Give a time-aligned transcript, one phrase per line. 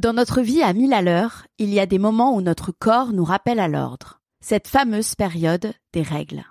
[0.00, 3.12] Dans notre vie à mille à l'heure, il y a des moments où notre corps
[3.12, 4.22] nous rappelle à l'ordre.
[4.40, 6.42] Cette fameuse période des règles.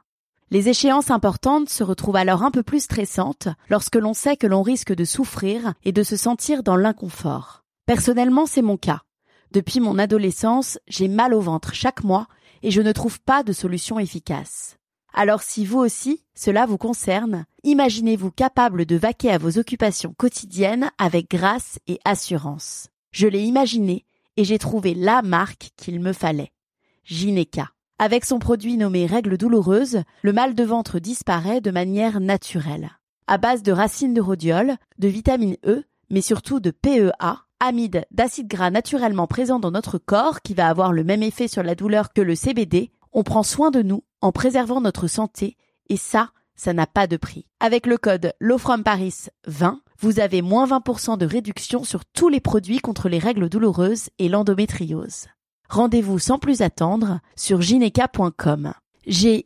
[0.51, 4.61] Les échéances importantes se retrouvent alors un peu plus stressantes lorsque l'on sait que l'on
[4.61, 7.63] risque de souffrir et de se sentir dans l'inconfort.
[7.87, 9.01] Personnellement, c'est mon cas.
[9.49, 12.27] Depuis mon adolescence, j'ai mal au ventre chaque mois
[12.61, 14.77] et je ne trouve pas de solution efficace.
[15.11, 20.91] Alors si vous aussi, cela vous concerne, imaginez-vous capable de vaquer à vos occupations quotidiennes
[20.99, 22.89] avec grâce et assurance.
[23.11, 24.05] Je l'ai imaginé
[24.37, 26.51] et j'ai trouvé la marque qu'il me fallait.
[27.03, 27.69] Gineca.
[27.97, 32.91] Avec son produit nommé règles douloureuses, le mal de ventre disparaît de manière naturelle.
[33.27, 38.47] À base de racines de rhodiol, de vitamine E, mais surtout de PEA, amide d'acide
[38.47, 42.13] gras naturellement présent dans notre corps qui va avoir le même effet sur la douleur
[42.13, 45.57] que le CBD, on prend soin de nous en préservant notre santé
[45.89, 47.47] et ça, ça n'a pas de prix.
[47.59, 48.33] Avec le code
[48.85, 49.15] Paris
[49.47, 54.09] 20, vous avez moins 20% de réduction sur tous les produits contre les règles douloureuses
[54.17, 55.27] et l'endométriose.
[55.69, 58.73] Rendez-vous sans plus attendre sur gineca.com.
[59.05, 59.45] G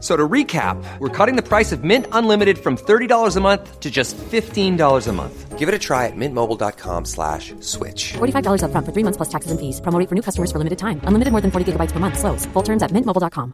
[0.00, 3.90] So to recap, we're cutting the price of Mint Unlimited from $30 a month to
[3.90, 5.58] just $15 a month.
[5.58, 8.12] Give it a try at mintmobile.com slash switch.
[8.12, 9.80] $45 up front for three months plus taxes and fees.
[9.80, 11.00] Promo for new customers for limited time.
[11.02, 12.16] Unlimited more than 40 gigabytes per month.
[12.16, 12.46] Slows.
[12.52, 13.52] Full terms at mintmobile.com.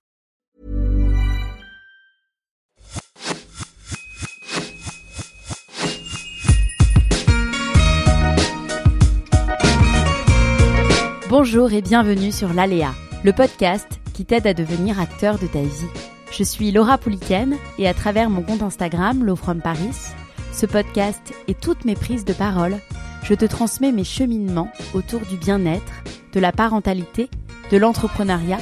[11.30, 16.13] Bonjour et bienvenue sur l'Aléa, le podcast qui t'aide à devenir acteur de ta vie.
[16.30, 20.12] Je suis Laura Pouliken et à travers mon compte Instagram, Low From Paris,
[20.52, 22.78] ce podcast et toutes mes prises de parole,
[23.22, 26.02] je te transmets mes cheminements autour du bien-être,
[26.32, 27.30] de la parentalité,
[27.70, 28.58] de l'entrepreneuriat,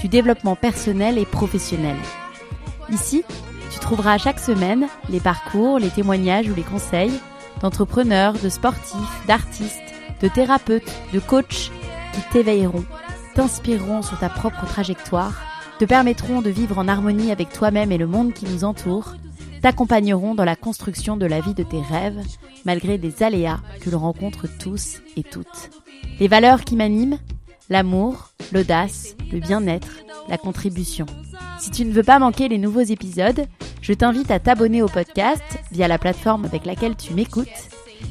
[0.00, 1.96] du développement personnel et professionnel.
[2.90, 3.24] Ici,
[3.72, 7.20] tu trouveras chaque semaine les parcours, les témoignages ou les conseils
[7.60, 11.72] d'entrepreneurs, de sportifs, d'artistes, de thérapeutes, de coachs
[12.12, 12.84] qui t'éveilleront,
[13.34, 18.06] t'inspireront sur ta propre trajectoire te permettront de vivre en harmonie avec toi-même et le
[18.06, 19.14] monde qui nous entoure,
[19.62, 22.20] t'accompagneront dans la construction de la vie de tes rêves,
[22.64, 25.70] malgré des aléas que l'on rencontre tous et toutes.
[26.20, 27.18] Les valeurs qui m'animent
[27.68, 29.88] L'amour, l'audace, le bien-être,
[30.28, 31.06] la contribution.
[31.58, 33.44] Si tu ne veux pas manquer les nouveaux épisodes,
[33.82, 37.48] je t'invite à t'abonner au podcast via la plateforme avec laquelle tu m'écoutes.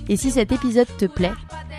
[0.10, 1.32] Et si cet épisode te plaît,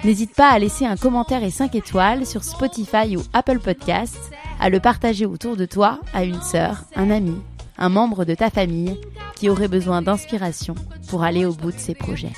[0.05, 4.31] n'hésite pas à laisser un commentaire et 5 étoiles sur Spotify ou Apple Podcasts
[4.61, 7.37] à le partager autour de toi à une sœur, un ami,
[7.79, 8.99] un membre de ta famille
[9.35, 10.75] qui aurait besoin d'inspiration
[11.09, 12.33] pour aller au bout de ses projets.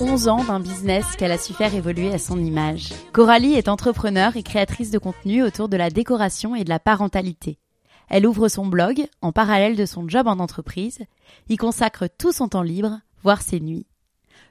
[0.00, 2.92] 11 ans d'un business qu'elle a su faire évoluer à son image.
[3.12, 7.58] Coralie est entrepreneur et créatrice de contenu autour de la décoration et de la parentalité.
[8.08, 11.00] Elle ouvre son blog en parallèle de son job en entreprise,
[11.48, 13.86] y consacre tout son temps libre, voire ses nuits.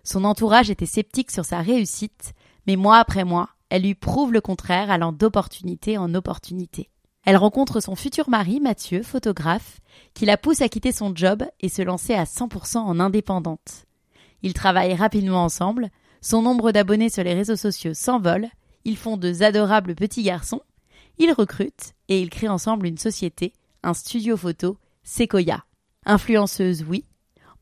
[0.04, 2.34] Son entourage était sceptique sur sa réussite,
[2.68, 6.90] mais mois après mois, elle lui prouve le contraire allant d'opportunité en opportunité.
[7.26, 9.82] Elle rencontre son futur mari, Mathieu, photographe,
[10.14, 13.86] qui la pousse à quitter son job et se lancer à 100% en indépendante.
[14.44, 15.90] Ils travaillent rapidement ensemble,
[16.22, 18.48] son nombre d'abonnés sur les réseaux sociaux s'envole,
[18.86, 20.62] ils font de adorables petits garçons,
[21.20, 25.64] ils recrutent et ils créent ensemble une société, un studio photo, Sequoia.
[26.06, 27.06] Influenceuse, oui.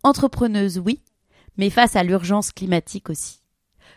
[0.04, 1.02] Entrepreneuse, oui.
[1.58, 3.42] Mais face à l'urgence climatique aussi.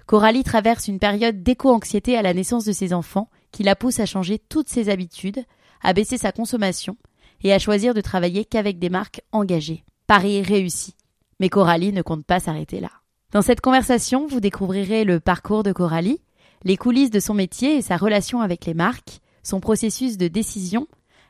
[0.07, 4.07] Coralie traverse une période d'éco-anxiété à la naissance de ses enfants qui la pousse à
[4.07, 5.45] changer toutes ses habitudes,
[5.83, 6.97] à baisser sa consommation
[7.43, 9.85] et à choisir de travailler qu'avec des marques engagées.
[10.07, 10.95] Paris réussi.
[11.41, 12.91] Mais Coralie ne compte pas s'arrêter là.
[13.33, 16.23] Dans cette conversation, vous découvrirez le parcours de Coralie,
[16.65, 20.87] les coulisses de son métier et sa relation avec les marques, son processus de décision,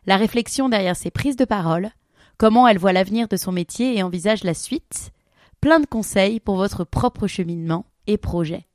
[0.07, 1.91] la réflexion derrière ses prises de parole,
[2.37, 5.13] comment elle voit l'avenir de son métier et envisage la suite,
[5.61, 8.67] plein de conseils pour votre propre cheminement et projet.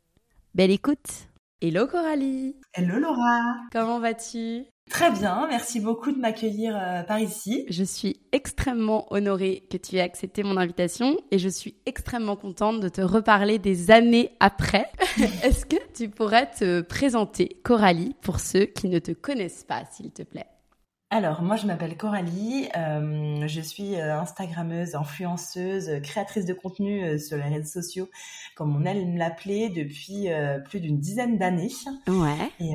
[0.55, 1.27] Belle écoute.
[1.61, 2.55] Hello Coralie.
[2.73, 3.41] Hello Laura.
[3.71, 4.65] Comment vas-tu?
[4.89, 7.65] Très bien, merci beaucoup de m'accueillir euh, par ici.
[7.69, 12.79] Je suis extrêmement honorée que tu aies accepté mon invitation et je suis extrêmement contente
[12.79, 14.91] de te reparler des années après.
[15.43, 20.11] Est-ce que tu pourrais te présenter, Coralie, pour ceux qui ne te connaissent pas, s'il
[20.11, 20.52] te plaît?
[21.13, 22.67] Alors, moi, je m'appelle Coralie.
[22.75, 28.09] Euh, je suis euh, Instagrammeuse, influenceuse, créatrice de contenu euh, sur les réseaux sociaux,
[28.55, 30.27] comme on aime l'appeler, depuis
[30.65, 31.69] plus d'une dizaine d'années.
[32.07, 32.51] Ouais.
[32.59, 32.71] Et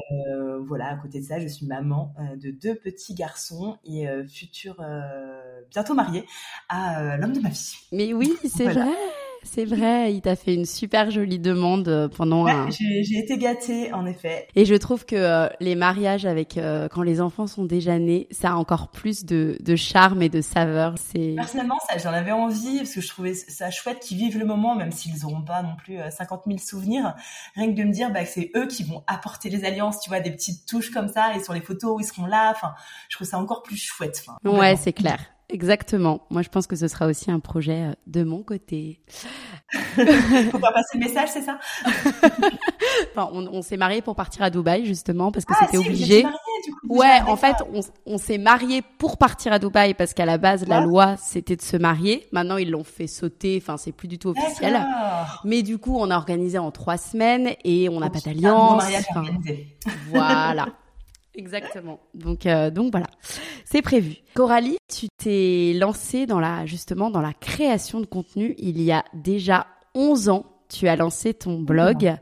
[0.69, 4.76] voilà, à côté de ça, je suis maman de deux petits garçons et future
[5.70, 6.25] bientôt mariée
[6.69, 7.75] à l'homme de ma vie.
[7.93, 8.94] Mais oui, c'est vrai.
[9.50, 12.69] C'est vrai, il t'a fait une super jolie demande euh, pendant un...
[12.71, 14.47] J'ai été gâtée, en effet.
[14.55, 18.29] Et je trouve que euh, les mariages avec euh, quand les enfants sont déjà nés,
[18.31, 20.95] ça a encore plus de, de charme et de saveur.
[20.99, 24.45] C'est personnellement, ça, j'en avais envie parce que je trouvais ça chouette qu'ils vivent le
[24.45, 27.15] moment, même s'ils n'auront pas non plus 50 000 souvenirs.
[27.56, 30.11] Rien que de me dire bah, que c'est eux qui vont apporter les alliances, tu
[30.11, 32.53] vois, des petites touches comme ça, et sur les photos où ils seront là.
[32.55, 32.75] Enfin,
[33.09, 34.23] je trouve ça encore plus chouette.
[34.27, 35.19] Enfin, ouais, c'est clair.
[35.50, 36.21] Exactement.
[36.29, 39.00] Moi, je pense que ce sera aussi un projet euh, de mon côté.
[39.73, 40.05] pour
[40.61, 41.59] faire passer le message, c'est ça
[43.12, 46.23] enfin, on, on s'est marié pour partir à Dubaï justement parce que ah, c'était obligé.
[46.23, 50.12] Mariés, du coup, ouais, en fait, on, on s'est marié pour partir à Dubaï parce
[50.12, 52.27] qu'à la base, la loi c'était de se marier.
[52.31, 53.59] Maintenant, ils l'ont fait sauter.
[53.62, 54.79] Enfin, c'est plus du tout officiel.
[55.45, 58.85] Mais du coup, on a organisé en trois semaines et on n'a pas d'alliance.
[59.11, 59.25] Enfin,
[60.11, 60.67] voilà.
[61.38, 62.00] Exactement.
[62.14, 63.06] Donc, euh, donc voilà,
[63.64, 64.17] c'est prévu.
[64.35, 69.05] Coralie, tu t'es lancée dans la, justement dans la création de contenu il y a
[69.14, 70.46] déjà 11 ans.
[70.69, 72.17] Tu as lancé ton blog.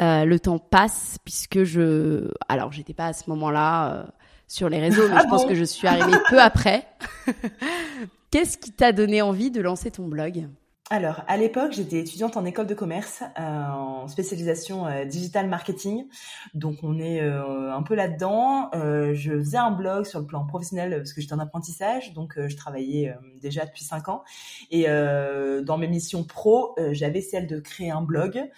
[0.00, 4.04] Euh, le temps passe puisque je, alors j'étais pas à ce moment-là euh,
[4.46, 6.86] sur les réseaux, mais ah je pense que je suis arrivée peu après.
[8.30, 10.46] Qu'est-ce qui t'a donné envie de lancer ton blog?
[10.90, 16.06] Alors, à l'époque, j'étais étudiante en école de commerce, euh, en spécialisation euh, digital marketing.
[16.54, 18.70] Donc, on est euh, un peu là-dedans.
[18.72, 22.56] je faisais un blog sur le plan professionnel parce que j'étais en apprentissage, donc je
[22.56, 24.22] travaillais déjà depuis cinq ans.
[24.70, 28.50] Et dans mes missions pro, j'avais celle de créer un blog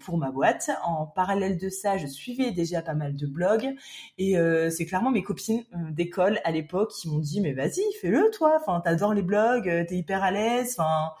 [0.00, 0.70] pour ma boîte.
[0.84, 3.74] En parallèle de ça, je suivais déjà pas mal de blogs.
[4.18, 4.36] Et
[4.70, 8.58] c'est clairement mes copines d'école à l'époque qui m'ont dit, mais vas-y, fais-le toi.
[8.60, 10.76] Enfin, t'adores les blogs, t'es hyper à l'aise.
[10.78, 11.12] Enfin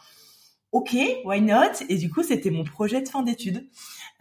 [0.72, 1.84] ok, why not?
[1.88, 3.68] Et du coup, c'était mon projet de fin d'études.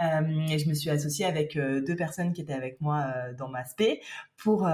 [0.02, 3.50] Euh, je me suis associée avec euh, deux personnes qui étaient avec moi euh, dans
[3.50, 4.02] ma spé
[4.38, 4.68] pour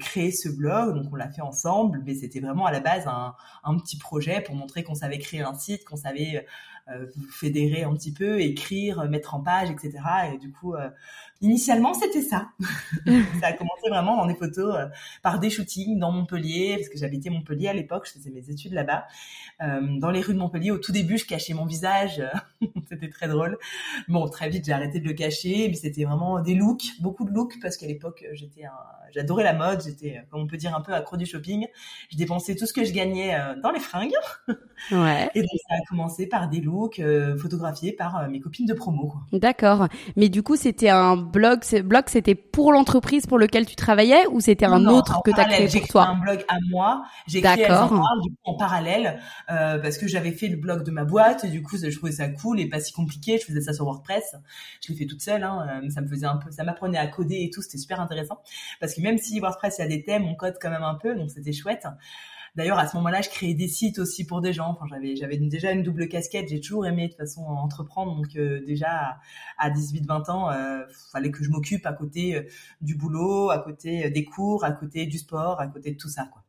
[0.00, 0.94] créer ce blog.
[0.94, 4.40] Donc on l'a fait ensemble, mais c'était vraiment à la base un, un petit projet
[4.40, 6.46] pour montrer qu'on savait créer un site, qu'on savait
[7.30, 9.98] fédérer un petit peu, écrire, mettre en page, etc.
[10.32, 10.74] Et du coup,
[11.42, 12.48] initialement, c'était ça.
[13.40, 14.86] ça a commencé vraiment dans des photos euh,
[15.22, 18.72] par des shootings dans Montpellier, parce que j'habitais Montpellier à l'époque, je faisais mes études
[18.72, 19.06] là-bas.
[19.60, 22.22] dans les rues de Montpellier, au tout début, je cachais mon visage.
[22.88, 23.58] c'était très drôle.
[24.08, 27.30] Bon, très vite, j'ai arrêté de le cacher, mais c'était vraiment des looks, beaucoup de
[27.30, 28.62] looks, parce qu'à l'époque, j'étais
[29.12, 31.66] j'adorais la mode, j'étais, comme on peut dire, un peu accro du shopping.
[32.10, 34.12] Je dépensais tout ce que je gagnais dans les fringues.
[34.90, 35.30] Ouais.
[35.34, 38.74] Et donc, ça a commencé par des looks euh, photographié par euh, mes copines de
[38.74, 39.14] promo.
[39.32, 39.88] D'accord.
[40.16, 41.60] Mais du coup, c'était un blog.
[41.84, 45.44] Blog, c'était pour l'entreprise pour lequel tu travaillais ou c'était un autre que tu as
[45.44, 47.02] créé pour toi J'ai un blog à moi.
[47.26, 47.68] J'ai créé
[48.44, 49.20] en parallèle
[49.50, 51.44] euh, parce que j'avais fait le blog de ma boîte.
[51.44, 53.38] Et du coup, je trouvais ça cool et pas si compliqué.
[53.38, 54.36] Je faisais ça sur WordPress.
[54.84, 55.42] Je l'ai fait toute seule.
[55.42, 55.80] Hein.
[55.90, 57.62] Ça me faisait un peu, ça m'apprenait à coder et tout.
[57.62, 58.38] C'était super intéressant
[58.80, 60.94] parce que même si WordPress il y a des thèmes, on code quand même un
[60.94, 61.86] peu, donc c'était chouette.
[62.54, 64.68] D'ailleurs, à ce moment-là, je créais des sites aussi pour des gens.
[64.70, 66.48] Enfin, j'avais, j'avais déjà une double casquette.
[66.48, 68.14] J'ai toujours aimé de toute façon entreprendre.
[68.14, 69.18] Donc euh, déjà
[69.56, 70.82] à, 18-20 ans, euh,
[71.12, 72.42] fallait que je m'occupe à côté euh,
[72.82, 76.28] du boulot, à côté des cours, à côté du sport, à côté de tout ça.
[76.30, 76.42] Quoi.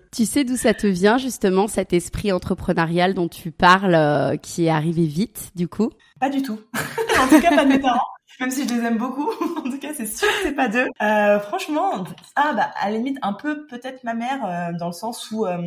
[0.12, 4.70] tu sais d'où ça te vient justement cet esprit entrepreneurial dont tu parles, qui est
[4.70, 5.90] arrivé vite, du coup?
[6.18, 6.58] Pas du tout.
[7.20, 8.00] en tout cas, pas de mes parents
[8.40, 9.28] même si je les aime beaucoup.
[9.56, 10.88] en tout cas, c'est sûr que c'est pas d'eux.
[11.02, 14.92] Euh, franchement, ah bah à la limite un peu peut-être ma mère euh, dans le
[14.92, 15.58] sens où euh,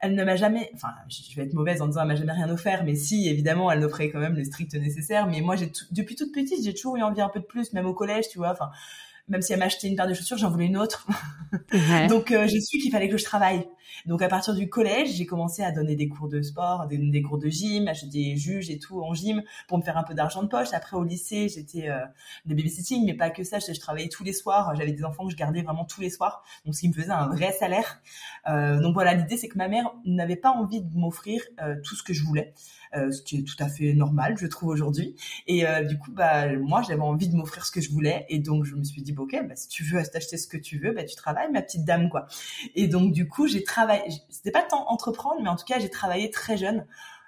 [0.00, 2.48] elle ne m'a jamais, enfin, je vais être mauvaise en disant elle m'a jamais rien
[2.50, 5.26] offert, mais si évidemment elle offrait quand même le strict nécessaire.
[5.26, 7.86] Mais moi, j'ai depuis toute petite, j'ai toujours eu envie un peu de plus, même
[7.86, 8.50] au collège, tu vois.
[8.50, 8.70] Enfin,
[9.28, 11.06] même si elle m'achetait une paire de chaussures, j'en voulais une autre.
[12.08, 13.68] Donc euh, j'ai su qu'il fallait que je travaille.
[14.06, 17.22] Donc à partir du collège, j'ai commencé à donner des cours de sport, des, des
[17.22, 20.14] cours de gym, acheter des juges et tout en gym pour me faire un peu
[20.14, 20.68] d'argent de poche.
[20.72, 22.00] Après au lycée, j'étais euh,
[22.46, 23.58] de babysitting, mais pas que ça.
[23.58, 24.74] Je, travaillais tous les soirs.
[24.76, 27.10] J'avais des enfants que je gardais vraiment tous les soirs, donc ce qui me faisait
[27.10, 28.00] un vrai salaire.
[28.48, 31.94] Euh, donc voilà, l'idée c'est que ma mère n'avait pas envie de m'offrir euh, tout
[31.94, 32.54] ce que je voulais.
[32.96, 35.14] Euh, ce qui est tout à fait normal, je trouve aujourd'hui.
[35.46, 38.38] Et euh, du coup, bah moi, j'avais envie de m'offrir ce que je voulais, et
[38.38, 40.92] donc je me suis dit, ok, bah, si tu veux t'acheter ce que tu veux,
[40.92, 42.26] bah tu travailles, ma petite dame, quoi.
[42.74, 43.77] Et donc du coup, j'ai travaillé.
[44.28, 46.86] C'était pas tant entreprendre, mais en tout cas, j'ai travaillé très jeune.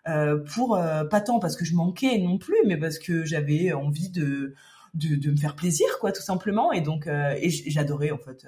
[0.09, 3.75] Euh, pour euh, pas tant parce que je manquais non plus, mais parce que j'avais
[3.75, 4.55] envie de,
[4.95, 6.73] de, de me faire plaisir, quoi, tout simplement.
[6.73, 8.47] Et donc, et j'adorais en fait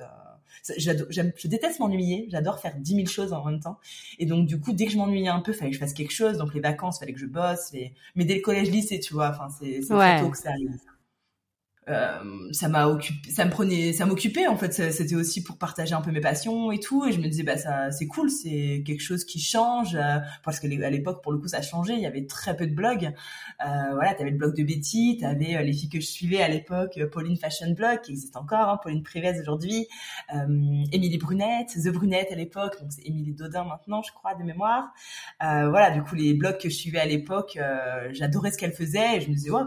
[0.79, 2.27] je déteste m'ennuyer.
[2.31, 3.79] J'adore faire dix mille choses en même temps.
[4.19, 6.13] Et donc, du coup, dès que je m'ennuyais un peu, fallait que je fasse quelque
[6.13, 6.39] chose.
[6.39, 7.73] Donc, les vacances, fallait que je bosse.
[8.15, 10.79] Mais dès le collège, lycée, tu vois, enfin, c'est c'est tôt que ça arrive.
[11.89, 14.73] Euh, ça m'a occupé, ça me prenait, ça m'occupait en fait.
[14.93, 17.05] C'était aussi pour partager un peu mes passions et tout.
[17.07, 20.61] Et je me disais bah ça, c'est cool, c'est quelque chose qui change euh, parce
[20.61, 21.95] que à l'époque pour le coup ça changé.
[21.95, 23.13] Il y avait très peu de blogs.
[23.67, 26.49] Euh, voilà, t'avais le blog de Betty, t'avais euh, les filles que je suivais à
[26.49, 29.89] l'époque, Pauline Fashion Blog qui existe encore, hein, Pauline Privès aujourd'hui,
[30.93, 34.93] Émilie Brunette, The Brunette à l'époque, donc c'est Émilie Dodin maintenant je crois de mémoire.
[35.41, 37.59] voilà, du coup les blogs que je suivais à l'époque,
[38.11, 39.63] j'adorais ce qu'elle faisait je me disais ouais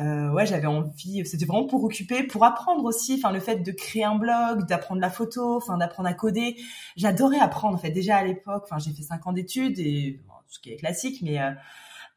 [0.00, 3.72] euh, ouais, j'avais envie, c'était vraiment pour occuper, pour apprendre aussi, enfin le fait de
[3.72, 6.56] créer un blog, d'apprendre la photo, enfin d'apprendre à coder.
[6.96, 8.64] J'adorais apprendre en fait déjà à l'époque.
[8.64, 11.50] Enfin j'ai fait cinq ans d'études et ce qui est classique, mais euh,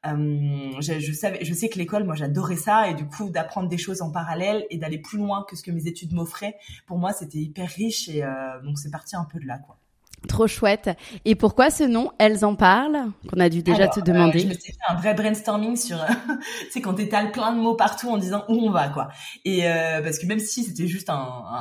[0.05, 3.67] euh, je, je, savais, je sais que l'école, moi j'adorais ça et du coup d'apprendre
[3.67, 6.55] des choses en parallèle et d'aller plus loin que ce que mes études m'offraient,
[6.86, 9.79] pour moi c'était hyper riche et euh, donc c'est parti un peu de là quoi.
[10.27, 10.89] Trop chouette.
[11.25, 12.12] Et pourquoi ce nom?
[12.17, 14.39] Elles en parlent Qu'on a dû déjà te demander.
[14.39, 15.98] Euh, je me suis fait un vrai brainstorming sur,
[16.72, 19.10] c'est quand t'étales plein de mots partout en disant où on va quoi.
[19.46, 21.15] Et euh, parce que même si c'était juste un,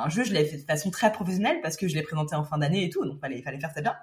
[0.05, 2.45] un jeu, je l'avais fait de façon très professionnelle parce que je l'ai présenté en
[2.45, 3.95] fin d'année et tout, donc fallait fallait faire ça bien.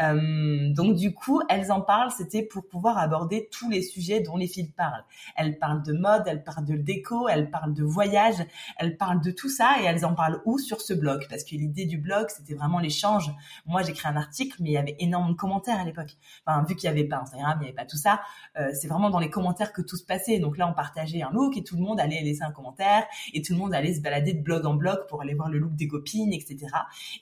[0.00, 4.36] Euh, donc du coup, Elles en parlent, c'était pour pouvoir aborder tous les sujets dont
[4.36, 5.04] les filles parlent.
[5.36, 8.36] Elles parlent de mode, elles parlent de déco, elles parlent de voyage,
[8.78, 10.58] elles parlent de tout ça et elles en parlent où?
[10.58, 13.30] Sur ce blog Parce que l'idée du blog, c'était vraiment l'échange.
[13.66, 16.16] Moi, j'ai un article, mais il y avait énormément de commentaires à l'époque.
[16.46, 18.20] Enfin, vu qu'il n'y avait pas Instagram, il n'y avait pas tout ça,
[18.58, 20.38] euh, c'est vraiment dans les commentaires que tout se passait.
[20.38, 23.42] Donc là, on partageait un look et tout le monde allait laisser un commentaire et
[23.42, 25.74] tout le monde allait se balader de blog en blog pour aller voir le look
[25.74, 26.66] des copines, etc.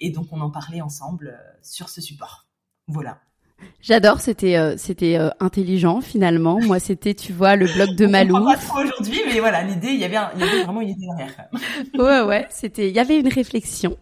[0.00, 2.47] Et donc, on en parlait ensemble euh, sur ce support.
[2.88, 3.18] Voilà.
[3.80, 6.59] J'adore, c'était euh, c'était euh, intelligent finalement.
[6.61, 8.45] Moi, c'était tu vois le blog de Malou.
[8.45, 11.06] pas trop aujourd'hui, mais voilà, l'idée, il y avait il y avait vraiment une idée
[11.06, 11.49] derrière.
[11.95, 13.97] ouais ouais, c'était il y avait une réflexion.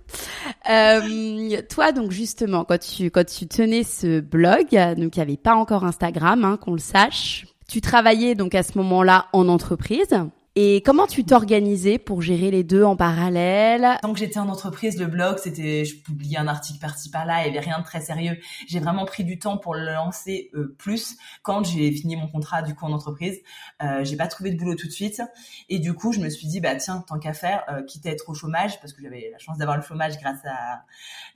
[0.71, 5.37] Euh, toi donc justement quand tu quand tu tenais ce blog, donc il y avait
[5.37, 7.47] pas encore Instagram, hein, qu'on le sache.
[7.69, 10.15] Tu travaillais donc à ce moment-là en entreprise.
[10.57, 13.99] Et comment tu t'organisais pour gérer les deux en parallèle?
[14.03, 17.47] Tant que j'étais en entreprise, le blog, c'était, je publiais un article par-ci par-là, il
[17.47, 18.39] y avait rien de très sérieux.
[18.69, 22.63] J'ai vraiment pris du temps pour le lancer euh, plus quand j'ai fini mon contrat
[22.63, 23.41] du coup en entreprise.
[23.83, 25.21] Euh, j'ai pas trouvé de boulot tout de suite
[25.69, 28.11] et du coup je me suis dit bah tiens tant qu'à faire, euh, quitte à
[28.11, 30.85] être au chômage parce que j'avais la chance d'avoir le chômage grâce à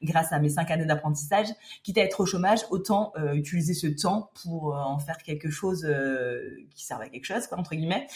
[0.01, 1.49] grâce à mes cinq années d'apprentissage,
[1.83, 5.51] quitte à être au chômage, autant euh, utiliser ce temps pour euh, en faire quelque
[5.51, 5.85] chose
[6.77, 8.07] qui serve à quelque chose quoi entre guillemets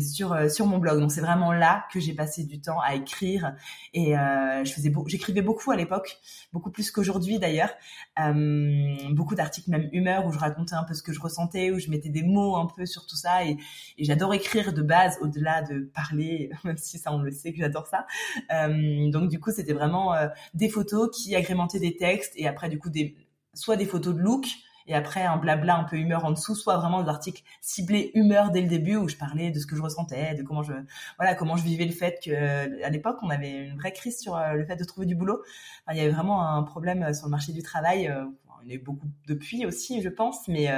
[0.00, 1.00] sur euh, sur mon blog.
[1.00, 3.54] Donc c'est vraiment là que j'ai passé du temps à écrire
[3.94, 6.18] et euh, je faisais j'écrivais beaucoup à l'époque,
[6.52, 7.70] beaucoup plus qu'aujourd'hui d'ailleurs.
[8.18, 11.78] Euh, beaucoup d'articles même humeur où je racontais un peu ce que je ressentais, où
[11.78, 13.56] je mettais des mots un peu sur tout ça et,
[13.98, 17.86] j'adore écrire de base au-delà de parler, même si ça on le sait que j'adore
[17.86, 18.06] ça.
[18.50, 20.14] donc du coup c'était vraiment
[20.54, 23.16] des photos qui agrémentaient des textes et après du coup des
[23.54, 24.46] soit des photos de look
[24.86, 28.50] et après un blabla un peu humeur en dessous, soit vraiment des articles ciblés humeur
[28.50, 30.72] dès le début où je parlais de ce que je ressentais, de comment je
[31.18, 34.36] voilà comment je vivais le fait que à l'époque on avait une vraie crise sur
[34.36, 35.42] euh, le fait de trouver du boulot.
[35.90, 38.08] il y avait vraiment un problème euh, sur le marché du travail.
[38.08, 38.24] Euh,
[38.62, 40.68] il y a eu beaucoup depuis aussi, je pense, mais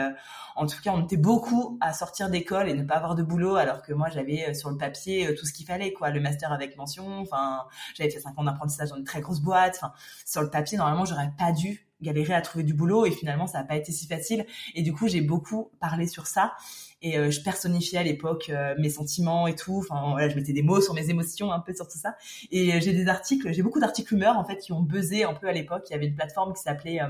[0.56, 3.56] en tout cas, on était beaucoup à sortir d'école et ne pas avoir de boulot,
[3.56, 6.76] alors que moi, j'avais sur le papier tout ce qu'il fallait, quoi, le master avec
[6.76, 7.20] mention.
[7.20, 9.76] Enfin, j'avais fait cinq ans d'apprentissage dans une très grosse boîte.
[9.76, 9.94] Enfin,
[10.26, 13.58] sur le papier, normalement, j'aurais pas dû galérer à trouver du boulot et finalement ça
[13.58, 14.46] n'a pas été si facile.
[14.74, 16.54] Et du coup j'ai beaucoup parlé sur ça.
[17.00, 19.78] Et euh, je personnifiais à l'époque euh, mes sentiments et tout.
[19.78, 22.16] Enfin voilà je mettais des mots sur mes émotions un peu sur tout ça.
[22.50, 25.34] Et euh, j'ai des articles j'ai beaucoup d'articles humeurs en fait qui ont buzzé un
[25.34, 25.86] peu à l'époque.
[25.90, 27.00] Il y avait une plateforme qui s'appelait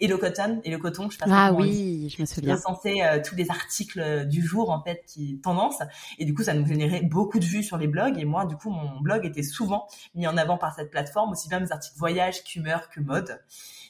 [0.00, 2.54] et le coton et le coton je sais pas ah oui je me souviens.
[2.54, 5.78] recensait euh, tous les articles du jour en fait qui tendance
[6.18, 8.18] et du coup ça nous générait beaucoup de vues sur les blogs.
[8.18, 11.48] Et moi du coup mon blog était souvent mis en avant par cette plateforme aussi
[11.48, 13.40] bien mes articles voyage qu'humeur que mode.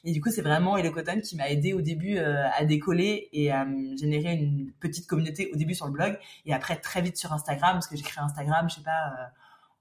[0.05, 2.65] Et du coup c'est vraiment et le coton qui m'a aidé au début euh, à
[2.65, 3.67] décoller et à
[3.99, 6.19] générer une petite communauté au début sur le blog.
[6.47, 9.27] Et après très vite sur Instagram parce que j'ai créé Instagram je sais pas euh,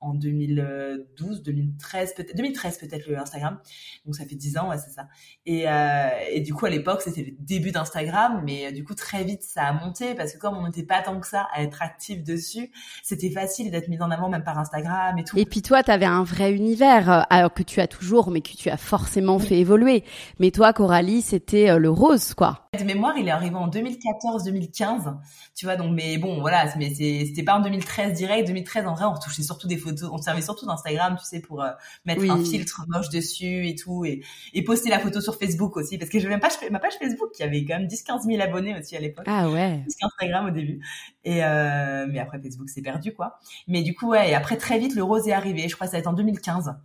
[0.01, 3.59] en 2012, 2013 peut-être, 2013 peut-être le Instagram.
[4.05, 5.07] Donc ça fait 10 ans, ouais, c'est ça.
[5.45, 8.95] Et, euh, et du coup à l'époque c'était le début d'Instagram, mais euh, du coup
[8.95, 11.63] très vite ça a monté parce que comme on n'était pas tant que ça à
[11.63, 12.71] être actif dessus,
[13.03, 15.37] c'était facile d'être mis en avant même par Instagram et tout.
[15.37, 18.55] Et puis toi t'avais un vrai univers, euh, alors que tu as toujours, mais que
[18.55, 20.03] tu as forcément fait évoluer.
[20.39, 22.69] Mais toi Coralie c'était le rose quoi.
[22.77, 25.17] De mémoire il est arrivé en 2014-2015,
[25.55, 29.05] tu vois donc mais bon voilà, mais c'était pas en 2013 direct, 2013 en vrai
[29.05, 31.69] on retouchait surtout des photos on servait surtout d'Instagram, tu sais, pour euh,
[32.05, 35.97] mettre un filtre moche dessus et tout, et, et poster la photo sur Facebook aussi,
[35.97, 38.77] parce que je même pas ma page Facebook qui avait quand même 10-15 000 abonnés
[38.77, 39.25] aussi à l'époque.
[39.27, 39.81] Ah ouais.
[39.83, 40.79] Plus qu'Instagram au début.
[41.23, 43.39] Et euh, mais après Facebook c'est perdu quoi.
[43.67, 45.67] Mais du coup ouais, et après très vite le rose est arrivé.
[45.67, 46.75] Je crois que ça va être en 2015.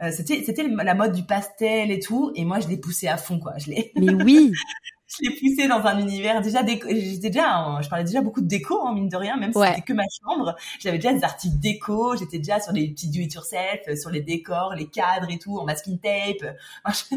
[0.00, 3.16] Euh, c'était c'était la mode du pastel et tout et moi je l'ai poussé à
[3.16, 4.52] fond quoi je l'ai mais oui
[5.08, 6.86] je l'ai poussé dans un univers déjà déco.
[6.90, 9.80] J'étais déjà, je parlais déjà beaucoup de déco, hein, mine de rien, même si c'était
[9.80, 10.54] que ma chambre.
[10.80, 12.14] J'avais déjà des articles déco.
[12.16, 15.58] J'étais déjà sur les petits do it yourself, sur les décors, les cadres et tout,
[15.58, 16.56] en masking tape.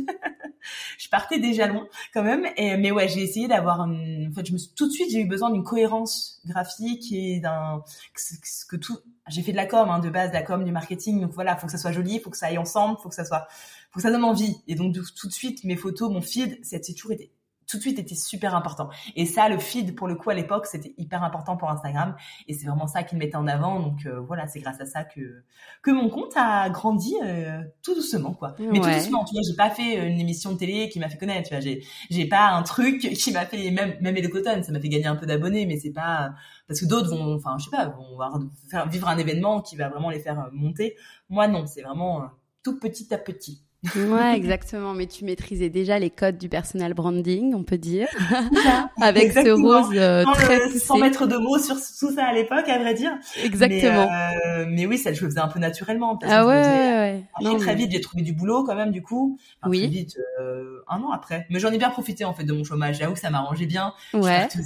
[0.97, 2.47] je partais déjà loin quand même.
[2.55, 3.81] Et, mais ouais, j'ai essayé d'avoir.
[3.81, 7.41] En fait, je me suis, tout de suite, j'ai eu besoin d'une cohérence graphique et
[7.41, 7.83] d'un
[8.13, 8.99] que, que tout.
[9.27, 11.19] J'ai fait de la com, hein, de base, de la com, du marketing.
[11.19, 13.25] Donc voilà, faut que ça soit joli, faut que ça aille ensemble, faut que ça
[13.25, 13.47] soit,
[13.91, 14.55] faut que ça donne envie.
[14.69, 17.31] Et donc tout de suite, mes photos, mon feed, c'est toujours été
[17.71, 18.89] tout de suite était super important.
[19.15, 22.15] Et ça, le feed, pour le coup, à l'époque, c'était hyper important pour Instagram.
[22.49, 23.79] Et c'est vraiment ça qu'il mettait en avant.
[23.79, 25.43] Donc euh, voilà, c'est grâce à ça que
[25.81, 28.55] que mon compte a grandi euh, tout doucement, quoi.
[28.59, 29.23] Mais tout doucement.
[29.23, 31.47] Tu vois, j'ai pas fait euh, une émission de télé qui m'a fait connaître.
[31.47, 34.71] Tu vois, j'ai j'ai pas un truc qui m'a fait même même le Cotton, ça
[34.71, 36.33] m'a fait gagner un peu d'abonnés, mais c'est pas
[36.67, 39.89] parce que d'autres vont, enfin, je sais pas, vont faire vivre un événement qui va
[39.89, 40.97] vraiment les faire monter.
[41.29, 42.29] Moi, non, c'est vraiment
[42.63, 43.63] tout petit à petit
[43.95, 44.93] ouais, exactement.
[44.93, 48.07] Mais tu maîtrisais déjà les codes du personal branding, on peut dire,
[49.01, 50.79] avec ce rose euh, très poussé.
[50.79, 53.11] Sans mettre de mots sur tout ça à l'époque, à vrai dire.
[53.43, 54.07] Exactement.
[54.09, 56.17] Mais, euh, mais, oui, ça je le faisais un peu naturellement.
[56.23, 57.23] ah ouais, ouais.
[57.41, 59.39] non, très vite, j'ai trouvé du boulot quand même, du coup.
[59.65, 59.79] oui.
[59.79, 61.47] Très vite, euh, un an après.
[61.49, 62.99] Mais j'en ai bien profité en fait de mon chômage.
[62.99, 63.93] J'avoue que ça m'arrangeait bien.
[64.13, 64.47] Ouais.
[64.53, 64.61] Je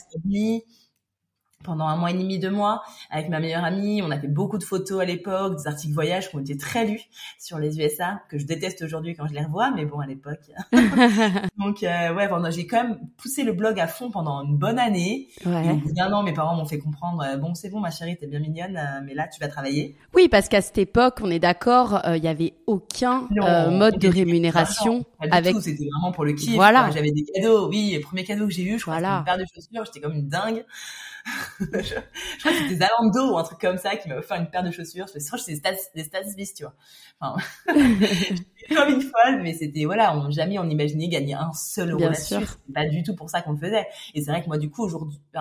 [1.65, 4.01] pendant un mois et demi, deux mois, avec ma meilleure amie.
[4.01, 6.85] On a fait beaucoup de photos à l'époque, des articles voyage qui ont été très
[6.85, 7.01] lus
[7.39, 10.41] sur les USA, que je déteste aujourd'hui quand je les revois, mais bon, à l'époque.
[11.57, 14.79] Donc, euh, ouais, bon, j'ai quand même poussé le blog à fond pendant une bonne
[14.79, 15.27] année.
[15.45, 15.65] Ouais.
[15.65, 17.91] Et au bout d'un an, mes parents m'ont fait comprendre, euh, bon, c'est bon, ma
[17.91, 19.95] chérie, t'es bien mignonne, euh, mais là, tu vas travailler.
[20.13, 23.27] Oui, parce qu'à cette époque, on est d'accord, il n'y avait aucun
[23.69, 25.05] mode de rémunération.
[25.31, 25.55] avec.
[25.61, 26.55] C'était vraiment pour le kiff.
[26.55, 26.89] Voilà.
[26.93, 27.67] J'avais des cadeaux.
[27.69, 29.85] Oui, le premier cadeau que j'ai eu, je crois, une paire de chaussures.
[29.85, 30.63] J'étais comme une dingue.
[31.59, 31.67] Je,
[32.39, 34.71] crois que c'était Zalando ou un truc comme ça qui m'a offert une paire de
[34.71, 35.07] chaussures.
[35.07, 36.73] Je crois que c'était des Stats, des tu vois.
[37.19, 37.41] Enfin,
[38.75, 42.35] comme une folle, mais c'était, voilà, on, jamais on imaginait gagner un seul euro là-dessus.
[42.45, 43.87] C'est pas du tout pour ça qu'on le faisait.
[44.13, 45.39] Et c'est vrai que moi, du coup, aujourd'hui, euh,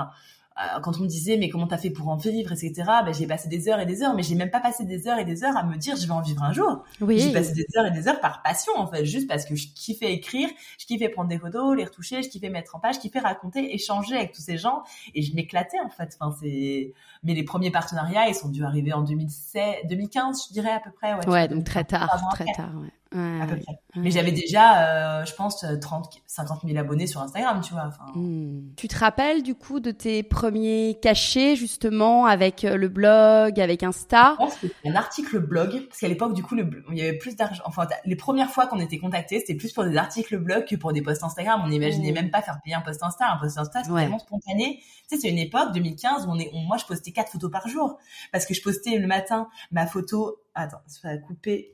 [0.82, 2.72] quand on me disait mais comment t'as fait pour en vivre etc
[3.04, 5.18] ben j'ai passé des heures et des heures mais j'ai même pas passé des heures
[5.18, 6.84] et des heures à me dire je vais en vivre un jour.
[7.00, 7.18] Oui.
[7.18, 9.68] j'ai passé des heures et des heures par passion en fait juste parce que je
[9.74, 13.00] kiffais écrire je kiffais prendre des photos les retoucher je kiffais mettre en page je
[13.00, 14.82] kiffais raconter échanger avec tous ces gens
[15.14, 16.16] et je m'éclatais en fait.
[16.20, 16.92] Enfin c'est
[17.24, 20.90] mais les premiers partenariats ils sont dû arriver en 2016 2015 je dirais à peu
[20.90, 23.78] près ouais, ouais donc très tard très tard ouais à peu près.
[23.96, 27.90] Mais j'avais déjà, euh, je pense, 30, 50 000 abonnés sur Instagram, tu vois.
[28.14, 28.72] Hmm.
[28.76, 33.82] Tu te rappelles du coup de tes premiers cachets justement avec euh, le blog, avec
[33.82, 34.32] Insta?
[34.32, 37.16] Je pense que un article blog, parce qu'à l'époque, du coup, le, il y avait
[37.16, 37.62] plus d'argent.
[37.66, 40.92] Enfin, les premières fois qu'on était contactés, c'était plus pour des articles blog que pour
[40.92, 41.62] des posts Instagram.
[41.64, 42.14] On n'imaginait hmm.
[42.14, 43.30] même pas faire payer un post Insta.
[43.30, 44.80] Un post Insta, c'était tellement spontané.
[45.08, 47.68] Tu sais, c'est une époque, 2015, où on est, moi, je postais quatre photos par
[47.68, 47.98] jour
[48.32, 50.40] parce que je postais le matin ma photo.
[50.54, 51.73] Attends, ça va couper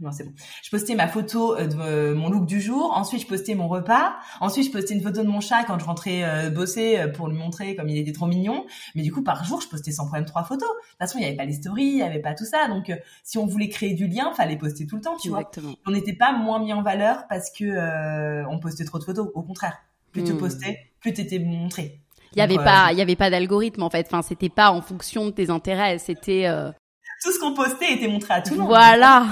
[0.00, 0.32] Non, c'est bon.
[0.62, 2.92] Je postais ma photo euh, de euh, mon look du jour.
[2.96, 4.16] Ensuite, je postais mon repas.
[4.40, 7.36] Ensuite, je postais une photo de mon chat quand je rentrais euh, bosser pour lui
[7.36, 8.66] montrer comme il était trop mignon.
[8.94, 10.68] Mais du coup, par jour, je postais sans problème trois photos.
[10.68, 12.68] De toute façon, il n'y avait pas les stories, il n'y avait pas tout ça.
[12.68, 15.68] Donc, si on voulait créer du lien, fallait poster tout le temps, tu Exactement.
[15.68, 15.78] vois.
[15.86, 19.28] On n'était pas moins mis en valeur parce que on postait trop de photos.
[19.34, 19.78] Au contraire,
[20.12, 20.38] plus tu hmm.
[20.38, 22.00] postais, plus tu étais montré.
[22.32, 24.06] Il y avait pas, il y avait pas d'algorithme en fait.
[24.06, 25.98] Enfin, c'était pas en fonction de tes intérêts.
[25.98, 26.46] C'était
[27.22, 28.68] tout ce qu'on postait était montré à tout le monde.
[28.68, 29.26] Voilà.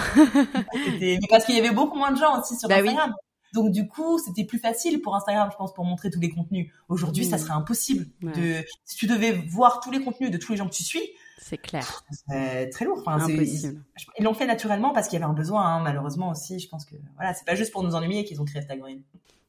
[1.30, 3.14] parce qu'il y avait beaucoup moins de gens aussi sur bah Instagram.
[3.54, 6.70] Donc du coup, c'était plus facile pour Instagram, je pense, pour montrer tous les contenus.
[6.88, 8.06] Aujourd'hui, ça serait impossible.
[8.20, 11.02] De, si tu devais voir tous les contenus de tous les gens que tu suis,
[11.40, 12.04] c'est clair.
[12.28, 12.98] Très lourd.
[13.00, 13.82] Enfin, Impossible.
[14.18, 16.58] Ils l'ont fait naturellement parce qu'il y avait un besoin, hein, malheureusement aussi.
[16.58, 19.00] Je pense que voilà, c'est pas juste pour nous ennuyer qu'ils ont créé Instagram.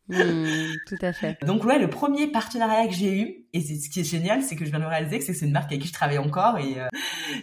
[0.08, 1.38] Mmh, tout à fait.
[1.45, 4.65] Donc ouais, le premier partenariat que j'ai eu, et ce qui est génial, c'est que
[4.65, 6.88] je viens de réaliser que c'est une marque avec qui je travaille encore, et euh,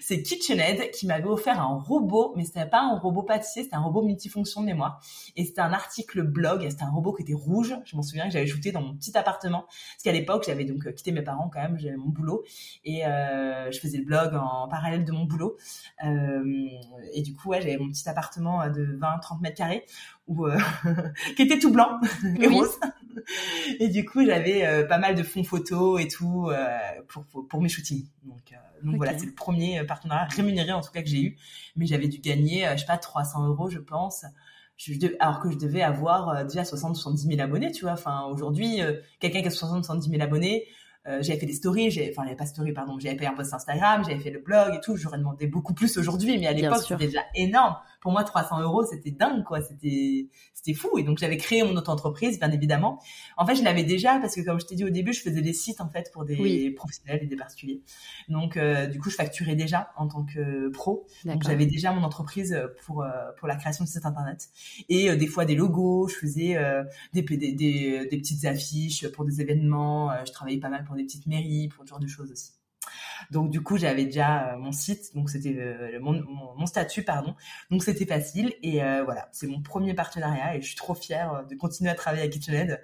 [0.01, 3.83] c'est KitchenAid qui m'avait offert un robot, mais c'était pas un robot pâtissier, c'était un
[3.83, 5.01] robot multifonction de mémoire.
[5.37, 8.33] Et c'était un article blog, c'était un robot qui était rouge, je m'en souviens que
[8.33, 11.51] j'avais shooté dans mon petit appartement, parce qu'à l'époque j'avais donc euh, quitté mes parents
[11.53, 12.45] quand même, j'avais mon boulot,
[12.85, 15.57] et euh, je faisais le blog en parallèle de mon boulot.
[16.05, 16.45] Euh,
[17.12, 19.85] et du coup, ouais, j'avais mon petit appartement de 20-30 mètres carrés
[20.27, 20.59] ou euh,
[21.37, 22.01] qui était tout blanc
[22.40, 22.79] et rose.
[23.81, 27.61] Et du coup, j'avais euh, pas mal de fonds photos et tout euh, pour, pour,
[27.61, 28.07] mes shootings.
[28.24, 28.52] Donc,
[28.83, 31.37] donc voilà, c'est le premier partenariat rémunéré en tout cas que j'ai eu.
[31.76, 34.24] Mais j'avais dû gagner, je sais pas, 300 euros, je pense.
[34.76, 37.92] Je alors que je devais avoir déjà 60-70 000 abonnés, tu vois.
[37.92, 38.81] Enfin, aujourd'hui,
[39.20, 40.66] quelqu'un qui a 60-70 000 abonnés,
[41.09, 43.55] euh, j'avais fait des stories, j'ai, enfin, j'avais pas story, pardon, j'avais fait un post
[43.55, 44.96] Instagram, j'avais fait le blog et tout.
[44.96, 47.76] J'aurais demandé beaucoup plus aujourd'hui, mais à l'époque, c'était déjà énorme
[48.07, 51.75] pour moi 300 euros c'était dingue quoi, c'était c'était fou et donc j'avais créé mon
[51.75, 53.03] auto-entreprise bien évidemment.
[53.37, 55.42] En fait je l'avais déjà parce que comme je t'ai dit au début je faisais
[55.42, 57.83] des sites en fait pour des professionnels et des particuliers.
[58.29, 61.05] Donc euh, du coup je facturais déjà en tant que pro.
[61.25, 63.05] Donc j'avais déjà mon entreprise pour
[63.38, 64.51] pour la création de sites internet
[64.88, 66.57] et des fois des logos, je faisais
[67.12, 71.03] des, des, des des petites affiches pour des événements, je travaillais pas mal pour des
[71.03, 72.53] petites mairies, pour ce genre de choses aussi.
[73.31, 77.35] Donc du coup, j'avais déjà euh, mon site, donc c'était euh, mon, statut, pardon.
[77.70, 78.55] Donc c'était facile.
[78.62, 81.94] Et euh, voilà, c'est mon premier partenariat et je suis trop fière de continuer à
[81.94, 82.83] travailler à KitchenAid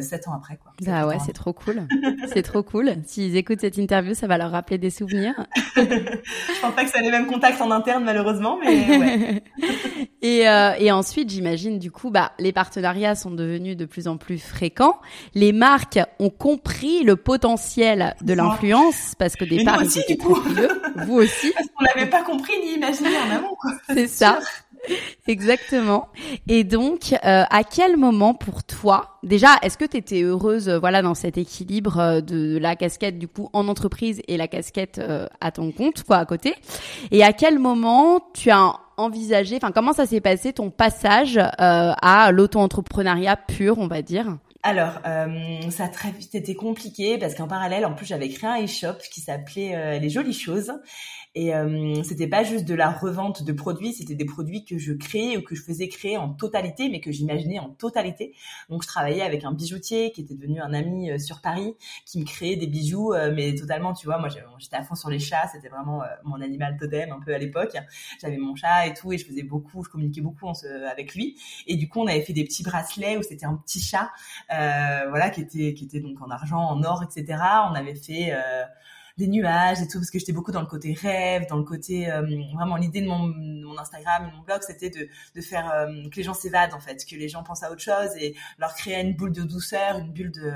[0.00, 0.56] sept ans après.
[0.56, 0.72] Quoi.
[0.82, 1.86] Bah ouais, c'est trop cool.
[2.32, 2.94] c'est trop cool.
[3.06, 5.34] S'ils écoutent cette interview, ça va leur rappeler des souvenirs.
[5.76, 9.42] je pense pas que ça ait les mêmes contacts en interne malheureusement, mais ouais.
[10.22, 14.16] et, euh, et ensuite, j'imagine du coup, bah les partenariats sont devenus de plus en
[14.16, 14.98] plus fréquents.
[15.34, 21.14] Les marques ont compris le potentiel de l'influence parce que départ ils étaient très Vous
[21.14, 21.52] aussi.
[21.52, 23.56] Parce qu'on l'avait pas compris ni imaginé en amont.
[23.88, 24.40] C'est ça.
[25.26, 26.08] Exactement.
[26.46, 30.78] Et donc, euh, à quel moment pour toi, déjà, est-ce que tu étais heureuse, euh,
[30.78, 35.00] voilà, dans cet équilibre euh, de la casquette du coup en entreprise et la casquette
[35.40, 36.54] à ton compte, quoi, à côté?
[37.10, 42.32] Et à quel moment tu as envisagé, enfin, comment ça s'est passé ton passage à
[42.32, 44.36] l'auto-entrepreneuriat pur, on va dire?
[44.64, 44.94] Alors,
[45.70, 48.98] ça a très vite été compliqué parce qu'en parallèle, en plus, j'avais créé un e-shop
[49.12, 50.72] qui s'appelait Les Jolies Choses
[51.34, 54.92] et euh, c'était pas juste de la revente de produits, c'était des produits que je
[54.92, 58.34] créais ou que je faisais créer en totalité, mais que j'imaginais en totalité.
[58.68, 61.74] Donc je travaillais avec un bijoutier qui était devenu un ami euh, sur Paris,
[62.06, 65.10] qui me créait des bijoux, euh, mais totalement, tu vois, moi j'étais à fond sur
[65.10, 67.76] les chats, c'était vraiment euh, mon animal totem un peu à l'époque.
[68.20, 70.52] J'avais mon chat et tout, et je faisais beaucoup, je communiquais beaucoup en
[70.90, 71.36] avec lui.
[71.66, 74.10] Et du coup, on avait fait des petits bracelets où c'était un petit chat,
[74.48, 77.38] voilà, qui était qui était donc en argent, en or, etc.
[77.70, 78.32] On avait fait
[79.18, 82.10] des nuages et tout parce que j'étais beaucoup dans le côté rêve, dans le côté
[82.10, 82.22] euh,
[82.54, 86.16] vraiment l'idée de mon, mon, Instagram et mon blog, c'était de, de faire euh, que
[86.16, 89.00] les gens s'évadent en fait, que les gens pensent à autre chose et leur créer
[89.00, 90.52] une boule de douceur, une bulle de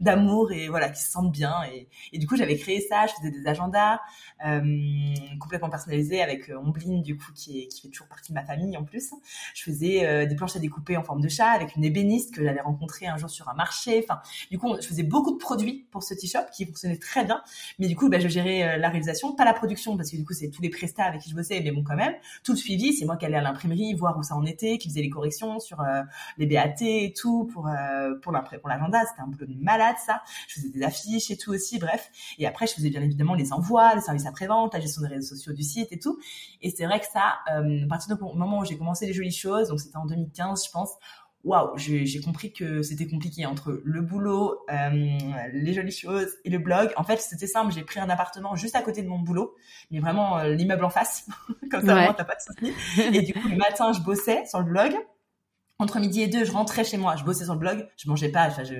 [0.00, 3.14] d'amour et voilà, qu'ils se sentent bien et, et du coup j'avais créé ça, je
[3.14, 3.98] faisais des agendas
[4.46, 4.60] euh,
[5.40, 8.76] complètement personnalisés avec Ombline du coup qui, est, qui fait toujours partie de ma famille
[8.76, 9.10] en plus.
[9.54, 12.60] Je faisais des planches à découper en forme de chat avec une ébéniste que j'avais
[12.60, 14.04] rencontrée un jour sur un marché.
[14.04, 14.20] Enfin,
[14.50, 17.42] du coup, je faisais beaucoup de produits pour ce t-shop qui fonctionnait très bien,
[17.78, 20.24] mais du coup bah, je gérais euh, la réalisation, pas la production, parce que du
[20.24, 22.58] coup, c'est tous les prestats avec qui je bossais, mais bon, quand même, tout le
[22.58, 25.10] suivi, c'est moi qui allais à l'imprimerie, voir où ça en était, qui faisait les
[25.10, 26.02] corrections sur euh,
[26.38, 30.22] les BAT et tout, pour euh, pour l'agenda, c'était un peu malade, ça.
[30.48, 32.10] Je faisais des affiches et tout aussi, bref.
[32.38, 35.34] Et après, je faisais bien évidemment les envois, les services après-vente, la gestion des réseaux
[35.34, 36.18] sociaux du site et tout.
[36.60, 39.68] Et c'est vrai que ça, à partir du moment où j'ai commencé les jolies choses,
[39.68, 40.90] donc c'était en 2015, je pense,
[41.44, 44.90] waouh, j'ai compris que c'était compliqué entre le boulot, euh,
[45.52, 46.92] les jolies choses et le blog.
[46.96, 47.72] En fait, c'était simple.
[47.72, 49.54] J'ai pris un appartement juste à côté de mon boulot,
[49.90, 51.26] mais vraiment euh, l'immeuble en face,
[51.70, 52.14] comme ça, ouais.
[52.16, 52.74] t'as pas de soucis.
[53.12, 54.94] Et du coup, le matin, je bossais sur le blog
[55.82, 58.30] entre midi et deux, je rentrais chez moi, je bossais sur le blog, je mangeais
[58.30, 58.74] pas, enfin, je,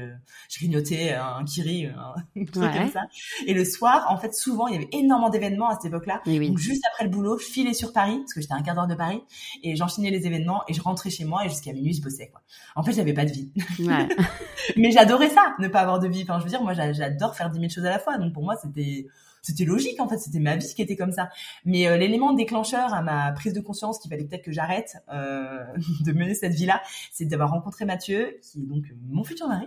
[0.48, 3.02] je grignotais un kiri, un truc comme ça.
[3.46, 6.22] Et le soir, en fait, souvent, il y avait énormément d'événements à cette époque-là.
[6.24, 8.86] Donc, juste après le boulot, je filais sur Paris, parce que j'étais un quart d'heure
[8.86, 9.22] de Paris,
[9.62, 12.42] et j'enchaînais les événements, et je rentrais chez moi, et jusqu'à minuit, je bossais, quoi.
[12.76, 13.52] En fait, j'avais pas de vie.
[13.80, 14.08] Ouais.
[14.76, 16.22] Mais j'adorais ça, ne pas avoir de vie.
[16.22, 18.18] Enfin, je veux dire, moi, j'adore faire dix mille choses à la fois.
[18.18, 19.06] Donc, pour moi, c'était,
[19.42, 21.28] c'était logique en fait, c'était ma vie qui était comme ça.
[21.64, 25.64] Mais euh, l'élément déclencheur à ma prise de conscience qu'il fallait peut-être que j'arrête euh,
[26.04, 29.66] de mener cette vie-là, c'est d'avoir rencontré Mathieu, qui est donc mon futur mari.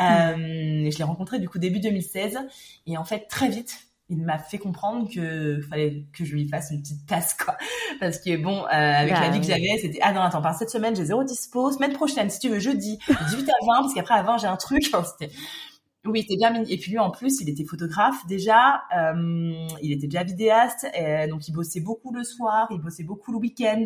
[0.00, 2.38] Euh, je l'ai rencontré du coup début 2016
[2.86, 6.70] et en fait très vite, il m'a fait comprendre que fallait que je lui fasse
[6.72, 7.56] une petite tasse quoi.
[8.00, 10.58] Parce que bon euh, avec la bah vie que j'avais c'était ah non attends par
[10.58, 11.70] cette semaine j'ai zéro dispo.
[11.70, 14.56] Semaine prochaine si tu veux jeudi 18 à 20 parce qu'après à 20 j'ai un
[14.56, 14.82] truc.
[15.20, 15.32] C'était
[16.06, 16.64] oui, c'était bien.
[16.64, 18.84] Et puis lui, en plus, il était photographe déjà.
[18.96, 23.32] Euh, il était déjà vidéaste, et donc il bossait beaucoup le soir, il bossait beaucoup
[23.32, 23.84] le week-end.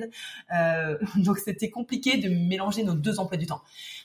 [0.54, 3.62] Euh, donc c'était compliqué de mélanger nos deux emplois du temps.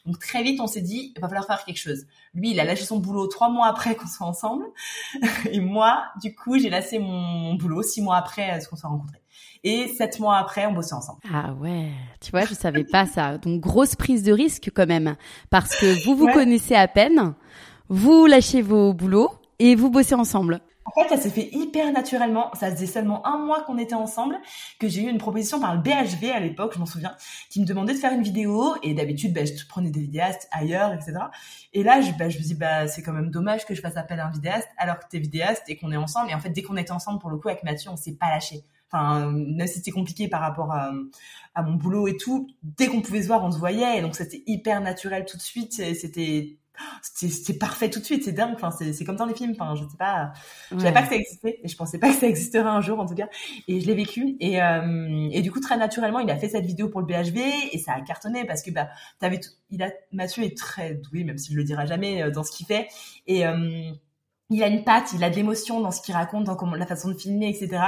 [0.08, 2.06] Donc très vite, on s'est dit, il va falloir faire quelque chose.
[2.34, 4.66] Lui, il a lâché son boulot trois mois après qu'on soit ensemble,
[5.52, 9.22] et moi, du coup, j'ai lâché mon, boulot six mois après euh, qu'on soit rencontrés.
[9.64, 11.20] Et sept mois après, on bossait ensemble.
[11.32, 11.92] Ah ouais,
[12.22, 13.38] tu vois, je savais pas ça.
[13.38, 15.16] Donc grosse prise de risque quand même,
[15.52, 17.36] parce que vous vous connaissez à peine
[17.90, 20.62] vous lâchez vos boulots et vous bossez ensemble.
[20.86, 22.50] En fait, ça s'est fait hyper naturellement.
[22.54, 24.40] Ça faisait seulement un mois qu'on était ensemble
[24.80, 27.16] que j'ai eu une proposition par le BHV à l'époque, je m'en souviens,
[27.50, 28.76] qui me demandait de faire une vidéo.
[28.82, 31.14] Et d'habitude, bah, je prenais des vidéastes ailleurs, etc.
[31.74, 33.98] Et là, je, bah, je me dis, bah, c'est quand même dommage que je fasse
[33.98, 36.32] appel à un vidéaste alors que t'es vidéaste et qu'on est ensemble.
[36.32, 38.30] Et en fait, dès qu'on était ensemble, pour le coup, avec Mathieu, on s'est pas
[38.30, 38.64] lâché.
[38.92, 40.92] Enfin, même si c'était compliqué par rapport à,
[41.54, 44.00] à mon boulot et tout, dès qu'on pouvait se voir, on se voyait.
[44.00, 45.74] Et donc, c'était hyper naturel tout de suite.
[45.74, 46.58] C'était
[47.02, 48.54] c'était parfait tout de suite, c'est dingue.
[48.56, 49.52] Enfin, c'est comme dans les films.
[49.52, 50.32] Enfin, je sais pas,
[50.72, 53.00] je savais pas que ça existait, et je pensais pas que ça existerait un jour
[53.00, 53.28] en tout cas.
[53.68, 54.38] Et je l'ai vécu.
[54.40, 57.40] Et euh, et du coup, très naturellement, il a fait cette vidéo pour le BHV
[57.72, 58.90] et ça a cartonné parce que bah,
[59.20, 59.40] t'avais,
[59.70, 62.66] il a Mathieu est très doué, même s'il le dira jamais euh, dans ce qu'il
[62.66, 62.88] fait.
[63.28, 63.92] Et euh,
[64.50, 66.88] il a une patte, il a de l'émotion dans ce qu'il raconte, dans comment, la
[66.88, 67.84] façon de filmer, etc.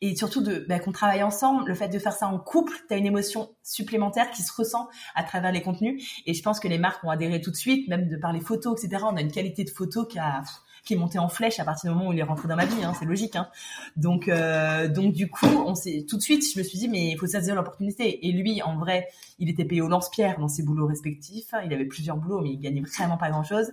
[0.00, 2.94] Et surtout de bah, qu'on travaille ensemble, le fait de faire ça en couple, tu
[2.94, 6.22] as une émotion supplémentaire qui se ressent à travers les contenus.
[6.26, 8.40] Et je pense que les marques ont adhéré tout de suite, même de par les
[8.40, 9.04] photos, etc.
[9.10, 10.42] On a une qualité de photo qui a
[10.88, 12.64] qui est monté en flèche à partir du moment où il est rentré dans ma
[12.64, 13.36] vie, hein, c'est logique.
[13.36, 13.48] Hein.
[13.96, 17.10] Donc, euh, donc du coup, on s'est tout de suite, je me suis dit, mais
[17.10, 18.26] il faut saisir l'opportunité.
[18.26, 19.08] Et lui, en vrai,
[19.38, 21.52] il était payé au lance-pierre dans ses boulots respectifs.
[21.64, 23.70] Il avait plusieurs boulots, mais il gagnait vraiment pas grand-chose.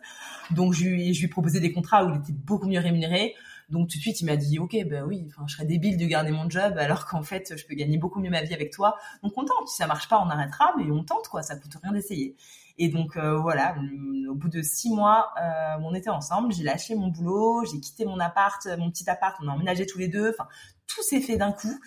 [0.51, 3.33] Donc, je je lui proposais des contrats où il était beaucoup mieux rémunéré.
[3.69, 6.31] Donc tout de suite, il m'a dit, ok, ben oui, je serais débile de garder
[6.31, 8.95] mon job alors qu'en fait, je peux gagner beaucoup mieux ma vie avec toi.
[9.23, 9.67] Donc on tente.
[9.67, 11.41] Si ça marche pas, on arrêtera, mais on tente quoi.
[11.41, 12.35] Ça coûte rien d'essayer.
[12.77, 13.75] Et donc euh, voilà,
[14.29, 16.53] au bout de six mois, euh, on était ensemble.
[16.53, 19.97] J'ai lâché mon boulot, j'ai quitté mon appart, mon petit appart, on a emménagé tous
[19.97, 20.29] les deux.
[20.29, 20.47] Enfin,
[20.87, 21.79] tout s'est fait d'un coup.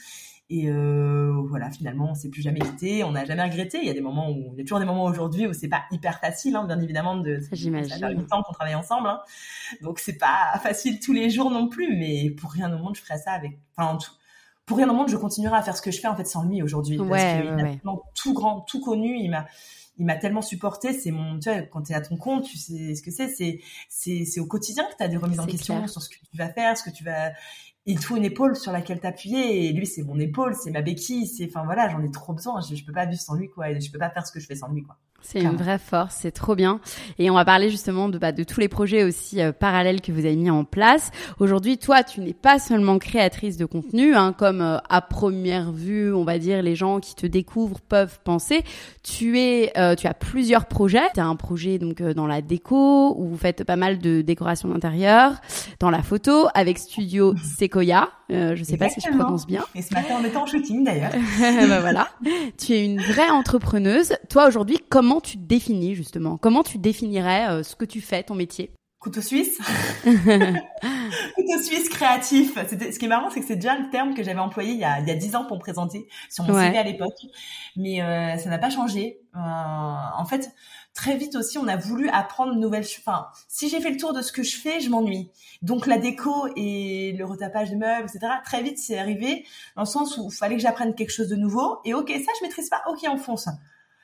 [0.51, 3.79] Et euh, voilà, finalement, on s'est plus jamais quitté, on n'a jamais regretté.
[3.83, 5.69] Il y a des moments où, il y a toujours des moments aujourd'hui où c'est
[5.69, 7.41] pas hyper facile, hein, bien évidemment, de.
[7.53, 7.99] J'imagine.
[7.99, 9.21] Ça fait qu'on travaille ensemble, hein.
[9.83, 11.95] donc c'est pas facile tous les jours non plus.
[11.97, 13.59] Mais pour rien au monde, je ferais ça avec.
[13.77, 14.11] Enfin, en tout,
[14.69, 16.45] pour rien au monde, je continuerai à faire ce que je fais en fait sans
[16.45, 16.99] lui aujourd'hui.
[16.99, 19.19] Ouais, parce qu'il ouais, a tellement tout grand, tout connu.
[19.19, 19.47] Il m'a,
[19.99, 20.93] il m'a tellement supporté.
[20.93, 23.29] C'est mon, tu vois, quand tu es à ton compte, tu sais ce que c'est.
[23.29, 25.89] C'est, c'est, c'est au quotidien que tu as des remises en question clair.
[25.89, 27.33] sur ce que tu vas faire, ce que tu vas.
[27.88, 29.66] Il te faut une épaule sur laquelle t'appuyer.
[29.66, 31.27] Et lui, c'est mon épaule, c'est ma béquille.
[31.27, 32.61] C'est, enfin voilà, j'en ai trop besoin.
[32.61, 33.68] Je, je peux pas vivre sans lui, quoi.
[33.70, 34.96] Et je peux pas faire ce que je fais sans lui, quoi.
[35.20, 36.81] C'est une vraie force, c'est trop bien.
[37.18, 40.11] Et on va parler justement de, bah, de tous les projets aussi euh, parallèles que
[40.11, 41.11] vous avez mis en place.
[41.38, 46.14] Aujourd'hui, toi, tu n'es pas seulement créatrice de contenu, hein, comme euh, à première vue,
[46.14, 48.62] on va dire, les gens qui te découvrent peuvent penser.
[49.02, 51.09] Tu es, euh, tu as plusieurs projets.
[51.14, 54.22] Tu as un projet donc euh, dans la déco où vous faites pas mal de
[54.22, 55.33] décoration d'intérieur,
[55.81, 58.09] dans la photo avec Studio Sequoia.
[58.31, 59.64] Euh, je sais pas si je prononce bien.
[59.75, 61.12] Et ce matin, on était en shooting d'ailleurs.
[61.69, 62.09] bah voilà.
[62.59, 64.14] Tu es une vraie entrepreneuse.
[64.29, 66.37] Toi aujourd'hui, comment tu te définis justement?
[66.37, 68.71] Comment tu définirais euh, ce que tu fais, ton métier?
[69.01, 69.57] Couteau suisse.
[70.05, 72.55] Couteau suisse créatif.
[72.69, 74.85] Ce qui est marrant, c'est que c'est déjà le terme que j'avais employé il y
[74.85, 76.67] a, il y a 10 ans pour me présenter sur mon Ouais.
[76.67, 77.14] CV à l'époque.
[77.77, 79.21] Mais euh, ça n'a pas changé.
[79.35, 80.51] En fait,
[80.99, 83.05] très vite aussi, on a voulu apprendre de nouvelles choses.
[83.07, 85.31] Enfin, si j'ai fait le tour de ce que je fais, je m'ennuie.
[85.63, 88.33] Donc la déco et le retapage de meubles, etc.
[88.45, 91.37] Très vite, c'est arrivé dans le sens où il fallait que j'apprenne quelque chose de
[91.37, 91.79] nouveau.
[91.85, 92.83] Et ok, ça, je maîtrise pas.
[92.89, 93.49] Ok, on fonce.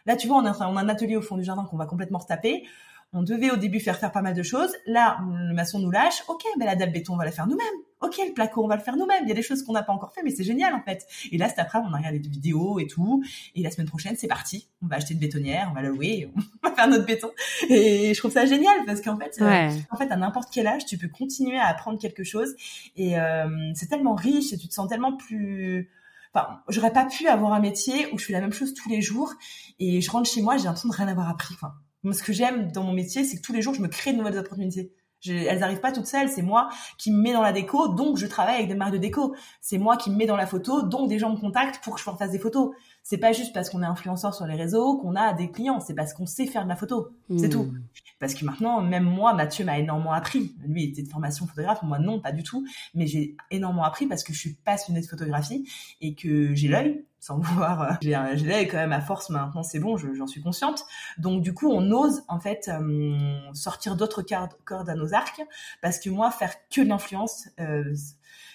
[0.07, 1.87] Là, tu vois, on a, on a un atelier au fond du jardin qu'on va
[1.87, 2.65] complètement retaper.
[3.13, 4.73] On devait au début faire faire pas mal de choses.
[4.87, 6.23] Là, le maçon nous lâche.
[6.29, 7.67] Ok, ben la dalle béton, on va la faire nous-mêmes.
[8.05, 9.23] Ok, le placo, on va le faire nous-mêmes.
[9.25, 11.07] Il y a des choses qu'on n'a pas encore fait, mais c'est génial en fait.
[11.33, 13.23] Et là, cet après, on a regardé des vidéos et tout.
[13.55, 14.69] Et la semaine prochaine, c'est parti.
[14.83, 16.31] On va acheter une bétonnière, on va la louer,
[16.62, 17.31] on va faire notre béton.
[17.69, 19.71] Et je trouve ça génial parce qu'en fait, euh, Ouais.
[19.90, 22.55] en fait, à n'importe quel âge, tu peux continuer à apprendre quelque chose.
[22.97, 25.90] Et euh, c'est tellement riche et tu te sens tellement plus
[26.37, 29.01] Enfin, j'aurais pas pu avoir un métier où je fais la même chose tous les
[29.01, 29.33] jours
[29.79, 31.55] et je rentre chez moi, j'ai l'impression de rien avoir appris.
[31.55, 31.75] Quoi.
[32.03, 34.12] Moi, ce que j'aime dans mon métier, c'est que tous les jours, je me crée
[34.12, 34.93] de nouvelles opportunités.
[35.27, 38.27] Elles arrivent pas toutes seules, c'est moi qui me mets dans la déco, donc je
[38.27, 39.35] travaille avec des marques de déco.
[39.61, 42.01] C'est moi qui me mets dans la photo, donc des gens me contactent pour que
[42.01, 42.75] je leur fasse des photos.
[43.07, 45.93] C'est pas juste parce qu'on est influenceur sur les réseaux qu'on a des clients, c'est
[45.93, 47.11] parce qu'on sait faire de la photo.
[47.37, 47.51] C'est Hmm.
[47.51, 47.75] tout.
[48.19, 50.57] Parce que maintenant, même moi, Mathieu m'a énormément appris.
[50.67, 52.67] Lui, il était de formation photographe, moi non, pas du tout.
[52.95, 55.69] Mais j'ai énormément appris parce que je suis passionnée de photographie
[56.01, 57.83] et que j'ai l'œil, sans vouloir.
[57.83, 60.83] euh, J'ai l'œil quand même à force maintenant, c'est bon, je- j'en suis consciente.
[61.19, 65.43] Donc du coup, on ose en fait euh, sortir d'autres cordes, cordes à nos arcs
[65.83, 67.95] parce que moi, faire que de l'influence, euh,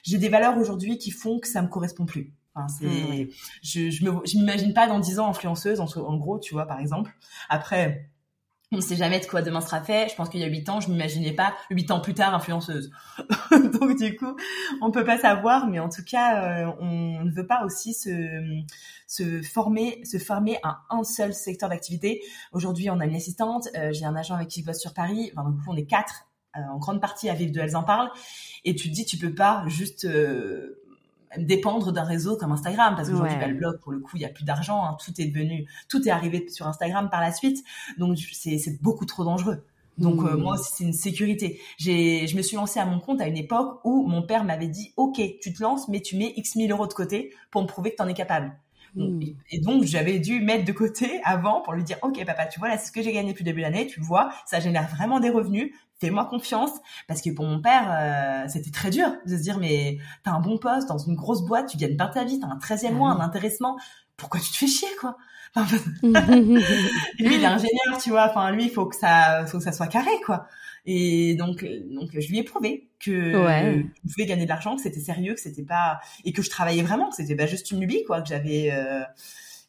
[0.01, 2.33] j'ai des valeurs aujourd'hui qui font que ça me correspond plus.
[2.59, 3.27] Enfin, c'est, Hmm.
[3.63, 6.65] je, je me, je m'imagine pas dans 10 ans influenceuse, en, en gros, tu vois,
[6.65, 7.11] par exemple.
[7.49, 8.09] Après,
[8.71, 10.09] on ne sait jamais de quoi demain sera fait.
[10.09, 12.91] Je pense qu'il y a 8 ans, je m'imaginais pas 8 ans plus tard influenceuse.
[13.51, 14.35] Donc du coup,
[14.81, 18.61] on peut pas savoir, mais en tout cas, euh, on ne veut pas aussi se,
[19.07, 22.21] se former, se former à un seul secteur d'activité.
[22.51, 25.31] Aujourd'hui, on a une assistante, euh, j'ai un agent avec qui je bosse sur Paris.
[25.33, 27.75] Enfin, donc, du coup, on est quatre euh, en grande partie à vivre de Elles
[27.75, 28.11] en parlent.
[28.65, 30.78] Et tu te dis, tu peux pas juste euh,
[31.37, 33.41] dépendre d'un réseau comme Instagram parce qu'aujourd'hui Ouais.
[33.41, 35.67] bah, le blog pour le coup il y a plus d'argent hein, tout est devenu
[35.87, 37.63] tout est arrivé sur Instagram par la suite.
[37.97, 39.63] Donc c'est beaucoup trop dangereux.
[39.97, 40.41] Donc euh, Mmh.
[40.41, 41.59] moi aussi c'est une sécurité.
[41.77, 44.67] J'ai je me suis lancée à mon compte à une époque où mon père m'avait
[44.67, 47.67] dit ok tu te lances mais tu mets x mille euros de côté pour me
[47.67, 48.53] prouver que tu en es capable
[48.95, 49.21] Donc, Mm.
[49.21, 52.59] et- et donc j'avais dû mettre de côté avant pour lui dire ok papa tu
[52.59, 54.59] vois là c'est ce que j'ai gagné depuis le début de l'année tu vois ça
[54.59, 55.71] génère vraiment des revenus
[56.01, 56.71] fais-moi confiance.
[57.07, 60.39] Parce que pour mon père euh, c'était très dur de se dire mais t'as un
[60.39, 62.97] bon poste dans une grosse boîte tu gagnes pas ta vie t'as un 13e Ah
[62.97, 63.77] mois un intéressement.
[64.17, 65.17] Pourquoi tu te fais chier quoi?
[66.03, 68.27] Lui il est ingénieur tu vois.
[68.29, 70.47] Enfin lui il faut que ça faut que ça soit carré quoi
[70.85, 73.85] et donc donc je lui ai prouvé que ouais.
[74.05, 76.83] je pouvais gagner de l'argent que c'était sérieux que c'était pas et que je travaillais
[76.83, 79.03] vraiment que c'était pas juste une lubie quoi que j'avais euh,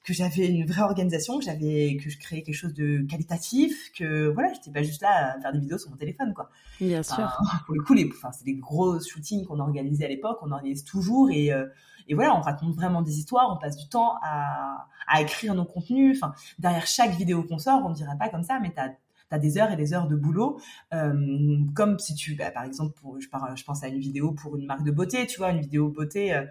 [0.05, 4.29] que j'avais une vraie organisation, que j'avais que je créais quelque chose de qualitatif, que
[4.29, 6.51] voilà, j'étais pas juste là à faire des vidéos sur mon téléphone quoi.
[6.81, 7.31] Bien sûr.
[7.67, 10.85] Pour le coup, les, enfin, c'est des gros shootings qu'on organisait à l'époque, on organise
[10.85, 11.67] toujours et euh,
[12.09, 15.65] et voilà, on raconte vraiment des histoires, on passe du temps à, à écrire nos
[15.65, 16.17] contenus.
[16.21, 18.89] Enfin, derrière chaque vidéo qu'on sort, on ne dirait pas comme ça, mais t'as
[19.33, 20.61] tu des heures et des heures de boulot.
[20.93, 23.29] Euh, comme si tu, bah, par exemple, je,
[23.65, 26.45] pense à une vidéo pour une marque de beauté, tu vois, une vidéo beauté euh,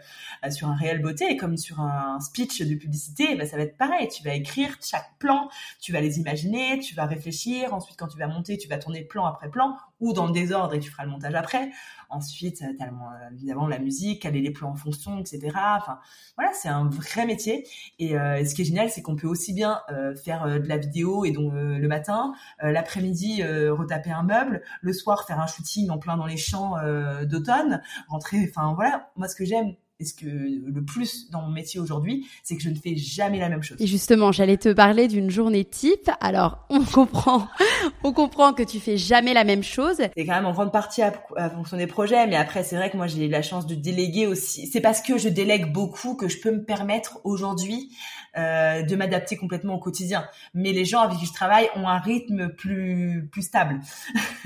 [0.49, 4.07] sur un réel beauté, comme sur un speech de publicité, bah, ça va être pareil.
[4.07, 7.73] Tu vas écrire chaque plan, tu vas les imaginer, tu vas réfléchir.
[7.73, 10.73] Ensuite, quand tu vas monter, tu vas tourner plan après plan, ou dans le désordre
[10.73, 11.71] et tu feras le montage après.
[12.09, 12.91] Ensuite, tu as
[13.33, 15.51] évidemment la musique, caler les plans en fonction, etc.
[15.77, 15.99] Enfin,
[16.35, 17.67] voilà, c'est un vrai métier.
[17.99, 20.67] Et, euh, ce qui est génial, c'est qu'on peut aussi bien euh, faire euh, de
[20.67, 25.89] la vidéo et donc le matin, l'après-midi retaper un meuble, le soir faire un shooting
[25.89, 26.75] en plein dans les champs
[27.23, 28.49] d'automne, rentrer.
[28.49, 32.25] Enfin voilà, moi ce que j'aime et ce que le plus dans mon métier aujourd'hui,
[32.41, 33.75] c'est que je ne fais jamais la même chose.
[33.81, 36.09] Et justement, j'allais te parler d'une journée type.
[36.21, 37.49] Alors, on comprend,
[38.05, 39.97] on comprend que tu fais jamais la même chose.
[39.97, 42.89] C'est quand même en grande partie à, à fonction des projets, mais après, c'est vrai
[42.89, 44.67] que moi, j'ai la chance de déléguer aussi.
[44.67, 47.91] C'est parce que je délègue beaucoup que je peux me permettre aujourd'hui
[48.37, 50.27] euh, de m'adapter complètement au quotidien.
[50.53, 53.79] Mais les gens avec qui je travaille ont un rythme plus plus stable.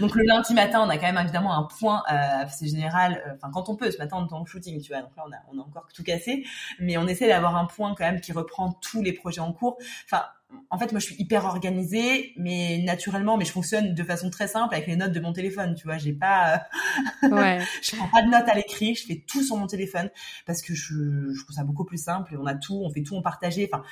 [0.00, 2.04] Donc le lundi matin, on a quand même évidemment un point.
[2.12, 3.20] Euh, c'est général.
[3.26, 4.22] Euh, enfin, quand on peut, ce matin en
[4.60, 5.02] tu vois.
[5.02, 6.44] Donc là, on a on a encore tout cassé,
[6.78, 9.78] mais on essaie d'avoir un point quand même qui reprend tous les projets en cours.
[10.04, 10.24] Enfin,
[10.70, 14.48] en fait, moi, je suis hyper organisée, mais naturellement, mais je fonctionne de façon très
[14.48, 15.74] simple avec les notes de mon téléphone.
[15.76, 16.66] Tu vois, j'ai pas,
[17.22, 17.60] ouais.
[17.82, 20.10] je prends pas de notes à l'écrit, je fais tout sur mon téléphone
[20.46, 22.36] parce que je, je trouve ça beaucoup plus simple.
[22.40, 23.70] On a tout, on fait tout en partagé.
[23.72, 23.84] Enfin,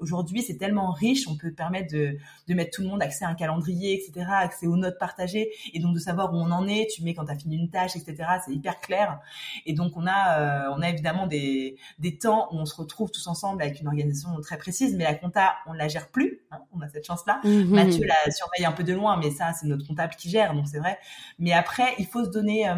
[0.00, 3.28] aujourd'hui, c'est tellement riche, on peut permettre de, de mettre tout le monde accès à
[3.28, 6.88] un calendrier, etc., accès aux notes partagées, et donc de savoir où on en est.
[6.94, 8.16] Tu mets quand tu as fini une tâche, etc.
[8.44, 9.18] C'est hyper clair.
[9.66, 13.10] Et donc, on a, euh, on a évidemment des, des temps où on se retrouve
[13.10, 16.40] tous ensemble avec une organisation très précise, mais la compta, on la gère plus.
[16.50, 17.40] Hein, on a cette chance-là.
[17.44, 17.70] Mhm.
[17.70, 20.68] Mathieu la surveille un peu de loin, mais ça, c'est notre comptable qui gère, donc
[20.68, 20.98] c'est vrai.
[21.38, 22.68] Mais après, il faut se donner.
[22.68, 22.74] Euh,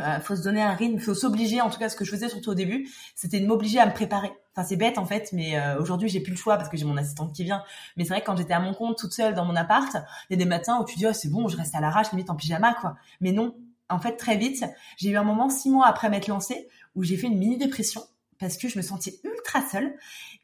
[0.00, 2.28] euh, faut se donner un rythme, faut s'obliger, en tout cas ce que je faisais
[2.28, 4.32] surtout au début, c'était de m'obliger à me préparer.
[4.52, 6.84] Enfin c'est bête en fait, mais euh, aujourd'hui j'ai plus le choix parce que j'ai
[6.84, 7.62] mon assistante qui vient.
[7.96, 9.94] Mais c'est vrai que quand j'étais à mon compte toute seule dans mon appart,
[10.28, 12.10] il y a des matins où tu dis oh, c'est bon, je reste à l'arrache,
[12.10, 12.96] limite en pyjama quoi.
[13.20, 13.54] Mais non,
[13.88, 14.64] en fait très vite,
[14.96, 18.02] j'ai eu un moment six mois après m'être lancée où j'ai fait une mini dépression
[18.38, 19.94] parce que je me sentais ultra seule.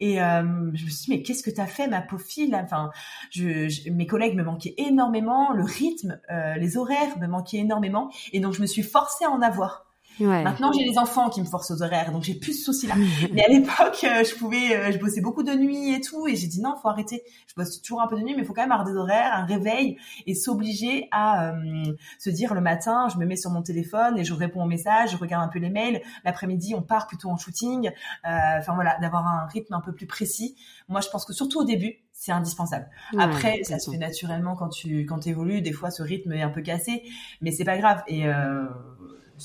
[0.01, 0.43] Et euh,
[0.75, 2.91] je me suis dit mais qu'est-ce que t'as fait ma pauvre fille enfin
[3.31, 8.11] je, mes collègues me manquaient énormément le rythme euh, les horaires me manquaient énormément.
[8.33, 9.90] Et donc je me suis forcée à en avoir
[10.27, 12.95] Maintenant, j'ai les enfants qui me forcent aux horaires, donc j'ai plus ce souci-là.
[13.33, 16.37] mais à l'époque, euh, je pouvais, euh, je bossais beaucoup de nuit et tout, et
[16.37, 17.23] j'ai dit non, faut arrêter.
[17.47, 19.33] Je bosse toujours un peu de nuit, mais il faut quand même avoir des horaires,
[19.35, 21.85] un réveil, et s'obliger à euh,
[22.19, 25.13] se dire le matin, je me mets sur mon téléphone et je réponds aux messages,
[25.13, 26.03] je regarde un peu les mails.
[26.25, 27.91] L'après-midi, on part plutôt en shooting.
[28.25, 30.57] Enfin voilà, d'avoir un rythme un peu plus précis.
[30.89, 32.87] Moi, je pense que surtout au début, c'est indispensable.
[33.19, 35.63] Après, ça se fait naturellement quand tu quand évolues.
[35.63, 37.03] Des fois, ce rythme est un peu cassé,
[37.41, 38.03] mais c'est pas grave.
[38.09, 38.67] Et euh,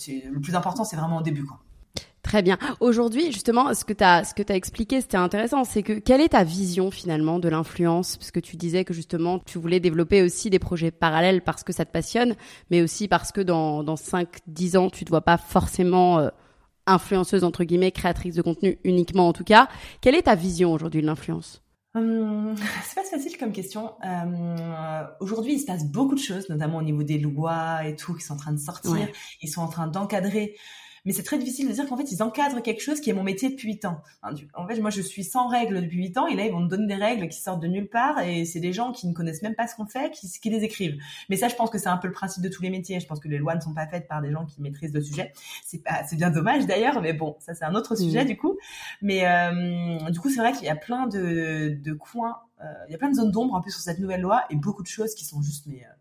[0.07, 1.45] le plus important, c'est vraiment au début.
[2.25, 2.57] Très bien.
[2.79, 5.63] Aujourd'hui, justement, ce que tu as expliqué, c'était intéressant.
[5.63, 8.17] C'est que quelle est ta vision finalement de l'influence?
[8.17, 11.71] Parce que tu disais que justement, tu voulais développer aussi des projets parallèles parce que
[11.71, 12.35] ça te passionne,
[12.71, 16.29] mais aussi parce que dans, dans 5-10 ans, tu ne te vois pas forcément euh,
[16.87, 19.67] influenceuse, entre guillemets, créatrice de contenu uniquement en tout cas.
[20.01, 21.61] Quelle est ta vision aujourd'hui de l'influence?
[21.95, 23.93] Hum, c'est pas facile comme question.
[24.05, 28.13] Euh, Aujourd'hui, il se passe beaucoup de choses, notamment au niveau des lois et tout,
[28.13, 29.07] qui sont en train de sortir.
[29.41, 30.55] Ils sont en train d'encadrer
[31.05, 33.23] mais c'est très difficile de dire qu'en fait ils encadrent quelque chose qui est mon
[33.23, 34.01] métier depuis 8 ans.
[34.53, 36.67] En fait, moi je suis sans règles depuis 8 ans et là ils vont me
[36.67, 39.41] donner des règles qui sortent de nulle part et c'est des gens qui ne connaissent
[39.41, 40.97] même pas ce qu'on fait qui, qui les écrivent.
[41.29, 42.99] Mais ça, je pense que c'est un peu le principe de tous les métiers.
[42.99, 45.01] Je pense que les lois ne sont pas faites par des gens qui maîtrisent le
[45.01, 45.33] sujet.
[45.63, 48.27] C'est pas, c'est bien dommage d'ailleurs, mais bon, ça c'est un autre sujet mmh.
[48.27, 48.57] du coup.
[49.01, 52.91] Mais euh, du coup, c'est vrai qu'il y a plein de, de coins, euh, il
[52.91, 54.87] y a plein de zones d'ombre un peu sur cette nouvelle loi et beaucoup de
[54.87, 55.94] choses qui sont juste mais euh,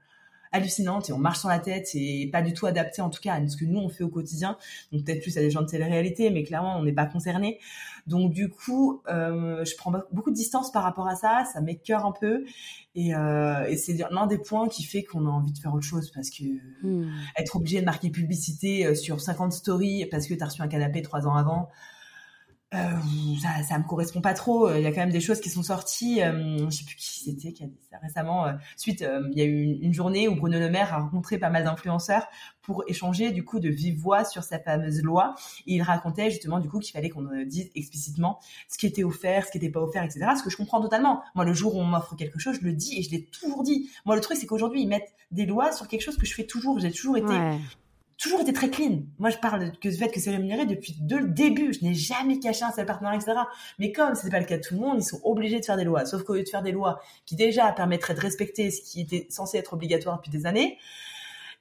[0.54, 3.34] hallucinante et on marche sur la tête et pas du tout adapté en tout cas
[3.34, 4.56] à ce que nous on fait au quotidien.
[4.92, 7.58] Donc peut-être plus à des gens de télé-réalité, mais clairement on n'est pas concerné.
[8.06, 12.06] Donc du coup, euh, je prends beaucoup de distance par rapport à ça, ça m'écœure
[12.06, 12.44] un peu
[12.94, 15.86] et, euh, et c'est l'un des points qui fait qu'on a envie de faire autre
[15.86, 16.44] chose parce que
[16.82, 17.10] hmm.
[17.36, 20.68] être obligé de marquer publicité euh, sur 50 stories parce que tu as reçu un
[20.68, 21.68] canapé trois ans avant,
[23.40, 24.72] ça, ça me correspond pas trop.
[24.72, 26.22] Il y a quand même des choses qui sont sorties.
[26.22, 28.46] Euh, je sais plus qui c'était qui a dit ça récemment.
[28.46, 31.38] Euh, suite, euh, il y a eu une, journée où Bruno Le Maire a rencontré
[31.38, 32.26] pas mal d'influenceurs
[32.62, 35.34] pour échanger du coup de vive voix sur sa fameuse loi.
[35.66, 39.52] Il racontait justement du coup qu'il fallait qu'on dise explicitement ce qui était offert, ce
[39.52, 40.26] qui n'était pas offert, etc.
[40.36, 41.22] Ce que je comprends totalement.
[41.34, 43.62] Moi, le jour où on m'offre quelque chose, je le dis et je l'ai toujours
[43.62, 43.90] dit.
[44.04, 46.46] Moi, le truc c'est qu'aujourd'hui ils mettent des lois sur quelque chose que je fais
[46.46, 46.78] toujours.
[46.78, 47.34] J'ai toujours été
[48.18, 49.02] toujours été très clean.
[49.18, 51.72] Moi, je parle que du fait que c'est rémunéré depuis de le début.
[51.72, 53.32] Je n'ai jamais caché un seul partenaire, etc.
[53.78, 55.64] Mais comme ce n'est pas le cas de tout le monde, ils sont obligés de
[55.64, 56.06] faire des lois.
[56.06, 59.26] Sauf qu'au lieu de faire des lois qui déjà permettraient de respecter ce qui était
[59.30, 60.78] censé être obligatoire depuis des années,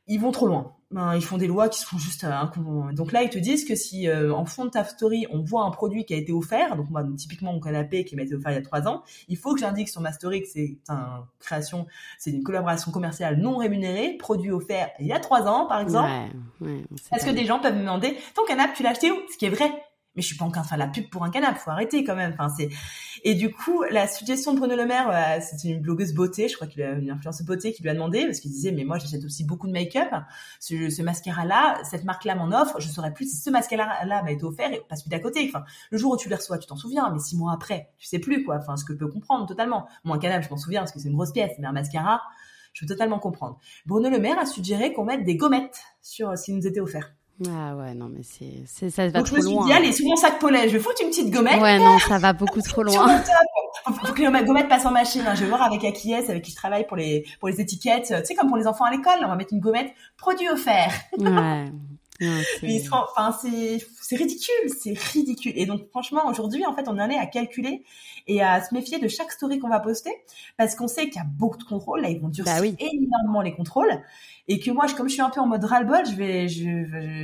[0.07, 0.75] ils vont trop loin.
[0.91, 3.73] Ben, ils font des lois qui sont juste euh, donc là ils te disent que
[3.73, 6.75] si euh, en fond de ta story on voit un produit qui a été offert
[6.75, 9.35] donc moi typiquement mon canapé qui m'a été offert il y a trois ans il
[9.35, 11.87] faut que j'indique sur ma story que c'est une création
[12.19, 16.11] c'est une collaboration commerciale non rémunérée produit offert il y a trois ans par exemple.
[16.61, 19.15] Ouais, ouais, parce que des gens peuvent me demander ton canapé tu l'as acheté où?
[19.31, 19.71] Ce qui est vrai
[20.16, 22.34] mais je suis pas en train la pub pour un canapé, faut arrêter quand même.
[22.34, 22.70] Enfin, c'est
[23.24, 26.55] et du coup la suggestion de Bruno Le Maire, euh, c'est une blogueuse beauté, je
[26.55, 28.97] crois qu'il a une influenceuse beauté qui lui a demandé parce qu'il disait mais moi
[28.97, 30.09] j'achète aussi beaucoup de make-up,
[30.59, 34.05] ce, ce mascara là, cette marque là m'en offre, je saurais plus si ce mascara
[34.05, 35.45] là m'a été offert et pas celui d'à côté.
[35.47, 38.07] Enfin, le jour où tu le reçois, tu t'en souviens, mais six mois après, tu
[38.07, 38.57] sais plus quoi.
[38.57, 39.88] Enfin, ce que je peux comprendre totalement.
[40.03, 42.22] Moi un canapé, je m'en souviens parce que c'est une grosse pièce, mais un mascara,
[42.74, 43.59] je peux totalement comprendre.
[43.86, 47.14] Bruno Le Maire a suggéré qu'on mette des gommettes sur ce qui nous était offert.
[47.49, 49.65] Ah ouais, non, mais c'est, ça va Donc trop je me suis loin.
[49.65, 51.59] dit, allez, sur mon sac pollen, je vais foutre une petite gommette.
[51.61, 53.21] Ouais, non, ça va beaucoup trop loin.
[54.05, 55.23] Faut que les gommettes passent en machine.
[55.27, 55.34] hein.
[55.36, 58.13] Je vais voir avec Akies, avec qui je travaille pour les, pour les étiquettes.
[58.19, 60.91] Tu sais, comme pour les enfants à l'école, on va mettre une gommette produit offert.
[61.17, 61.65] Ouais.
[62.61, 65.51] C'est- enfin, c'est, c'est ridicule, c'est ridicule.
[65.55, 67.84] Et donc, franchement, aujourd'hui, en fait, on en est à calculer
[68.27, 70.11] et à se méfier de chaque story qu'on va poster
[70.55, 72.01] parce qu'on sait qu'il y a beaucoup de contrôles.
[72.01, 72.75] Là, ils vont durcir Bah oui.
[72.79, 73.91] énormément les contrôles.
[74.47, 76.63] Et que moi, je, comme je suis un peu en mode ras-le-bol, je vais, je,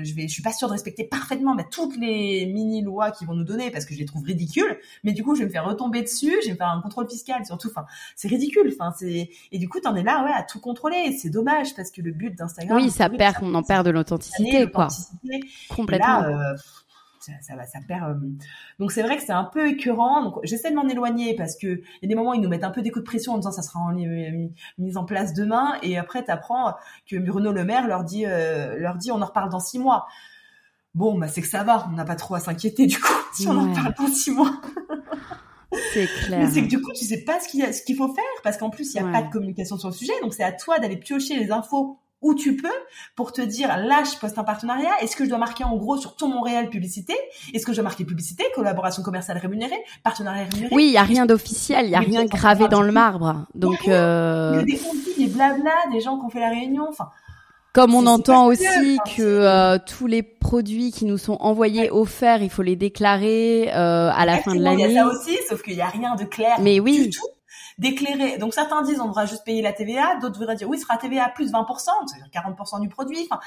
[0.04, 3.28] je, vais, je suis pas sûre de respecter parfaitement bah, toutes les mini lois qu'ils
[3.28, 4.80] vont nous donner parce que je les trouve ridicules.
[5.04, 7.10] Mais du coup, je vais me faire retomber dessus, je vais me faire un contrôle
[7.10, 7.68] fiscal surtout.
[7.70, 8.74] Enfin, c'est ridicule.
[8.74, 11.18] Enfin, c'est et du coup, t'en es là, ouais, à tout contrôler.
[11.18, 14.70] C'est dommage parce que le but d'Instagram, Oui, ça perd, on en perd de l'authenticité,
[14.72, 14.88] quoi.
[15.70, 16.22] Complètement.
[16.22, 16.58] Et là, euh,
[17.20, 18.04] ça, ça, va- ça perd.
[18.12, 18.16] euh,
[18.80, 20.24] Donc c'est vrai que c'est un peu écœurant.
[20.24, 22.50] Donc j'essaie de m'en éloigner parce que il y a des moments où ils nous
[22.50, 24.08] mettent un peu des coups de pression en disant ça sera en- mis,
[24.78, 25.74] mis en place demain.
[25.84, 26.76] Et après t'apprends
[27.10, 30.08] que Bruno Le Maire leur dit euh, leur dit on en reparle dans six mois.
[30.96, 31.88] Bon bah c'est que ça va.
[31.92, 34.52] On n'a pas trop à s'inquiéter du coup si on en parle dans six mois.
[35.94, 36.40] c'est clair.
[36.40, 38.12] Mais c'est que du coup tu sais pas ce qu'il y a- ce qu'il faut
[38.14, 39.12] faire parce qu'en plus il y a Ouais.
[39.12, 40.14] pas de communication sur le sujet.
[40.24, 42.68] Donc c'est à toi d'aller piocher les infos où tu peux
[43.16, 45.98] pour te dire là je poste un partenariat est-ce que je dois marquer en gros
[45.98, 47.14] sur ton Montréal publicité?
[47.54, 50.76] Est-ce que je dois marquer publicité collaboration commerciale rémunérée partenariat rémunéré?
[50.76, 53.46] Oui, il y a rien d'officiel, il y a rien gravé dans le marbre.
[53.56, 56.50] Donc, Il y a euh, des conflits des blabla des gens qui ont fait la
[56.50, 57.10] réunion enfin
[57.72, 62.50] comme on entend aussi que euh, tous les produits qui nous sont envoyés offerts, il
[62.50, 65.00] faut les déclarer euh, à la fin de Exactement, il y l'année.
[65.00, 67.04] a ça aussi sauf qu'il y a rien de clair Mais oui.
[67.04, 67.28] du tout
[67.80, 68.38] d'éclairer.
[68.38, 70.98] Donc certains disent on devra juste payer la TVA, d'autres voudraient dire oui, ce sera
[70.98, 73.28] TVA plus 20%, c'est-à-dire 40% du produit.
[73.30, 73.40] Enfin,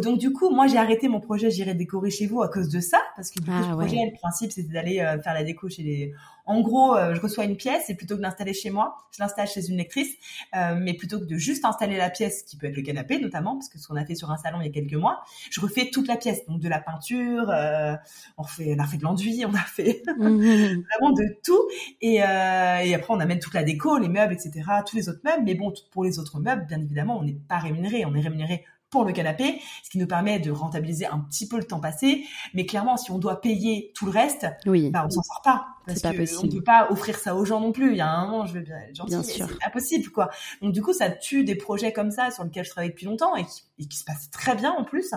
[0.00, 2.80] donc du coup, moi j'ai arrêté mon projet J'irai décorer chez vous à cause de
[2.80, 3.86] ça, parce que du coup Ah, ouais.
[3.86, 6.12] projet, le principe c'était d'aller euh, faire la déco chez les.
[6.46, 9.48] En gros, euh, je reçois une pièce et plutôt que d'installer chez moi, je l'installe
[9.48, 10.14] chez une lectrice.
[10.56, 13.54] Euh, mais plutôt que de juste installer la pièce, qui peut être le canapé notamment,
[13.54, 15.60] parce que ce qu'on a fait sur un salon il y a quelques mois, je
[15.60, 17.94] refais toute la pièce, donc de la peinture, euh,
[18.36, 21.68] on refait, on a fait de l'enduit, on a fait vraiment de tout.
[22.00, 25.20] Et, euh, et après, on amène toute la déco, les meubles, etc., tous les autres
[25.24, 25.44] meubles.
[25.44, 28.04] Mais bon, pour les autres meubles, bien évidemment, on n'est pas rémunéré.
[28.04, 28.64] On est rémunéré
[28.94, 32.24] pour le canapé, ce qui nous permet de rentabiliser un petit peu le temps passé.
[32.54, 34.90] Mais clairement, si on doit payer tout le reste, Oui.
[34.90, 35.66] bah, on s'en sort pas.
[35.86, 36.40] Parce pas que possible.
[36.44, 37.90] on peut pas offrir ça aux gens non plus.
[37.90, 39.48] Il y a un moment, je veux bien être gentil, Bien mais sûr.
[39.50, 40.30] c'est pas possible, quoi.
[40.62, 43.34] Donc, du coup, ça tue des projets comme ça sur lesquels je travaille depuis longtemps
[43.36, 45.10] et qui, et qui se passent très bien en plus.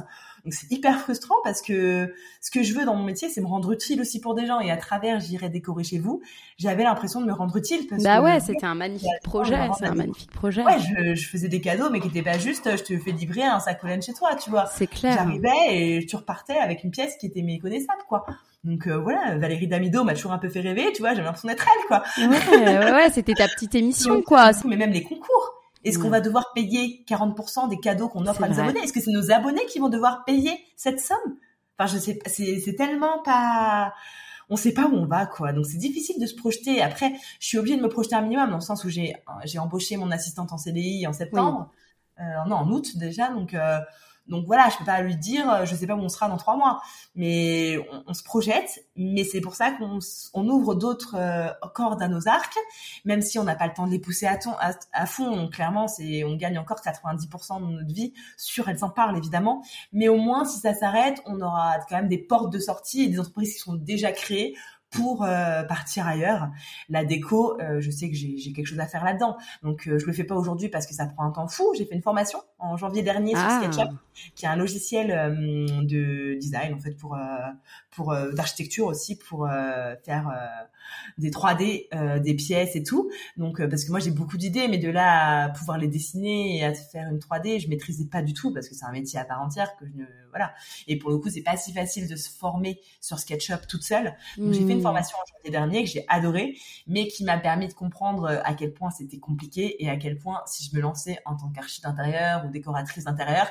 [0.47, 3.47] Donc, c'est hyper frustrant parce que ce que je veux dans mon métier, c'est me
[3.47, 4.61] rendre utile aussi pour des gens.
[4.61, 6.21] Et à travers, j'irai décorer chez vous,
[6.57, 9.87] j'avais l'impression de me rendre utile parce Bah que, ouais, c'était un magnifique projet, c'est
[9.87, 10.63] un magnifique projet.
[10.63, 13.43] ouais, je, je faisais des cadeaux, mais qui étaient pas juste, je te fais livrer
[13.43, 14.67] un sac pollen chez toi, tu vois.
[14.67, 15.15] C'est clair.
[15.15, 15.49] J'arrivais
[15.97, 18.25] et tu repartais avec une pièce qui était méconnaissable, quoi.
[18.63, 21.49] Donc euh, voilà, Valérie Damido m'a toujours un peu fait rêver, tu vois, j'avais l'impression
[21.49, 22.03] d'être elle, quoi.
[22.17, 24.51] Ouais, ouais, ouais, c'était ta petite émission, quoi.
[24.65, 25.55] Mais même les concours.
[25.83, 28.63] Est-ce qu'on va devoir payer 40% des cadeaux qu'on offre à nos vrai.
[28.63, 28.81] abonnés?
[28.81, 31.17] Est-ce que c'est nos abonnés qui vont devoir payer cette somme?
[31.77, 33.93] Enfin, je sais pas, c'est tellement pas...
[34.49, 35.51] On sait pas où on va, quoi.
[35.51, 36.81] Donc c'est difficile de se projeter.
[36.81, 39.13] Après, je suis obligée de me projeter un minimum dans le sens où j'ai
[39.43, 41.69] j'ai embauché mon assistante en CDI en septembre.
[42.19, 43.27] Euh, non, en août déjà.
[43.27, 43.79] Donc, euh,
[44.27, 46.37] Donc voilà, je peux pas lui dire, euh, je sais pas où on sera dans
[46.37, 46.81] trois mois,
[47.15, 48.85] mais on, se projette.
[48.95, 49.99] Mais c'est pour ça qu'on
[50.33, 52.57] on ouvre d'autres euh, cordes à nos arcs,
[53.05, 55.47] même si on n'a pas le temps de les pousser à, ton, à, fond.
[55.49, 59.63] clairement, c'est on gagne encore 90% de notre vie sur elles en parlent évidemment,
[59.93, 63.07] mais au moins si ça s'arrête, on aura quand même des portes de sortie et
[63.07, 64.55] des entreprises qui sont déjà créées
[64.89, 66.49] pour euh, partir ailleurs.
[66.89, 69.37] La déco, euh, je sais que j'ai quelque chose à faire là-dedans.
[69.63, 71.73] Donc euh, je le fais pas aujourd'hui parce que ça prend un temps fou.
[71.77, 73.61] J'ai fait une formation en janvier dernier sur ah.
[73.61, 73.91] SketchUp,
[74.35, 75.07] qui est un logiciel
[75.83, 77.17] de design en fait pour
[77.91, 79.47] pour d'architecture aussi pour
[80.05, 80.31] faire
[81.17, 83.11] des 3D, des pièces et tout.
[83.37, 86.65] Donc parce que moi j'ai beaucoup d'idées, mais de là à pouvoir les dessiner et
[86.65, 89.25] à faire une 3D, je maîtrisais pas du tout parce que c'est un métier à
[89.25, 90.05] part entière que je ne
[90.37, 90.53] voilà.
[90.87, 94.15] Et pour le coup, c'est pas si facile de se former sur SketchUp toute seule.
[94.37, 94.81] Donc j'ai fait une mmh.
[94.81, 98.53] formation en janvier dernier que j'ai adoré, mais qui m'a permis de comprendre euh, à
[98.53, 101.87] quel point c'était compliqué et à quel point si je me lançais en tant qu'architecte
[101.87, 103.47] d'intérieur décoratrice d'intérieur,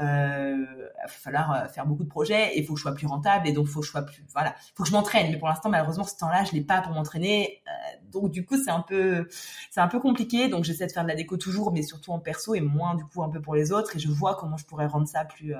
[0.00, 2.94] euh, il va falloir euh, faire beaucoup de projets et il faut que je sois
[2.94, 4.54] plus rentable et donc faut que plus voilà.
[4.74, 5.30] Faut que je m'entraîne.
[5.30, 7.70] Mais pour l'instant malheureusement ce temps-là je l'ai pas pour m'entraîner euh,
[8.10, 9.28] donc du coup c'est un peu
[9.70, 10.48] c'est un peu compliqué.
[10.48, 13.04] Donc j'essaie de faire de la déco toujours mais surtout en perso et moins du
[13.04, 13.96] coup un peu pour les autres.
[13.96, 15.54] Et je vois comment je pourrais rendre ça plus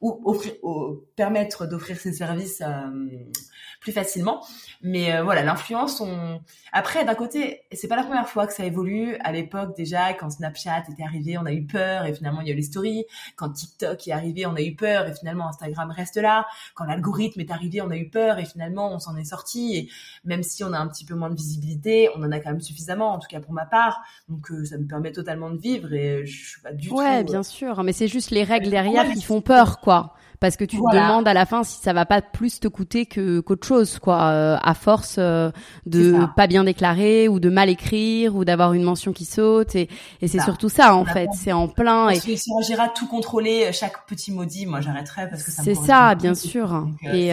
[0.00, 0.52] ou offrir,
[1.16, 3.08] permettre d'offrir ces services euh,
[3.80, 4.44] plus facilement.
[4.82, 6.40] Mais euh, voilà, l'influence, on...
[6.72, 9.16] après d'un côté, c'est pas la première fois que ça évolue.
[9.24, 12.50] À l'époque déjà, quand Snapchat était arrivé, on a eu peur et finalement il y
[12.50, 13.06] a eu les stories.
[13.34, 16.46] Quand TikTok est arrivé, on a eu peur et finalement Instagram reste là.
[16.74, 19.76] Quand l'algorithme est arrivé, on a eu peur et finalement on s'en est sorti.
[19.76, 19.90] Et
[20.24, 22.60] même si on a un petit peu moins de visibilité, on en a quand même
[22.60, 24.00] suffisamment, en tout cas pour ma part.
[24.28, 26.94] Donc euh, ça me permet totalement de vivre et je suis pas du tout.
[26.94, 30.12] Ouais, bien sûr, mais c'est juste les règles derrière qui font peur, quoi quoi.
[30.40, 33.06] Parce que tu te demandes à la fin si ça va pas plus te coûter
[33.06, 35.50] que qu'autre chose quoi euh, à force euh,
[35.86, 39.74] de pas bien déclarer ou de mal écrire ou d'avoir une mention qui saute.
[39.74, 39.88] Et,
[40.20, 41.28] et c'est surtout ça en fait.
[41.34, 44.80] C'est en plein parce et que si on tout contrôler euh, chaque petit maudit moi
[44.80, 46.86] j'arrêterais parce que ça c'est ça bien sûr.
[47.12, 47.32] Et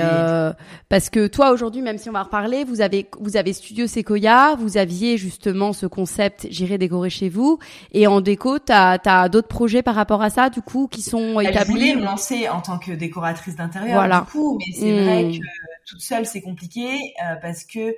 [0.89, 4.55] parce que toi aujourd'hui même si on va reparler vous avez vous avez Studio Sequoia
[4.55, 7.59] vous aviez justement ce concept j'irai décorer chez vous.
[7.91, 11.39] Et en déco t'as as, d'autres projets par rapport à ça du coup qui sont
[11.39, 14.21] établis je voulais me lancer en tant que décoratrice d'intérieur voilà.
[14.21, 15.39] du coup, mais c'est vrai mmh.
[15.39, 15.45] que
[15.85, 17.95] toute seule c'est compliqué euh, parce que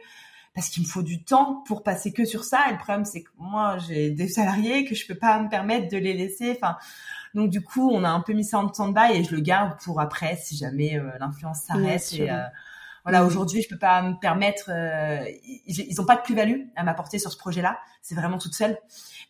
[0.53, 2.65] parce qu'il me faut du temps pour passer que sur ça.
[2.69, 5.89] Et le problème c'est que moi j'ai des salariés que je peux pas me permettre
[5.89, 6.51] de les laisser.
[6.51, 6.77] Enfin,
[7.33, 9.79] donc du coup on a un peu mis ça en stand-by et je le garde
[9.83, 12.13] pour après si jamais euh, l'influence s'arrête.
[12.13, 12.43] et euh,
[13.03, 13.27] voilà, mmh.
[13.27, 14.69] aujourd'hui je peux pas me permettre.
[15.65, 17.79] ils, ils ont pas de plus-value à m'apporter sur ce projet-là.
[18.01, 18.77] C'est vraiment toute seule.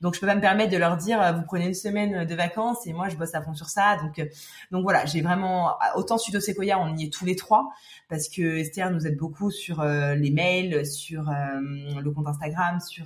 [0.02, 2.36] Donc je peux pas me permettre de leur dire euh, vous prenez une semaine de
[2.36, 3.98] vacances et moi je bosse à fond sur ça.
[3.98, 4.26] Donc euh,
[4.72, 7.70] donc voilà, j'ai vraiment autant Studio Sequoia, on y est tous les trois
[8.10, 13.06] parce que Esther nous aide beaucoup sur euh, les mails, sur le compte Instagram, sur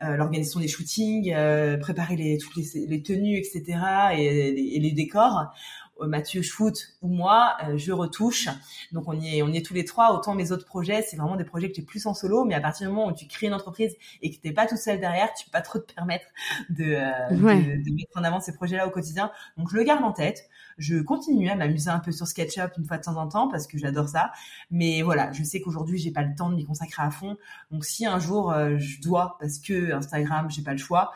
[0.00, 1.34] l'organisation des shootings,
[1.78, 3.78] préparer les, toutes les, tenues, etc.
[4.16, 5.52] Et, et les décors.
[6.00, 8.48] Euh, Mathieu Schfout ou moi, euh, je retouche.
[8.92, 10.14] Donc on y est, on y est tous les trois.
[10.14, 12.60] Autant mes autres projets, c'est vraiment des projets que j'ai plus en solo, mais à
[12.60, 15.32] partir du moment où tu crées une entreprise et que t'es pas tout seul derrière,
[15.34, 16.26] tu peux pas trop te permettre
[16.70, 19.30] de, euh, de, mettre en avant ces projets-là au quotidien.
[19.56, 20.48] Donc je le garde en tête.
[20.78, 23.66] Je continue à m'amuser un peu sur SketchUp une fois de temps en temps parce
[23.66, 24.32] que j'adore ça.
[24.70, 27.36] Mais voilà, je sais qu'aujourd'hui j'ai pas le temps de m'y consacrer à fond.
[27.70, 31.12] Donc si un jour je dois, parce que Instagram, j'ai pas le choix,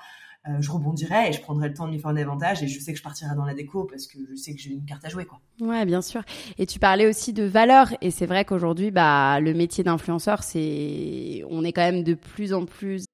[0.46, 2.78] euh, je rebondirai et je prendrai le temps de lui faire un avantage et je
[2.78, 5.04] sais que je partirai dans la déco parce que je sais que j'ai une carte
[5.04, 5.40] à jouer quoi.
[5.60, 6.22] Ouais, bien sûr.
[6.58, 11.42] Et tu parlais aussi de valeur et c'est vrai qu'aujourd'hui bah le métier d'influenceur c'est
[11.48, 13.04] on est quand même de plus en plus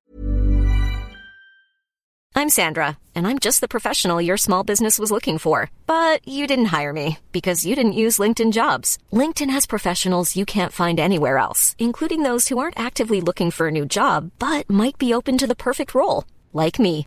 [2.34, 5.70] I'm Sandra and I'm just the professional your small business was looking for.
[5.86, 8.98] But you didn't hire me because you didn't use LinkedIn Jobs.
[9.12, 13.68] LinkedIn has professionals you can't find anywhere else, including those who aren't actively looking for
[13.68, 17.06] a new job but might be open to the perfect role, like me.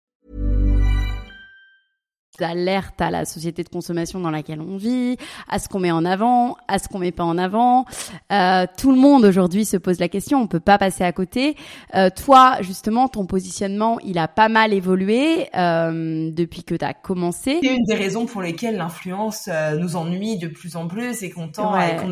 [2.43, 5.17] Alerte à la société de consommation dans laquelle on vit,
[5.49, 7.85] à ce qu'on met en avant, à ce qu'on met pas en avant.
[8.31, 11.55] Euh, tout le monde aujourd'hui se pose la question, on peut pas passer à côté.
[11.95, 16.93] Euh, toi, justement, ton positionnement, il a pas mal évolué euh, depuis que tu as
[16.93, 17.59] commencé.
[17.61, 21.29] C'est une des raisons pour lesquelles l'influence euh, nous ennuie de plus en plus et
[21.29, 22.11] qu'on tend qu'on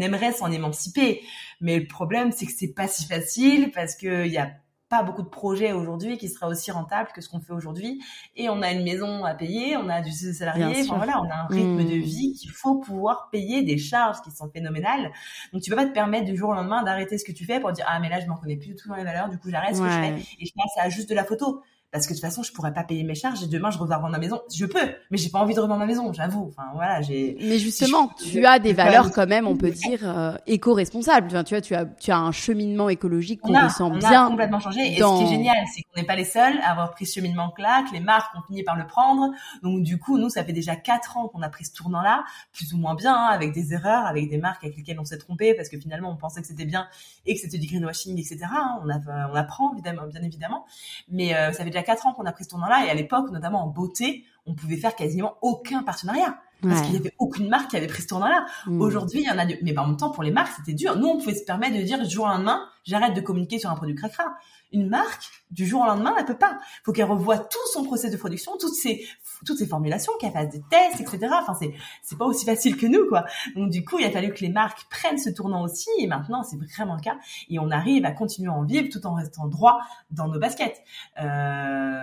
[0.00, 1.22] aimerait s'en émanciper.
[1.60, 4.50] Mais le problème, c'est que c'est pas si facile parce que il y a
[4.92, 8.02] pas beaucoup de projets aujourd'hui qui seraient aussi rentables que ce qu'on fait aujourd'hui.
[8.36, 11.34] Et on a une maison à payer, on a du salarié, enfin, voilà, on a
[11.34, 12.02] un rythme de mmh.
[12.02, 15.10] vie qu'il faut pouvoir payer des charges qui sont phénoménales.
[15.54, 17.58] Donc tu peux pas te permettre du jour au lendemain d'arrêter ce que tu fais
[17.58, 19.38] pour dire ah mais là je m'en connais plus du tout dans les valeurs, du
[19.38, 21.62] coup j'arrête ce que je fais et je passe à juste de la photo
[21.92, 24.08] parce que de toute façon, je pourrais pas payer mes charges et demain je revends
[24.08, 24.40] ma maison.
[24.52, 24.78] Je peux,
[25.10, 26.48] mais j'ai pas envie de revendre ma maison, j'avoue.
[26.48, 27.36] Enfin voilà, j'ai.
[27.38, 31.26] Mais justement, tu as des valeurs quand même, on peut dire euh, éco-responsables.
[31.26, 34.26] Enfin, tu vois, tu as tu as un cheminement écologique qu'on ressent on bien.
[34.26, 34.80] A complètement changé.
[34.80, 37.14] Et ce qui est génial, c'est qu'on n'est pas les seuls à avoir pris ce
[37.14, 39.30] cheminement-là, que les marques ont fini par le prendre.
[39.62, 42.72] Donc du coup, nous, ça fait déjà quatre ans qu'on a pris ce tournant-là, plus
[42.72, 45.54] ou moins bien, hein, avec des erreurs, avec des marques avec lesquelles on s'est trompé
[45.54, 46.86] parce que finalement on pensait que c'était bien
[47.26, 48.38] et que c'était du greenwashing, etc.
[48.44, 48.80] Hein.
[48.82, 50.64] On, a, on apprend évidemment, bien évidemment,
[51.10, 53.30] mais euh, ça fait déjà quatre ans qu'on a pris ce tournant-là et à l'époque,
[53.30, 56.38] notamment en beauté, on pouvait faire quasiment aucun partenariat.
[56.62, 58.46] Parce qu'il y avait aucune marque qui avait pris ce tournant-là.
[58.66, 58.80] Mm.
[58.80, 60.96] Aujourd'hui, il y en a, mais en même temps, pour les marques, c'était dur.
[60.96, 63.68] Nous, on pouvait se permettre de dire du jour au lendemain, j'arrête de communiquer sur
[63.68, 64.36] un produit cracra
[64.72, 66.58] une marque, du jour au lendemain, elle peut pas.
[66.82, 69.06] Faut qu'elle revoie tout son process de production, toutes ses,
[69.44, 71.28] toutes ses formulations, qu'elle fasse des tests, etc.
[71.40, 73.24] Enfin, c'est, c'est pas aussi facile que nous, quoi.
[73.54, 75.90] Donc, du coup, il a fallu que les marques prennent ce tournant aussi.
[75.98, 77.16] Et maintenant, c'est vraiment le cas.
[77.50, 80.82] Et on arrive à continuer à en vivre tout en restant droit dans nos baskets.
[81.20, 82.02] Euh,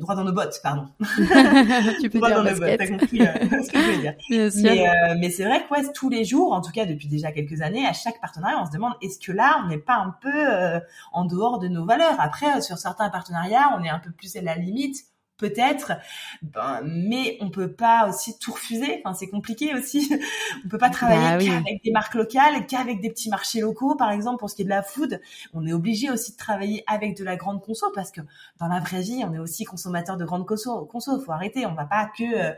[0.00, 0.88] droit dans nos bottes, pardon.
[2.00, 4.14] tu peux droit dire dans nos bottes, t'as compris euh, ce que je veux dire.
[4.28, 7.30] Mais, euh, mais c'est vrai que, ouais, tous les jours, en tout cas depuis déjà
[7.32, 10.14] quelques années, à chaque partenariat, on se demande, est-ce que là, on n'est pas un
[10.20, 10.80] peu euh,
[11.12, 12.07] en dehors de nos valeurs?
[12.18, 15.04] Après, sur certains partenariats, on est un peu plus à la limite
[15.38, 15.92] peut-être,
[16.42, 19.00] ben, mais on peut pas aussi tout refuser.
[19.04, 20.12] Enfin, c'est compliqué aussi.
[20.64, 24.10] on peut pas travailler bah qu'avec des marques locales, qu'avec des petits marchés locaux, par
[24.10, 25.20] exemple pour ce qui est de la food.
[25.54, 28.20] On est obligé aussi de travailler avec de la grande conso parce que
[28.58, 30.84] dans la vraie vie, on est aussi consommateur de grande conso.
[30.86, 31.64] Conso, faut arrêter.
[31.64, 32.52] On va pas que euh,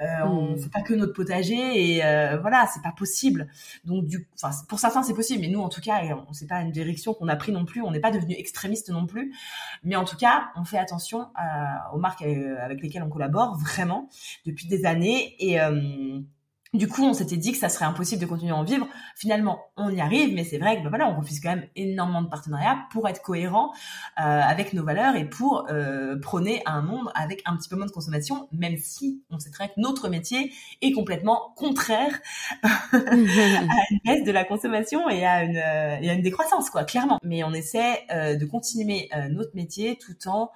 [0.00, 0.58] euh, on hmm.
[0.58, 3.48] fait pas que notre potager et euh, voilà, c'est pas possible.
[3.84, 6.60] Donc du, enfin pour certains c'est possible, mais nous en tout cas, on sait pas
[6.60, 7.82] une direction qu'on a pris non plus.
[7.82, 9.34] On n'est pas devenu extrémiste non plus,
[9.84, 14.08] mais en tout cas, on fait attention euh, aux marques avec lesquelles on collabore vraiment
[14.44, 15.58] depuis des années et
[16.76, 18.86] du coup, on s'était dit que ça serait impossible de continuer à en vivre.
[19.14, 22.22] Finalement, on y arrive, mais c'est vrai que ben voilà, on refuse quand même énormément
[22.22, 23.72] de partenariats pour être cohérent
[24.18, 27.86] euh, avec nos valeurs et pour euh, prôner un monde avec un petit peu moins
[27.86, 30.52] de consommation, même si on sait très que notre métier
[30.82, 32.20] est complètement contraire
[32.62, 36.84] à une baisse de la consommation et à une, euh, et à une décroissance, quoi,
[36.84, 37.18] clairement.
[37.22, 40.50] Mais on essaie de continuer notre métier tout en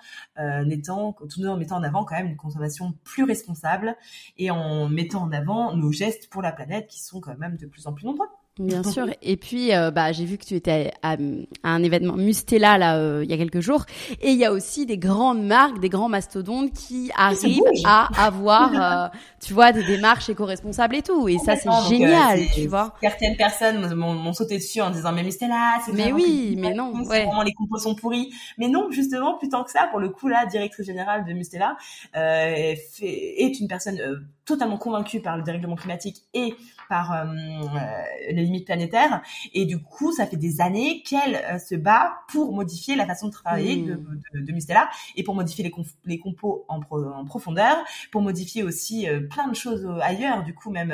[0.71, 3.97] étant, tout en mettant en avant quand même une consommation plus responsable
[4.39, 7.67] et en mettant en avant nos gestes pour la planète qui sont quand même de
[7.67, 8.29] plus en plus nombreux.
[8.59, 9.07] Bien sûr.
[9.23, 11.17] Et puis, euh, bah, j'ai vu que tu étais à,
[11.63, 13.87] un événement Mustela là euh, il y a quelques jours.
[14.21, 18.71] Et il y a aussi des grandes marques, des grands mastodontes qui arrivent à avoir,
[18.75, 21.29] euh, tu vois, des démarches éco-responsables et tout.
[21.29, 22.95] Et ça, c'est génial, tu vois.
[23.01, 27.25] Certaines personnes m'ont sauté dessus en disant mais Mustela, c'est mais oui, mais non, ouais.
[27.25, 28.31] vraiment les compos sont pourris.
[28.59, 31.77] Mais non, justement, plus tant que ça, pour le coup, la directrice générale de Mustela
[32.15, 33.99] est une personne
[34.45, 36.55] totalement convaincue par le dérèglement climatique et
[36.91, 39.23] par euh, euh, les limites planétaires.
[39.55, 43.29] Et du coup, ça fait des années qu'elle euh, se bat pour modifier la façon
[43.29, 44.21] de travailler de, mmh.
[44.35, 45.73] de, de, Mustela et pour modifier les,
[46.05, 47.77] les compos en, en, profondeur,
[48.11, 50.43] pour modifier aussi plein de choses ailleurs.
[50.43, 50.93] Du coup, même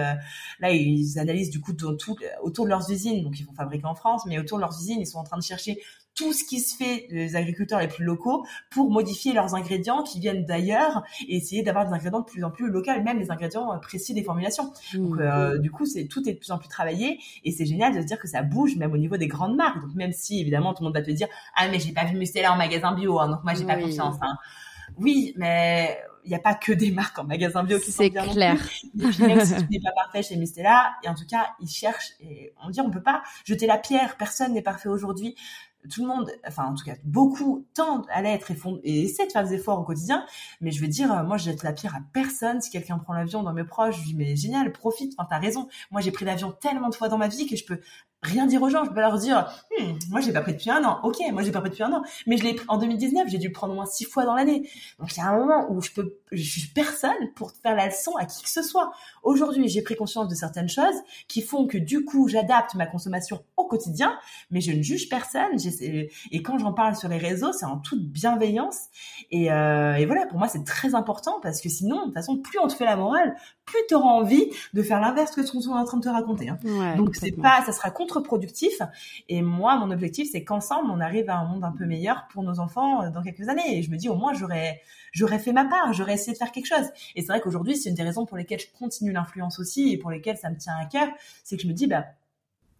[0.60, 1.96] là, ils analysent du coup tout,
[2.42, 5.00] autour de leurs usines, donc ils vont fabriquer en France, mais autour de leurs usines,
[5.00, 5.80] ils sont en train de chercher
[6.16, 10.18] tout ce qui se fait des agriculteurs les plus locaux pour modifier leurs ingrédients qui
[10.18, 13.78] viennent d'ailleurs et essayer d'avoir des ingrédients de plus en plus locaux, même les ingrédients
[13.80, 14.72] précis des formulations.
[14.94, 17.94] Donc euh, du coup, c'est tout est de plus en plus travaillé et c'est génial
[17.94, 19.80] de se dire que ça bouge même au niveau des grandes marques.
[19.80, 22.16] Donc même si évidemment tout le monde va te dire ah mais j'ai pas vu
[22.16, 24.16] Mustela en magasin bio, hein, donc moi j'ai pas confiance.
[24.22, 24.36] Hein.
[24.98, 28.26] Oui, mais il n'y a pas que des marques en magasin bio qui sont bien
[28.26, 28.54] clair.
[28.94, 29.22] Non plus.
[29.22, 32.52] même si tu n'es pas parfait chez Mustela, et en tout cas, ils cherchent et
[32.64, 34.16] on dit on peut pas jeter la pierre.
[34.16, 35.36] Personne n'est parfait aujourd'hui
[35.88, 39.26] tout le monde, enfin en tout cas beaucoup tendent à l'être et, font, et essaient
[39.26, 40.24] de faire des efforts au quotidien.
[40.60, 42.60] Mais je veux dire, euh, moi je jette la pierre à personne.
[42.60, 45.14] Si quelqu'un prend l'avion dans mes proches, je dis mais génial, profite.
[45.18, 45.68] Enfin t'as raison.
[45.90, 47.80] Moi j'ai pris l'avion tellement de fois dans ma vie que je peux
[48.26, 48.84] rien dire aux gens.
[48.84, 49.46] Je peux leur dire,
[49.78, 51.00] hmm, moi j'ai pas pris depuis un an.
[51.02, 53.28] Ok, moi j'ai pas pris depuis un an, mais je l'ai en 2019.
[53.28, 54.68] J'ai dû prendre au moins six fois dans l'année.
[54.98, 57.86] Donc il y a un moment où je peux, je suis personne pour faire la
[57.86, 58.92] leçon à qui que ce soit.
[59.22, 60.96] Aujourd'hui, j'ai pris conscience de certaines choses
[61.28, 64.18] qui font que du coup j'adapte ma consommation au quotidien,
[64.50, 65.56] mais je ne juge personne.
[66.30, 68.86] Et quand j'en parle sur les réseaux, c'est en toute bienveillance.
[69.30, 72.38] Et, euh, et voilà, pour moi c'est très important parce que sinon, de toute façon,
[72.38, 73.36] plus on te fait la morale,
[73.66, 76.08] plus tu auras envie de faire l'inverse que ce qu'on est en train de te
[76.08, 76.48] raconter.
[76.48, 76.58] Hein.
[76.96, 78.80] Donc c'est pas, ça sera contre-productif.
[79.28, 82.44] Et moi, mon objectif, c'est qu'ensemble, on arrive à un monde un peu meilleur pour
[82.44, 83.78] nos enfants euh, dans quelques années.
[83.78, 84.80] Et je me dis, au moins, j'aurais,
[85.12, 86.86] j'aurais fait ma part, j'aurais essayé de faire quelque chose.
[87.16, 89.98] Et c'est vrai qu'aujourd'hui, c'est une des raisons pour lesquelles je continue l'influence aussi et
[89.98, 91.08] pour lesquelles ça me tient à cœur,
[91.42, 92.04] c'est que je me dis, bah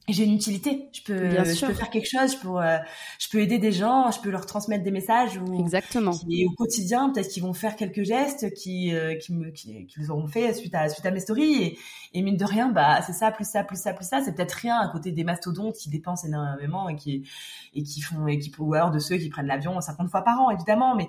[0.09, 0.88] j'ai une utilité.
[0.92, 2.32] Je peux, je peux faire quelque chose.
[2.32, 2.78] Je peux, euh,
[3.18, 4.11] je peux aider des gens.
[4.12, 5.36] Je peux leur transmettre des messages.
[5.38, 6.12] Ou, Exactement.
[6.30, 10.11] Et au quotidien, peut-être qu'ils vont faire quelques gestes qui, euh, qui me, qui, qu'ils
[10.12, 11.62] auront fait suite à, suite à mes stories.
[11.62, 11.78] Et,
[12.14, 14.22] et mine de rien, bah, c'est ça, plus ça, plus ça, plus ça.
[14.24, 17.28] C'est peut-être rien à côté des mastodontes qui dépensent énormément et qui,
[17.74, 20.40] et qui font, et qui, ou alors de ceux qui prennent l'avion 50 fois par
[20.40, 20.94] an, évidemment.
[20.94, 21.09] Mais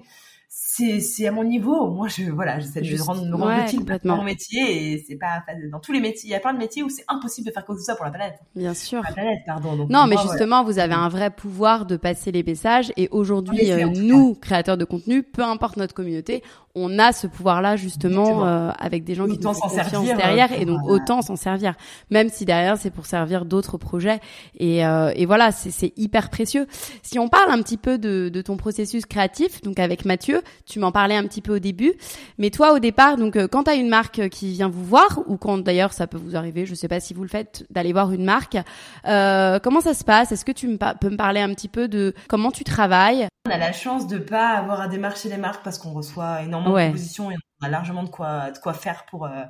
[0.49, 1.89] c'est à mon niveau.
[1.89, 5.43] Moi je voilà j'essaie de rendre me rendre utile dans mon métier et c'est pas
[5.71, 7.65] dans tous les métiers il y a plein de métiers où c'est impossible de faire
[7.65, 8.35] quoi que ce soit pour la planète.
[8.55, 9.01] Bien sûr.
[9.03, 9.87] la planète pardon.
[9.89, 13.87] Non mais justement vous avez un vrai pouvoir de passer les messages et aujourd'hui euh,
[13.87, 16.43] nous créateurs de contenu peu importe notre communauté
[16.78, 20.65] on a ce pouvoir-là justement euh, avec des gens qui nous font confiance derrière et
[20.65, 21.73] donc autant s'en servir,
[22.11, 24.19] même si derrière c'est pour servir d'autres projets.
[24.57, 26.67] Et, euh, et voilà c'est hyper précieux.
[27.01, 30.80] Si on parle un petit peu de, de ton processus créatif, donc avec Mathieu, tu
[30.80, 31.93] m'en parlais un petit peu au début,
[32.38, 35.19] mais toi au départ donc euh, quand tu as une marque qui vient vous voir
[35.28, 37.93] ou quand d'ailleurs ça peut vous arriver, je sais pas si vous le faites d'aller
[37.93, 38.57] voir une marque,
[39.07, 40.32] euh, comment ça se passe?
[40.32, 43.28] Est-ce que tu me peux me parler un petit peu de comment tu travailles?
[43.47, 46.75] On a la chance de pas avoir à démarcher les marques parce qu'on reçoit énormément
[46.75, 46.89] ouais.
[46.89, 49.43] propositions et on a largement de quoi de quoi faire pour euh,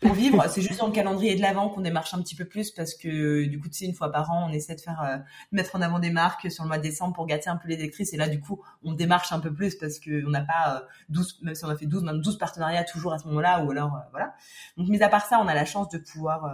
[0.00, 0.44] pour vivre.
[0.48, 3.44] c'est juste dans le calendrier de l'avant qu'on démarche un petit peu plus parce que
[3.44, 5.16] du coup tu sais une fois par an on essaie de faire euh,
[5.52, 7.76] mettre en avant des marques sur le mois de décembre pour gâter un peu les
[7.76, 10.76] lectrices et là du coup on démarche un peu plus parce que on n'a pas
[10.76, 13.64] euh, 12 même si on a fait 12 même 12 partenariats toujours à ce moment-là
[13.64, 14.34] ou alors euh, voilà.
[14.76, 16.52] Donc mis à part ça on a la chance de pouvoir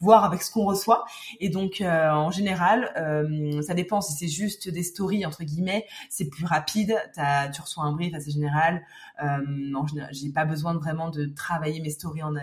[0.00, 1.04] voir avec ce qu'on reçoit
[1.40, 2.90] et donc en général
[3.62, 7.84] ça dépend si c'est juste des stories entre guillemets c'est plus rapide as, tu reçois
[7.84, 8.82] un brief assez général
[9.86, 12.40] général j'ai pas besoin vraiment de travailler mes stories en, euh,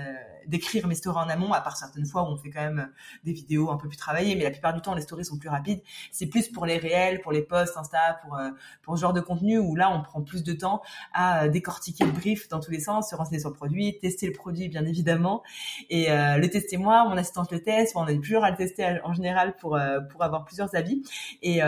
[0.48, 2.90] d'écrire mes stories en amont, à part certaines fois où on fait quand même
[3.24, 5.50] des vidéos un peu plus travaillées, mais la plupart du temps les stories sont plus
[5.50, 5.82] rapides.
[6.12, 8.50] C'est plus pour les réels, pour les posts Insta, pour euh,
[8.82, 10.82] pour ce genre de contenu où là on prend plus de temps
[11.14, 14.28] à euh, décortiquer le brief dans tous les sens, se renseigner sur le produit, tester
[14.28, 15.44] le produit bien évidemment
[15.90, 19.14] et le tester moi, mon assistante le teste, on est toujours à le tester en
[19.14, 19.78] général pour
[20.12, 21.02] pour avoir plusieurs avis
[21.42, 21.62] et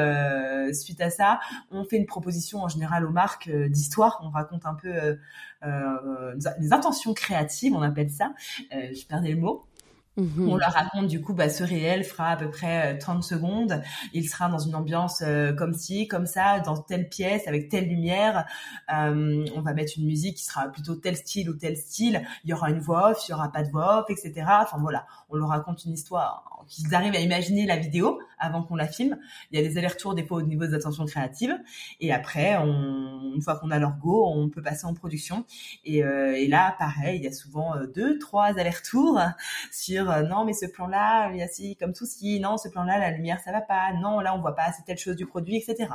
[0.73, 1.39] suite à ça,
[1.71, 5.17] on fait une proposition en général aux marques d'histoire, on raconte un peu
[5.65, 8.34] euh, les intentions créatives, on appelle ça.
[8.74, 9.66] Euh, je perdais le mot.
[10.18, 10.47] Mhm.
[10.49, 13.82] On leur raconte du coup, bah, ce réel fera à peu près 30 euh, secondes.
[14.13, 15.22] Il sera dans une ambiance
[15.57, 18.45] comme ci, comme ça, dans telle pièce, avec telle lumière.
[18.88, 22.26] on va mettre une musique qui sera plutôt tel style ou tel style.
[22.45, 24.45] Il y aura une voix off, il y aura pas de voix off, etc.
[24.61, 28.75] Enfin voilà, on leur raconte une histoire qu'ils arrivent à imaginer la vidéo avant qu'on
[28.75, 29.17] la filme.
[29.51, 31.57] Il y a des allers-retours des fois au niveau des attentions créatives.
[31.99, 35.45] Et après, on, une fois qu'on a leur go, on peut passer en production.
[35.83, 39.19] Et, euh, et là, pareil, il y a souvent euh, deux, trois allers-retours
[39.71, 42.69] sur euh, non, mais ce plan-là, il y a si comme tout ci, non, ce
[42.69, 45.25] plan-là, la lumière, ça va pas, non, là, on voit pas assez telle chose du
[45.25, 45.89] produit, etc.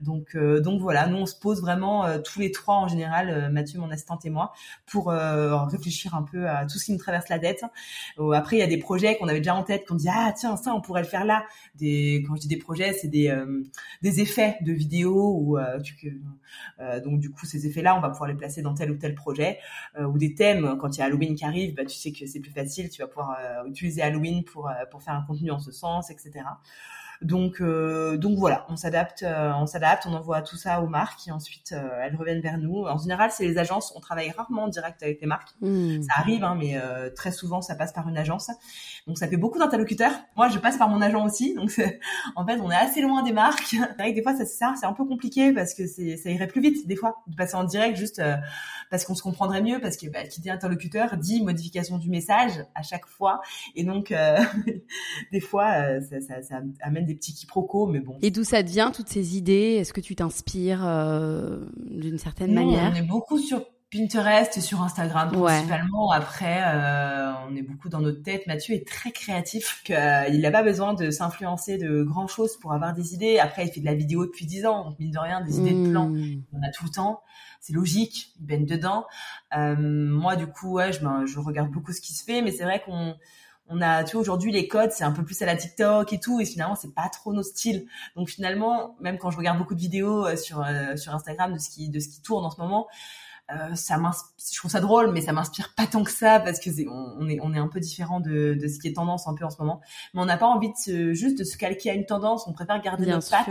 [0.00, 3.90] Donc, donc voilà, nous, on se pose vraiment tous les trois en général, Mathieu, mon
[3.90, 4.52] assistante et moi,
[4.86, 7.64] pour réfléchir un peu à tout ce qui nous traverse la tête.
[8.34, 10.56] après, il y a des projets qu'on avait déjà en tête, qu'on dit ah tiens
[10.56, 11.44] ça on pourrait le faire là
[11.78, 13.62] des quand je dis des projets c'est des euh,
[14.02, 15.78] des effets de vidéo ou euh,
[16.80, 18.96] euh, donc du coup ces effets là on va pouvoir les placer dans tel ou
[18.96, 19.58] tel projet
[19.98, 20.76] ou des thèmes.
[20.80, 23.00] Quand il y a Halloween qui arrive bah tu sais que c'est plus facile tu
[23.00, 26.44] vas pouvoir utiliser Halloween pour pour faire un contenu en ce sens etc
[27.20, 31.26] donc, euh, donc voilà, on s'adapte, euh, on s'adapte, on envoie tout ça aux marques
[31.26, 32.84] et ensuite euh, elles reviennent vers nous.
[32.84, 33.92] En général, c'est les agences.
[33.96, 35.50] On travaille rarement en direct avec les marques.
[35.60, 36.00] Hmm.
[36.02, 36.78] Ça arrive, hein, mais
[37.16, 38.50] très souvent ça passe par une agence.
[39.06, 40.12] Donc ça fait beaucoup d'interlocuteurs.
[40.36, 41.54] Moi, je passe par mon agent aussi.
[41.54, 41.72] Donc
[42.36, 43.58] en fait, on est assez loin des marques.
[43.68, 46.46] C'est vrai que des fois ça ça c'est un peu compliqué parce que ça irait
[46.46, 48.22] plus vite des fois de passer en direct juste
[48.90, 52.64] parce qu'on se comprendrait mieux parce que bah, qui dit interlocuteur dit modification du message
[52.74, 53.40] à chaque fois
[53.74, 54.14] et donc
[55.32, 58.16] des fois ça, ça, ça amène des petits quiproquos, mais bon.
[58.22, 59.76] Et d'où ça devient toutes ces idées?
[59.78, 64.82] Est-ce que tu t'inspires euh, d'une certaine manière On est beaucoup sur Pinterest et sur
[64.82, 66.10] Instagram principalement.
[66.10, 68.46] Après, euh, on est beaucoup dans notre tête.
[68.46, 69.82] Mathieu est très créatif.
[69.84, 73.38] qu'il euh, il n'a pas besoin de s'influencer de grand chose pour avoir des idées.
[73.38, 75.72] Après, il fait de la vidéo depuis 10 ans, donc mine de rien, des idées
[75.72, 76.42] de plans, hmm.
[76.52, 77.22] on a tout le temps.
[77.60, 79.06] C'est logique, il baigne dedans.
[79.50, 82.64] moi, du coup, ouais, je, ben, je regarde beaucoup ce qui se fait, mais c'est
[82.64, 83.16] vrai qu'on
[83.68, 86.20] on a, tu vois, aujourd'hui les codes, c'est un peu plus à la TikTok et
[86.20, 87.86] tout, et finalement c'est pas trop nos styles.
[88.16, 91.58] Donc finalement, même quand je regarde beaucoup de vidéos euh, sur euh, sur Instagram de
[91.58, 92.88] ce qui de ce qui tourne en ce moment,
[93.50, 93.98] euh, ça
[94.38, 97.40] je trouve ça drôle, mais ça m'inspire pas tant que ça parce que on, est
[97.42, 99.58] on est un peu différent de, de ce qui est tendance un peu en ce
[99.58, 99.80] moment.
[100.14, 102.46] Mais on n'a pas envie de se, juste de se calquer à une tendance.
[102.46, 103.48] On préfère garder notre patte,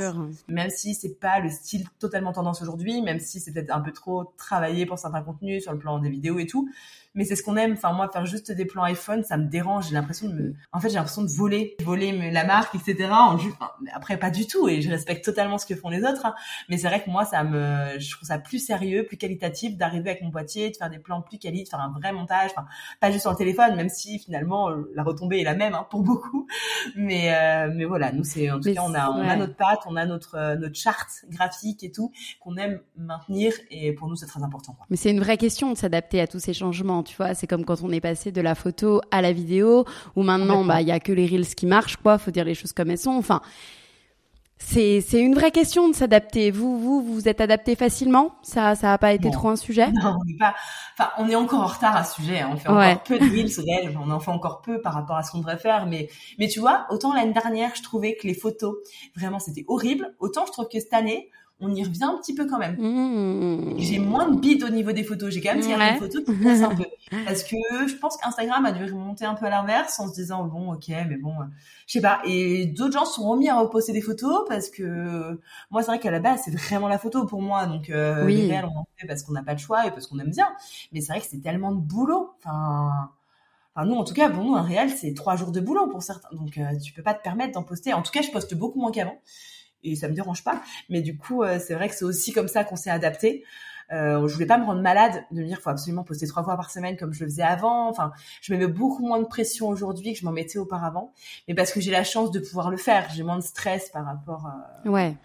[0.48, 3.92] même si c'est pas le style totalement tendance aujourd'hui, même si c'est peut-être un peu
[3.92, 6.70] trop travaillé pour certains contenus sur le plan des vidéos et tout
[7.18, 7.74] mais c'est ce qu'on aime.
[7.74, 9.88] Enfin, moi, faire juste des plans iPhone, ça me dérange.
[9.88, 13.10] J'ai l'impression de me, en fait, j'ai l'impression de voler, voler la marque, etc.
[13.12, 13.38] En
[13.94, 14.70] après, pas du tout.
[14.70, 16.28] Et je respecte totalement ce que font les autres.
[16.28, 16.36] Hein.
[16.70, 20.12] Mais c'est vrai que moi, ça me, je trouve ça plus sérieux, plus qualitatif d'arriver
[20.12, 22.52] avec mon boîtier, de faire des plans plus quali, de faire un vrai montage.
[22.52, 22.68] Enfin,
[23.00, 25.86] pas juste sur le téléphone, même si finalement euh, la retombée est la même hein,
[25.90, 26.48] pour beaucoup.
[26.96, 29.82] Mais, euh, mais voilà, nous, c'est en tout cas, on a, on a notre patte,
[29.86, 33.54] on a notre euh, notre charte graphique et tout qu'on aime maintenir.
[33.70, 34.74] Et pour nous, c'est très important.
[34.74, 34.86] Quoi.
[34.90, 37.34] Mais c'est une vraie question de s'adapter à tous ces changements tu vois.
[37.34, 40.82] C'est comme quand on est passé de la photo à la vidéo, où maintenant, bah,
[40.82, 42.18] il y a que les reels qui marchent, quoi.
[42.18, 43.12] Faut dire les choses comme elles sont.
[43.12, 43.42] Enfin,
[44.60, 46.52] C'est c'est une vraie question de s'adapter.
[46.52, 48.36] Vous vous vous êtes adapté facilement?
[48.42, 49.88] Ça ça a pas été trop un sujet?
[49.92, 50.56] Non, on n'est pas.
[50.98, 52.40] Enfin, on est encore en retard à ce sujet.
[52.40, 52.50] Hein.
[52.54, 53.98] On fait encore peu de reels réel.
[54.04, 55.86] On en fait encore peu par rapport à ce qu'on devrait faire.
[55.86, 58.76] Mais mais tu vois, autant l'année dernière, je trouvais que les photos
[59.16, 60.16] vraiment c'était horrible.
[60.20, 61.30] Autant je trouve que cette année,
[61.60, 62.76] on y revient un petit peu quand même.
[62.78, 63.80] Mmh.
[63.80, 65.34] J'ai moins de bide au niveau des photos.
[65.34, 65.94] J'ai quand même tiré ouais.
[65.94, 66.86] des photos qui me un peu.
[67.26, 67.56] Parce que
[67.88, 70.90] je pense qu'Instagram a dû remonter un peu à l'inverse en se disant, bon, ok,
[70.90, 71.34] mais bon,
[71.88, 72.22] je sais pas.
[72.26, 75.40] Et d'autres gens sont remis à reposter des photos parce que
[75.72, 77.66] moi, c'est vrai qu'à la base, c'est vraiment la photo pour moi.
[77.66, 78.36] Donc, euh, oui.
[78.36, 80.32] les réels, on en fait parce qu'on n'a pas de choix et parce qu'on aime
[80.32, 80.50] bien.
[80.92, 82.34] Mais c'est vrai que c'est tellement de boulot.
[82.40, 83.10] Enfin,
[83.78, 86.02] Enfin, nous, en tout cas, pour nous, un réel, c'est trois jours de boulot pour
[86.02, 86.36] certains.
[86.36, 87.94] Donc, euh, tu peux pas te permettre d'en poster.
[87.94, 89.22] En tout cas, je poste beaucoup moins qu'avant
[89.84, 90.62] et ça me dérange pas.
[90.90, 93.44] Mais du coup, euh, c'est vrai que c'est aussi comme ça qu'on s'est adapté.
[93.94, 96.58] Euh, je voulais pas me rendre malade de me dire faut absolument poster trois fois
[96.58, 97.90] par semaine comme je le faisais avant.
[97.90, 98.12] Enfin,
[98.42, 101.14] je me mets beaucoup moins de pression aujourd'hui que je m'en mettais auparavant,
[101.48, 103.10] mais parce que j'ai la chance de pouvoir le faire.
[103.16, 104.48] J'ai moins de stress par rapport.
[104.86, 105.16] Euh, ouais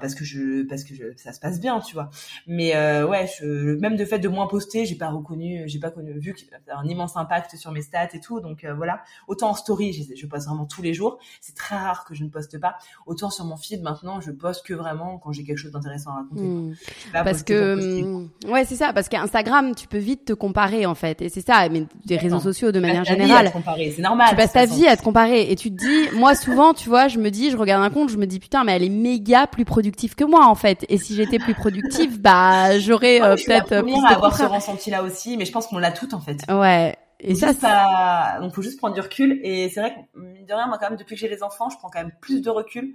[0.00, 2.10] parce que je parce que je, ça se passe bien tu vois.
[2.46, 5.90] Mais euh, ouais je, même de fait de moins poster j'ai pas reconnu j'ai pas
[5.90, 9.02] connu vu ça a un immense impact sur mes stats et tout donc euh, voilà.
[9.28, 11.18] Autant en story je, je poste vraiment tous les jours.
[11.40, 12.76] C'est très rare que je ne poste pas.
[13.06, 16.14] Autant sur mon feed maintenant je poste que vraiment quand j'ai quelque chose d'intéressant à
[16.16, 16.74] raconter mmh.
[17.12, 21.22] parce que mmh, ouais c'est ça parce qu'Instagram tu peux vite te comparer en fait
[21.22, 23.52] et c'est ça mais des réseaux sociaux de manière générale.
[23.76, 26.74] c'est normal tu passes ta vie à te comparer et tu te dis moi souvent
[26.74, 28.82] tu vois je me dis je regarde un compte je me dis putain mais elle
[28.82, 30.84] est méga plus productive que moi en fait.
[30.88, 35.02] Et si j'étais plus productive, bah j'aurais euh, peut-être plus de avoir ce ressenti là
[35.02, 36.38] aussi, mais je pense qu'on l'a tout en fait.
[36.48, 36.96] Ouais.
[37.20, 39.40] Et ça, ça, donc faut juste prendre du recul.
[39.42, 41.70] Et c'est vrai que mine de rien, moi quand même depuis que j'ai les enfants,
[41.70, 42.92] je prends quand même plus de recul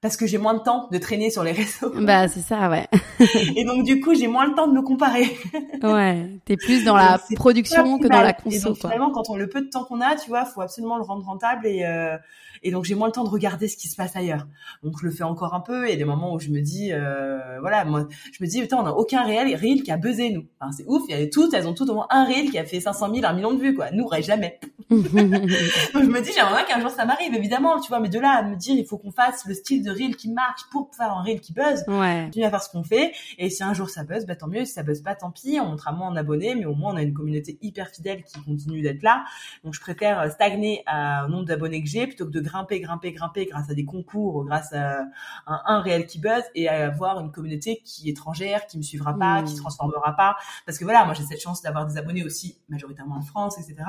[0.00, 1.92] parce que j'ai moins de temps de traîner sur les réseaux.
[2.00, 2.86] Bah c'est ça, ouais.
[3.56, 5.36] et donc du coup, j'ai moins le temps de me comparer.
[5.82, 8.56] ouais, t'es plus dans la production que dans la conso.
[8.56, 8.92] Et donc, quoi.
[9.12, 11.66] Quand on le peu de temps qu'on a, tu vois, faut absolument le rendre rentable
[11.66, 12.16] et euh,
[12.62, 14.46] et donc j'ai moins le temps de regarder ce qui se passe ailleurs.
[14.82, 15.86] Donc je le fais encore un peu.
[15.86, 18.60] Il y a des moments où je me dis, euh, voilà, moi, je me dis,
[18.60, 20.46] putain, on n'a aucun réel reel qui a buzzé nous.
[20.60, 21.02] Enfin, c'est ouf.
[21.08, 23.14] Il y a toutes, elles ont toutes au moins un reel qui a fait 500
[23.14, 23.90] 000, un million de vues, quoi.
[23.92, 24.58] Nous, jamais.
[24.90, 28.00] donc je me dis, j'aimerais qu'un jour ça m'arrive, évidemment, tu vois.
[28.00, 30.30] Mais de là à me dire, il faut qu'on fasse le style de reel qui
[30.30, 31.84] marche pour faire un reel qui buzz.
[31.88, 32.24] Ouais.
[32.24, 33.12] Continuer à faire ce qu'on fait.
[33.38, 34.64] Et si un jour ça buzz, bah tant mieux.
[34.64, 35.58] Si ça buzz pas, tant pis.
[35.60, 38.42] On montera moins en abonnés, mais au moins on a une communauté hyper fidèle qui
[38.42, 39.24] continue d'être là.
[39.64, 43.12] Donc je préfère stagner à, au nombre d'abonnés que j'ai plutôt que de grimper, grimper,
[43.12, 45.00] grimper grâce à des concours, grâce à
[45.46, 48.82] un, un réel qui buzz et à avoir une communauté qui est étrangère, qui me
[48.82, 50.36] suivra pas, qui se transformera pas.
[50.66, 53.88] Parce que voilà, moi j'ai cette chance d'avoir des abonnés aussi majoritairement en France, etc.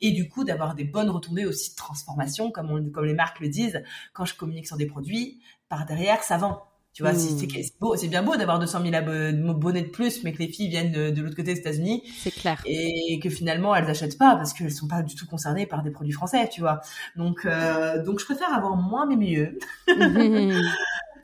[0.00, 3.40] Et du coup d'avoir des bonnes retombées aussi de transformation, comme on, comme les marques
[3.40, 3.82] le disent.
[4.12, 5.35] Quand je communique sur des produits,
[5.68, 6.62] par derrière, ça vend.
[6.92, 7.16] Tu vois, Mmh.
[7.16, 10.68] c'est beau, c'est bien beau d'avoir 200 000 abonnés de plus, mais que les filles
[10.68, 12.62] viennent de, de l'autre côté des États-Unis C'est clair.
[12.64, 15.90] et que finalement elles achètent pas parce qu'elles sont pas du tout concernées par des
[15.90, 16.80] produits français, tu vois.
[17.14, 19.58] Donc, euh, donc je préfère avoir moins mais mieux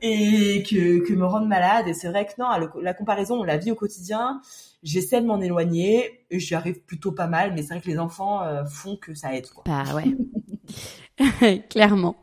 [0.02, 1.88] et que, que me rendre malade.
[1.88, 2.48] Et c'est vrai que non,
[2.82, 4.42] la, comparaison, la vie au quotidien,
[4.82, 7.54] j'essaie de m'en éloigner et j'y arrive plutôt pas mal.
[7.54, 9.48] Mais c'est vrai que les enfants euh, font que ça aide.
[9.48, 9.64] Quoi.
[9.66, 10.04] Bah ouais.
[11.70, 12.16] Clairement.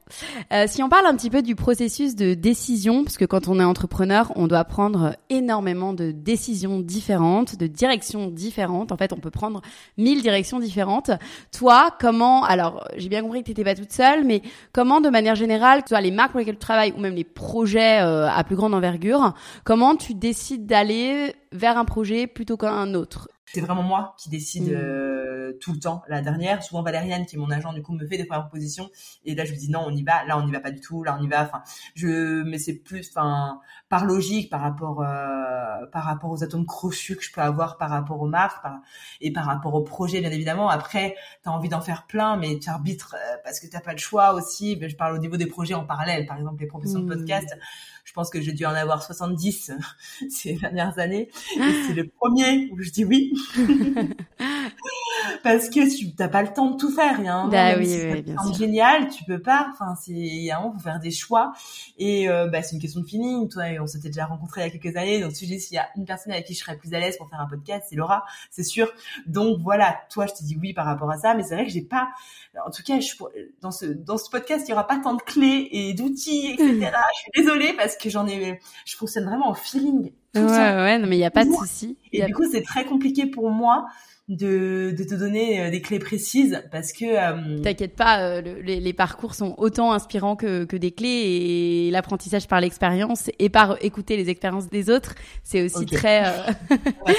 [0.52, 3.60] Euh, si on parle un petit peu du processus de décision, parce que quand on
[3.60, 8.92] est entrepreneur, on doit prendre énormément de décisions différentes, de directions différentes.
[8.92, 9.62] En fait, on peut prendre
[9.98, 11.12] mille directions différentes.
[11.52, 14.42] Toi, comment Alors, j'ai bien compris que tu n'étais pas toute seule, mais
[14.74, 18.02] comment, de manière générale, que les marques pour lesquelles tu travailles ou même les projets
[18.02, 19.34] euh, à plus grande envergure,
[19.64, 23.28] comment tu décides d'aller vers un projet plutôt qu'un autre?
[23.54, 24.76] C'est vraiment moi qui décide Mmh.
[24.76, 26.04] euh, tout le temps.
[26.08, 28.89] La dernière, souvent Valériane, qui est mon agent, du coup, me fait des premières propositions.
[29.26, 30.24] Et là, je lui dis non, on y va.
[30.26, 31.04] Là, on n'y va pas du tout.
[31.04, 31.43] Là, on y va.
[31.43, 31.62] Enfin,
[31.95, 37.16] je, mais c'est plus, enfin, par logique, par rapport, euh, par rapport aux atomes crochus
[37.16, 38.80] que je peux avoir, par rapport aux marques, par,
[39.22, 40.70] et par rapport au projet, bien évidemment.
[40.70, 43.97] Après, t'as envie d'en faire plein, mais tu arbitres euh, parce que t'as pas le
[43.97, 44.78] choix aussi.
[44.80, 46.26] Mais je parle au niveau des projets en parallèle.
[46.26, 47.06] Par exemple, les professions Mmh.
[47.10, 47.58] de podcast.
[48.10, 49.72] Je pense que j'ai dû en avoir 70
[50.32, 51.30] ces dernières années.
[51.55, 53.34] Et c'est le premier où je dis oui.
[55.44, 57.16] Parce que tu t'as pas le temps de tout faire.
[57.20, 58.54] Il y a un moment, Bah oui, si oui, bien sûr.
[58.56, 59.70] génial, tu peux pas.
[59.74, 61.54] Enfin, c'est il y a un moment faut faire des choix.
[61.98, 63.48] Et euh, bah, c'est une question de feeling.
[63.50, 65.20] Toi, et on s'était déjà rencontrés il y a quelques années.
[65.22, 67.18] Donc, je dis s'il y a une personne avec qui je serais plus à l'aise
[67.18, 68.92] pour faire un podcast, c'est Laura, c'est sûr.
[69.28, 71.34] Donc voilà, toi, je te dis oui par rapport à ça.
[71.36, 72.10] Mais c'est vrai que j'ai pas.
[72.66, 73.14] En tout cas, je,
[73.62, 76.92] dans ce dans ce podcast, il y aura pas tant de clés et d'outils, etc.
[77.14, 78.60] je suis désolée parce que j'en ai.
[78.86, 80.12] Je fonctionne vraiment au feeling.
[80.34, 81.98] tout Ouais, ouais, non, mais il n'y a pas de souci.
[82.12, 83.86] Et a- du coup, c'est très compliqué pour moi
[84.30, 88.61] de, de te donner euh, des clés précises parce que euh, T'inquiète pas, euh, le-
[88.61, 91.07] les, les parcours sont autant inspirants que, que des clés
[91.88, 96.51] et l'apprentissage par l'expérience et par écouter les expériences des autres, c'est aussi très euh,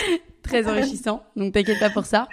[0.42, 1.22] très enrichissant.
[1.36, 2.28] Donc t'inquiète pas pour ça.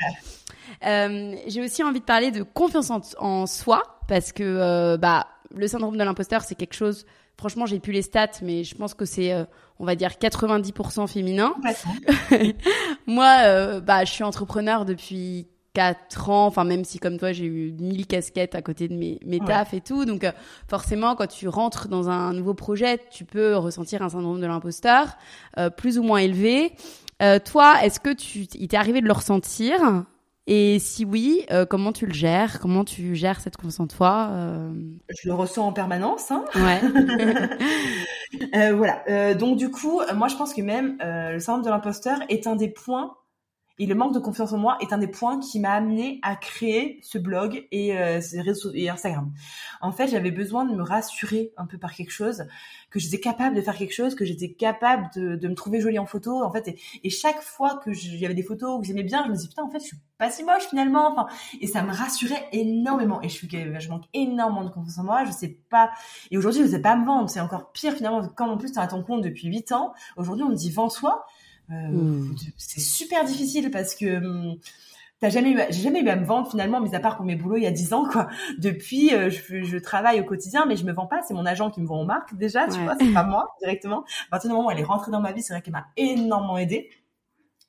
[0.85, 5.27] Euh, J'ai aussi envie de parler de confiance en, en soi parce que euh, bah
[5.55, 7.05] le syndrome de l'imposteur, c'est quelque chose.
[7.37, 9.43] Franchement, j'ai plus les stats, mais je pense que c'est, euh,
[9.79, 11.53] on va dire, 90% féminin.
[13.07, 17.45] Moi, euh, bah, je suis entrepreneur depuis 4 ans, enfin même si comme toi j'ai
[17.45, 20.31] eu 1000 casquettes à côté de mes, mes tafs et tout, donc euh,
[20.67, 25.15] forcément quand tu rentres dans un nouveau projet, tu peux ressentir un syndrome de l'imposteur
[25.77, 26.73] plus ou moins élevé.
[27.45, 30.03] toi, est-ce que tu, il t'est arrivé de le ressentir?
[30.47, 32.59] Et si oui, euh, comment tu le gères?
[32.59, 34.71] Comment tu gères cette confiance en toi euh?
[35.09, 36.31] Je le ressens en permanence.
[36.31, 36.81] Hein ouais.
[38.55, 39.33] euh, voilà.
[39.35, 42.69] donc du coup, moi je pense que même le syndrome de l'imposteur est un des
[42.69, 43.15] points
[43.79, 46.35] et le manque de confiance en moi est un des points qui m'a amené à
[46.35, 48.19] créer ce blog et euh,
[48.73, 49.31] et Instagram.
[49.81, 52.45] En fait, j'avais besoin de me rassurer un peu par quelque chose,
[52.89, 56.05] que j'étais capable de faire quelque chose, que j'étais capable de, me trouver jolie en
[56.05, 56.43] photo.
[56.43, 59.47] En fait, et, chaque fois que j'avais des photos que j'aimais bien, je me disais
[59.47, 61.27] putain, en fait, je suis pas si moche finalement.
[61.61, 63.21] Et ça me rassurait énormément.
[63.21, 65.25] Et je manque énormément de confiance en moi.
[65.25, 65.91] Je sais pas.
[66.31, 67.29] Et aujourd'hui, je sais pas me vendre.
[67.29, 68.27] C'est encore pire finalement.
[68.35, 71.25] Quand en plus tu as ton compte depuis 8 ans, aujourd'hui on me dit vends-toi.
[71.71, 72.35] Euh, hmm.
[72.57, 74.57] C'est super difficile parce que hum,
[75.19, 77.35] t'as jamais eu, j'ai jamais eu à me vendre finalement, mis à part pour mes
[77.35, 78.27] boulots il y a dix ans quoi.
[78.57, 81.21] Depuis, euh, je, je, travaille au quotidien, mais je me vends pas.
[81.27, 84.03] C'est mon agent qui me vend aux marques déjà, tu vois, c'est pas moi directement.
[84.27, 85.87] À partir du moment où elle est rentrée dans ma vie, c'est vrai qu'elle m'a
[85.97, 86.89] énormément aidée.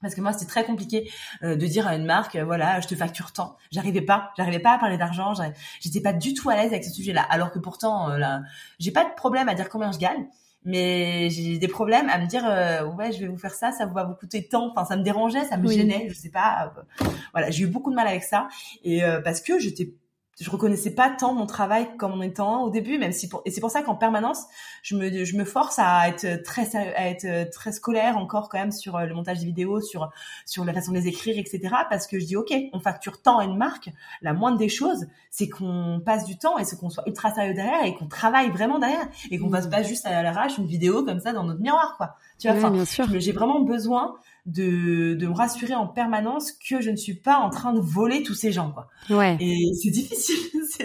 [0.00, 1.10] Parce que moi, c'était très compliqué
[1.42, 3.56] euh, de dire à une marque, voilà, je te facture tant.
[3.72, 5.32] J'arrivais pas, j'arrivais pas à parler d'argent.
[5.80, 7.22] J'étais pas du tout à l'aise avec ce sujet-là.
[7.22, 8.42] Alors que pourtant, là,
[8.78, 10.28] j'ai pas de problème à dire combien je gagne
[10.64, 13.86] mais j'ai des problèmes à me dire euh, ouais je vais vous faire ça ça
[13.86, 14.70] va vous coûter tant.
[14.70, 16.72] Enfin ça me dérangeait ça me gênait je sais pas.
[17.00, 18.48] Euh, voilà j'ai eu beaucoup de mal avec ça.
[18.84, 19.94] Et euh, parce que j'étais
[20.40, 23.50] je reconnaissais pas tant mon travail comme en étant au début, même si pour, et
[23.50, 24.44] c'est pour ça qu'en permanence,
[24.82, 28.72] je me, je me force à être très à être très scolaire encore quand même
[28.72, 30.10] sur euh, le montage des vidéos, sur,
[30.46, 31.74] sur la façon de les écrire, etc.
[31.90, 33.90] Parce que je dis, OK, on facture tant à une marque.
[34.22, 37.54] La moindre des choses, c'est qu'on passe du temps et c'est qu'on soit ultra sérieux
[37.54, 41.04] derrière et qu'on travaille vraiment derrière et qu'on fasse pas juste à l'arrache une vidéo
[41.04, 42.16] comme ça dans notre miroir, quoi.
[42.38, 43.06] Tu vois, bien sûr.
[43.18, 44.14] j'ai vraiment besoin
[44.48, 48.22] de, de me rassurer en permanence que je ne suis pas en train de voler
[48.22, 48.88] tous ces gens, quoi.
[49.10, 49.36] Ouais.
[49.40, 50.36] Et c'est difficile.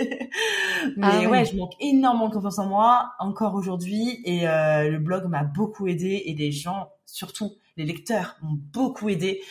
[0.98, 1.46] Mais ah ouais.
[1.46, 5.88] je manque énormément de confiance en moi encore aujourd'hui et euh, le blog m'a beaucoup
[5.88, 9.42] aidé et les gens, surtout les lecteurs, m'ont beaucoup aidé.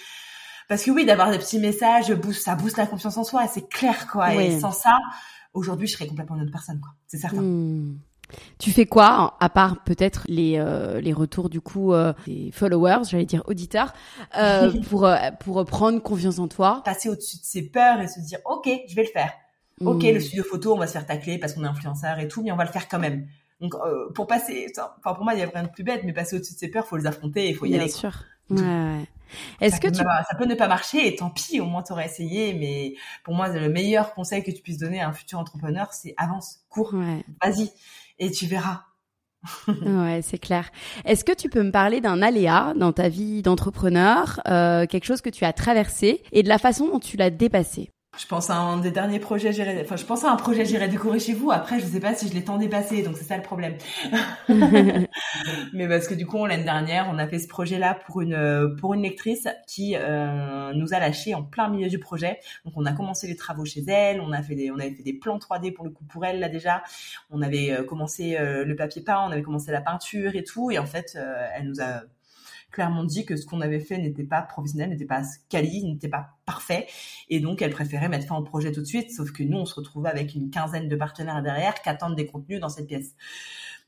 [0.68, 4.06] Parce que oui, d'avoir des petits messages, ça booste la confiance en soi, c'est clair,
[4.06, 4.34] quoi.
[4.34, 4.98] Et sans ça,
[5.54, 6.90] aujourd'hui, je serais complètement une autre personne, quoi.
[7.06, 7.42] C'est certain.
[7.42, 7.98] Hmm.
[8.58, 13.04] Tu fais quoi, à part peut-être les, euh, les retours du coup euh, des followers,
[13.08, 13.92] j'allais dire auditeurs,
[14.38, 15.08] euh, pour,
[15.40, 16.82] pour prendre confiance en toi?
[16.84, 19.32] Passer au-dessus de ses peurs et se dire, ok, je vais le faire.
[19.80, 20.20] Ok, le hmm.
[20.20, 22.56] studio photo, on va se faire tacler parce qu'on est influenceur et tout, mais on
[22.56, 23.26] va le faire quand même.
[23.60, 23.74] Donc,
[24.14, 26.54] pour passer, enfin pour moi, il y a rien de plus bête, mais passer au-dessus
[26.54, 27.88] de ses peurs, faut les affronter, il faut y Bien aller.
[27.88, 28.24] Bien sûr.
[28.50, 29.06] Ouais,
[29.60, 29.96] Est-ce que tu...
[29.96, 32.54] ça peut ne pas marcher et tant pis, au moins t'aurais essayé.
[32.54, 36.14] Mais pour moi, le meilleur conseil que tu puisses donner à un futur entrepreneur, c'est
[36.16, 36.94] avance, cours,
[37.42, 37.70] vas-y
[38.22, 38.84] et tu verras.
[39.68, 40.70] ouais, c'est clair.
[41.04, 45.20] Est-ce que tu peux me parler d'un aléa dans ta vie d'entrepreneur, euh, quelque chose
[45.20, 47.90] que tu as traversé et de la façon dont tu l'as dépassé?
[48.18, 50.86] Je pense à un des derniers projets, j'irai, enfin, je pense à un projet, j'irai
[50.86, 51.50] décorer chez vous.
[51.50, 53.76] Après, je sais pas si je l'ai tant dépassé, donc c'est ça le problème.
[55.72, 58.92] Mais parce que du coup, l'année dernière, on a fait ce projet-là pour une, pour
[58.92, 62.38] une lectrice qui euh, nous a lâché en plein milieu du projet.
[62.66, 65.02] Donc, on a commencé les travaux chez elle, on a fait des, on avait fait
[65.02, 66.82] des plans 3D pour le coup pour elle là déjà.
[67.30, 70.70] On avait euh, commencé euh, le papier peint, on avait commencé la peinture et tout,
[70.70, 72.02] et en fait, euh, elle nous a
[72.72, 76.30] clairement dit que ce qu'on avait fait n'était pas professionnel, n'était pas quali, n'était pas
[76.46, 76.86] parfait.
[77.28, 79.12] Et donc, elle préférait mettre fin au projet tout de suite.
[79.12, 82.26] Sauf que nous, on se retrouvait avec une quinzaine de partenaires derrière qui attendent des
[82.26, 83.14] contenus dans cette pièce.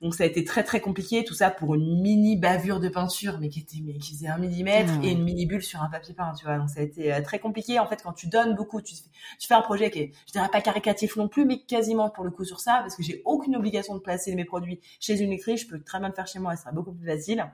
[0.03, 3.39] Donc ça a été très très compliqué, tout ça pour une mini bavure de peinture,
[3.41, 6.15] mais qui était mais qui faisait un millimètre et une mini bulle sur un papier
[6.15, 6.59] peint, tu vois.
[6.59, 7.79] Donc ça a été euh, très compliqué.
[7.79, 8.95] En fait, quand tu donnes beaucoup, tu,
[9.39, 12.25] tu fais un projet qui est, je dirais pas caricatif non plus, mais quasiment pour
[12.25, 15.31] le coup sur ça, parce que j'ai aucune obligation de placer mes produits chez une
[15.31, 15.63] lectrice.
[15.63, 17.45] Je peux très bien le faire chez moi, et ça sera beaucoup plus facile.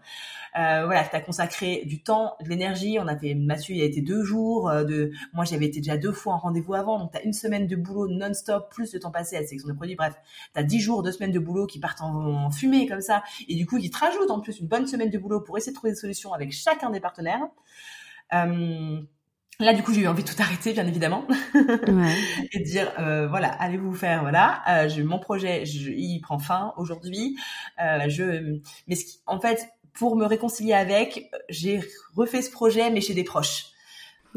[0.58, 2.98] Euh, voilà, as consacré du temps, de l'énergie.
[3.00, 4.68] On a fait Mathieu, il a été deux jours.
[4.68, 7.66] Euh, de, moi j'avais été déjà deux fois en rendez-vous avant, donc t'as une semaine
[7.66, 9.96] de boulot non-stop plus de temps passé à la sélection de produits.
[9.96, 10.14] Bref,
[10.54, 13.54] t'as dix jours, deux semaines de boulot qui partent en en fumée comme ça, et
[13.54, 15.76] du coup qui te rajoute en plus une bonne semaine de boulot pour essayer de
[15.76, 17.40] trouver des solutions avec chacun des partenaires.
[18.32, 19.00] Euh,
[19.58, 23.28] là, du coup, j'ai eu envie de tout arrêter, bien évidemment, et de dire euh,
[23.28, 27.36] voilà, allez vous faire, voilà, euh, mon projet, je, il prend fin aujourd'hui.
[27.78, 31.80] je, mais ce qui, en fait, pour me réconcilier avec, j'ai
[32.14, 33.66] refait ce projet, mais chez des proches.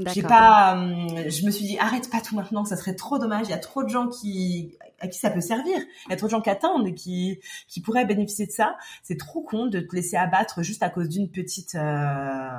[0.08, 3.46] J'ai pas, je me suis dit arrête pas tout maintenant, ça serait trop dommage.
[3.48, 5.78] Il y a trop de gens qui à qui ça peut servir.
[6.08, 8.78] Il y a trop de gens qui attendent et qui, qui pourraient bénéficier de ça.
[9.04, 12.50] C'est trop con de te laisser abattre juste à cause d'une petite, euh,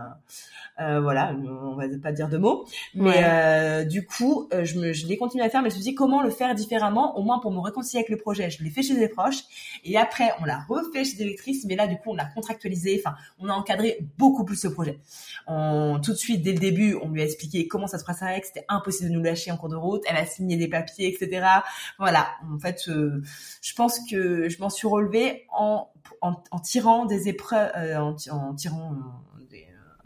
[0.81, 2.67] Euh, voilà, on va pas dire de mots.
[2.95, 5.83] Mais euh, du coup, euh, je, me, je l'ai continué à faire, mais je me
[5.83, 8.51] suis dit comment le faire différemment, au moins pour me réconcilier avec le projet.
[8.51, 9.45] Je l'ai fait chez des proches,
[9.85, 13.01] et après on l'a refait chez des lectrices, mais là du coup on l'a contractualisé.
[13.05, 14.99] Enfin, on a encadré beaucoup plus ce projet.
[15.47, 18.41] On, tout de suite, dès le début, on lui a expliqué comment ça se passerait,
[18.41, 20.03] que c'était impossible de nous lâcher en cours de route.
[20.09, 21.47] Elle a signé des papiers, etc.
[22.01, 22.27] Voilà.
[22.53, 25.89] En fait, je pense que je m'en suis relevée en
[26.21, 28.95] en, en tirant des épreuves, en, en tirant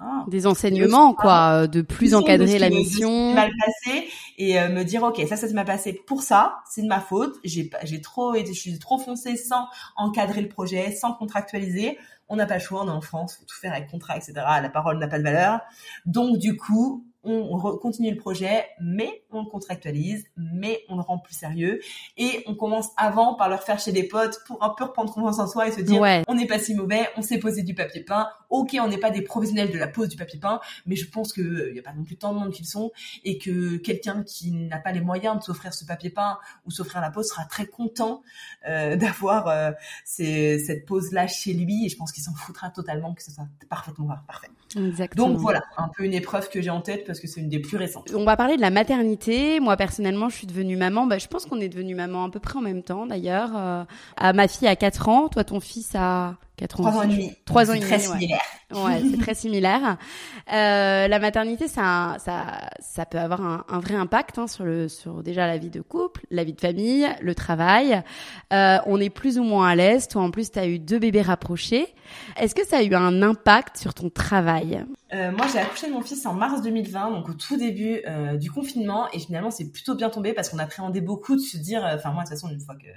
[0.00, 0.24] ah.
[0.28, 3.34] des enseignements, quoi, de plus encadrer la mission.
[3.34, 6.86] mal passé et euh, me dire ok ça ça m'a passé pour ça, c'est de
[6.86, 7.34] ma faute.
[7.42, 9.66] J'ai j'ai trop été, je suis trop foncé sans
[9.96, 11.98] encadrer le projet, sans contractualiser.
[12.28, 14.34] On n'a pas le choix, on est en France, faut tout faire avec contrat, etc.
[14.36, 15.60] La parole n'a pas de valeur.
[16.06, 21.18] Donc du coup, on continue le projet, mais on le contractualise, mais on le rend
[21.18, 21.80] plus sérieux
[22.16, 25.38] et on commence avant par leur faire chez des potes pour un peu reprendre confiance
[25.38, 28.02] en soi et se dire on n'est pas si mauvais, on s'est posé du papier
[28.02, 28.28] peint.
[28.50, 31.32] Ok, on n'est pas des professionnels de la pose du papier peint, mais je pense
[31.32, 32.90] que il y a pas non plus tant de monde qu'ils sont
[33.24, 37.00] et que quelqu'un qui n'a pas les moyens de s'offrir ce papier peint ou s'offrir
[37.00, 38.22] la pose sera très content
[38.68, 39.72] euh, d'avoir euh,
[40.04, 43.46] cette pose là chez lui et je pense qu'il s'en foutra totalement que ce soit
[43.68, 44.48] parfaitement parfait.
[44.76, 45.28] Exactement.
[45.28, 47.58] Donc voilà, un peu une épreuve que j'ai en tête parce que c'est une des
[47.58, 48.12] plus récentes.
[48.14, 49.17] On va parler de la maternité.
[49.60, 51.06] Moi personnellement, je suis devenue maman.
[51.06, 53.50] Bah, je pense qu'on est devenu maman à peu près en même temps d'ailleurs.
[53.56, 53.84] Euh,
[54.32, 56.90] ma fille a 4 ans, toi ton fils a 4 ans.
[56.90, 57.32] 3 ans et demi.
[57.46, 57.88] 3 ans et demi.
[57.88, 58.42] Très similaire.
[58.74, 59.96] Ouais, c'est très similaire.
[60.52, 64.88] Euh, la maternité, ça, ça, ça peut avoir un, un vrai impact hein, sur le,
[64.88, 68.02] sur déjà la vie de couple, la vie de famille, le travail.
[68.52, 70.06] Euh, on est plus ou moins à l'aise.
[70.08, 71.86] Toi, en plus, tu as eu deux bébés rapprochés.
[72.38, 74.84] Est-ce que ça a eu un impact sur ton travail?
[75.14, 78.36] Euh, Moi, j'ai accouché de mon fils en mars 2020, donc au tout début euh,
[78.36, 81.84] du confinement, et finalement, c'est plutôt bien tombé parce qu'on appréhendait beaucoup de se dire,
[81.84, 82.88] euh, enfin moi, de toute façon, une fois que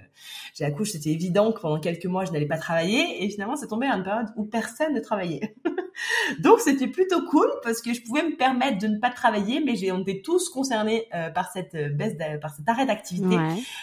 [0.58, 3.68] j'ai accouché, c'était évident que pendant quelques mois, je n'allais pas travailler, et finalement, c'est
[3.68, 5.56] tombé à une période où personne ne travaillait.
[6.40, 9.76] Donc c'était plutôt cool parce que je pouvais me permettre de ne pas travailler, mais
[9.76, 13.38] j'ai on était tous concernés euh, par cette euh, baisse, par cet arrêt d'activité.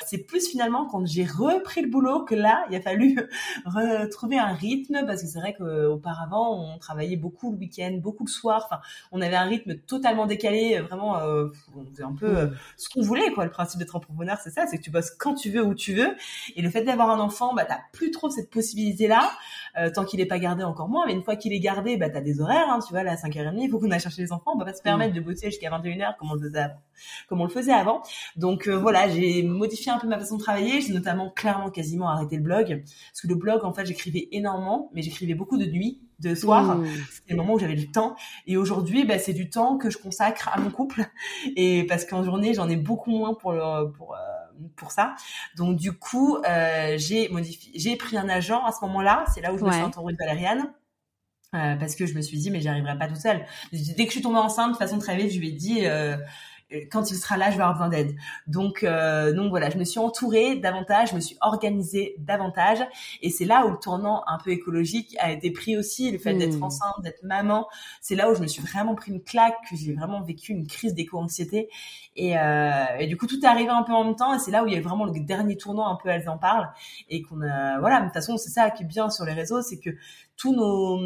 [0.06, 3.18] C'est plus finalement quand j'ai repris le boulot que là, il a fallu
[3.66, 8.30] retrouver un rythme parce que c'est vrai qu'auparavant on travaillait beaucoup le week-end, beaucoup le
[8.30, 8.66] soir.
[8.66, 8.80] Enfin,
[9.12, 10.80] on avait un rythme totalement décalé.
[10.80, 13.44] Vraiment, euh, on faisait un peu ce qu'on voulait quoi.
[13.44, 15.94] Le principe d'être entrepreneur, c'est ça, c'est que tu bosses quand tu veux, où tu
[15.94, 16.14] veux.
[16.56, 19.08] Et le fait d'avoir un enfant, bah t'as plus trop cette possibilité
[19.74, 19.90] là.
[19.90, 22.20] tant qu'il est pas gardé encore moins, mais une fois qu'il est gardé, bah t'as
[22.20, 24.52] des horaires, hein, tu vois, là, à 5h30, il faut qu'on aille chercher les enfants,
[24.54, 25.16] on va pas se permettre mm.
[25.16, 26.80] de bosser jusqu'à 21h comme on le faisait avant.
[27.28, 28.02] Comme on le faisait avant.
[28.36, 32.08] Donc euh, voilà, j'ai modifié un peu ma façon de travailler, j'ai notamment clairement quasiment
[32.08, 35.66] arrêté le blog, parce que le blog, en fait, j'écrivais énormément, mais j'écrivais beaucoup de
[35.66, 36.76] nuit, de soir.
[36.76, 36.86] Mm.
[37.10, 38.16] C'était le moment où j'avais du temps.
[38.46, 41.04] Et aujourd'hui, bah, c'est du temps que je consacre à mon couple.
[41.56, 44.18] Et parce qu'en journée, j'en ai beaucoup moins pour le, pour, euh,
[44.76, 45.14] pour ça.
[45.56, 49.24] Donc du coup, euh, j'ai modifié, j'ai pris un agent à ce moment-là.
[49.34, 50.72] C'est là où je me suis entourée de Valériane.
[51.54, 53.46] Euh, parce que je me suis dit mais j'y arriverai pas toute seule.
[53.72, 56.18] Dès que je suis tombée enceinte, de façon très vite, je lui ai dit euh,
[56.90, 58.14] quand il sera là, je vais avoir besoin d'aide.
[58.46, 62.78] Donc, euh, donc voilà, je me suis entourée davantage, je me suis organisée davantage,
[63.22, 66.34] et c'est là où le tournant un peu écologique a été pris aussi, le fait
[66.34, 66.64] d'être hmm.
[66.64, 67.66] enceinte, d'être maman.
[68.00, 70.66] C'est là où je me suis vraiment pris une claque, que j'ai vraiment vécu une
[70.66, 71.70] crise d'éco-anxiété,
[72.16, 74.50] et, euh, et, du coup tout est arrivé un peu en même temps, et c'est
[74.50, 76.70] là où il y a vraiment le dernier tournant un peu, elles en parlent,
[77.08, 79.62] et qu'on a, voilà, de toute façon c'est ça qui est bien sur les réseaux,
[79.62, 79.90] c'est que
[80.38, 80.98] tous nos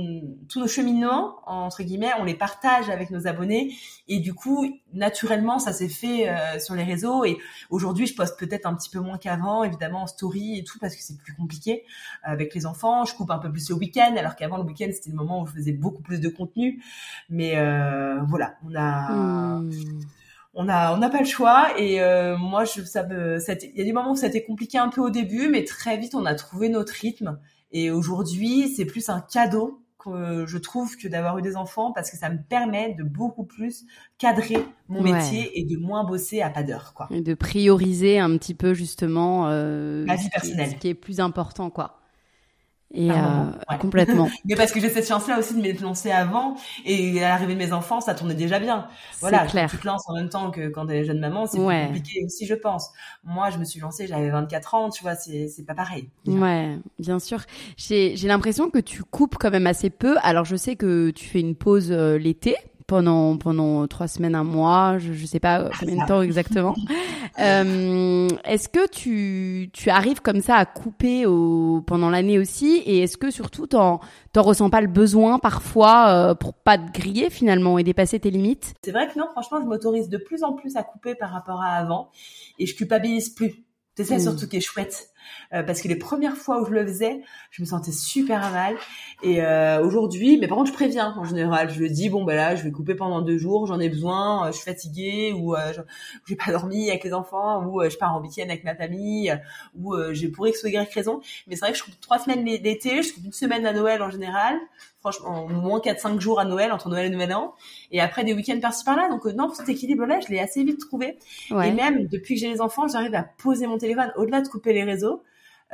[0.49, 3.75] tous nos cheminements entre guillemets, on les partage avec nos abonnés
[4.07, 7.39] et du coup naturellement ça s'est fait euh, sur les réseaux et
[7.71, 10.95] aujourd'hui je poste peut-être un petit peu moins qu'avant évidemment en story et tout parce
[10.95, 11.85] que c'est plus compliqué
[12.23, 13.05] avec les enfants.
[13.07, 15.47] Je coupe un peu plus le week-end alors qu'avant le week-end c'était le moment où
[15.47, 16.83] je faisais beaucoup plus de contenu.
[17.31, 19.71] Mais euh, voilà, on a hmm.
[20.53, 23.81] on a on n'a pas le choix et euh, moi je ça me il y
[23.81, 26.15] a des moments où ça a été compliqué un peu au début mais très vite
[26.15, 27.39] on a trouvé notre rythme
[27.73, 32.11] et aujourd'hui, c'est plus un cadeau que je trouve que d'avoir eu des enfants parce
[32.11, 33.85] que ça me permet de beaucoup plus
[34.19, 34.59] cadrer
[34.89, 37.09] mon métier et de moins bosser à pas d'heure, quoi.
[37.11, 41.71] Et de prioriser un petit peu justement euh, vie personnelle, ce qui est plus important,
[41.71, 42.02] quoi.
[42.95, 43.15] Et euh,
[43.81, 44.29] complètement.
[44.45, 47.59] Mais parce que j'ai cette chance-là aussi de me lancer avant et à l'arrivée de
[47.59, 48.87] mes enfants, ça tournait déjà bien.
[49.21, 49.71] Voilà, clair.
[49.71, 52.47] tu te lances en même temps que quand t'es jeune maman, c'est plus compliqué aussi,
[52.47, 52.91] je pense.
[53.25, 56.11] Moi, je me suis lancée, j'avais 24 ans, tu vois, c'est c'est pas pareil.
[56.27, 57.41] Ouais, bien sûr.
[57.77, 60.17] J'ai j'ai l'impression que tu coupes quand même assez peu.
[60.23, 62.57] Alors, je sais que tu fais une pause euh, l'été
[62.87, 66.75] pendant pendant trois semaines, un mois, je, je sais pas combien de temps exactement.
[67.39, 72.83] euh, est-ce que tu tu arrives comme ça à couper au, pendant l'année aussi?
[72.87, 74.01] Et est-ce que surtout t'en
[74.33, 78.31] t'en ressens pas le besoin parfois euh, pour pas te griller finalement et dépasser tes
[78.31, 78.75] limites?
[78.85, 81.61] C'est vrai que non, franchement, je m'autorise de plus en plus à couper par rapport
[81.63, 82.11] à avant
[82.59, 83.65] et je culpabilise plus.
[83.97, 84.21] C'est ça mmh.
[84.21, 85.12] surtout qui est chouette.
[85.53, 87.21] Euh, parce que les premières fois où je le faisais,
[87.51, 88.77] je me sentais super mal.
[89.23, 91.71] Et euh, aujourd'hui, mais par contre, je préviens en général.
[91.71, 94.51] Je le dis, bon ben là, je vais couper pendant deux jours, j'en ai besoin,
[94.51, 95.81] je suis fatiguée ou je
[96.27, 99.37] j'ai pas dormi avec les enfants ou je pars en week-end avec ma famille
[99.75, 101.21] ou j'ai pour X ou Y raison.
[101.47, 104.03] Mais c'est vrai que je coupe trois semaines l'été, je coupe une semaine à Noël
[104.03, 104.59] en général
[105.03, 107.55] franchement, au moins 4-5 jours à Noël, entre Noël et Nouvel An,
[107.91, 109.09] et après des week-ends par-ci par-là.
[109.09, 111.19] Donc euh, non, cet équilibre-là, je l'ai assez vite trouvé.
[111.51, 114.73] Et même depuis que j'ai les enfants, j'arrive à poser mon téléphone au-delà de couper
[114.73, 115.22] les réseaux.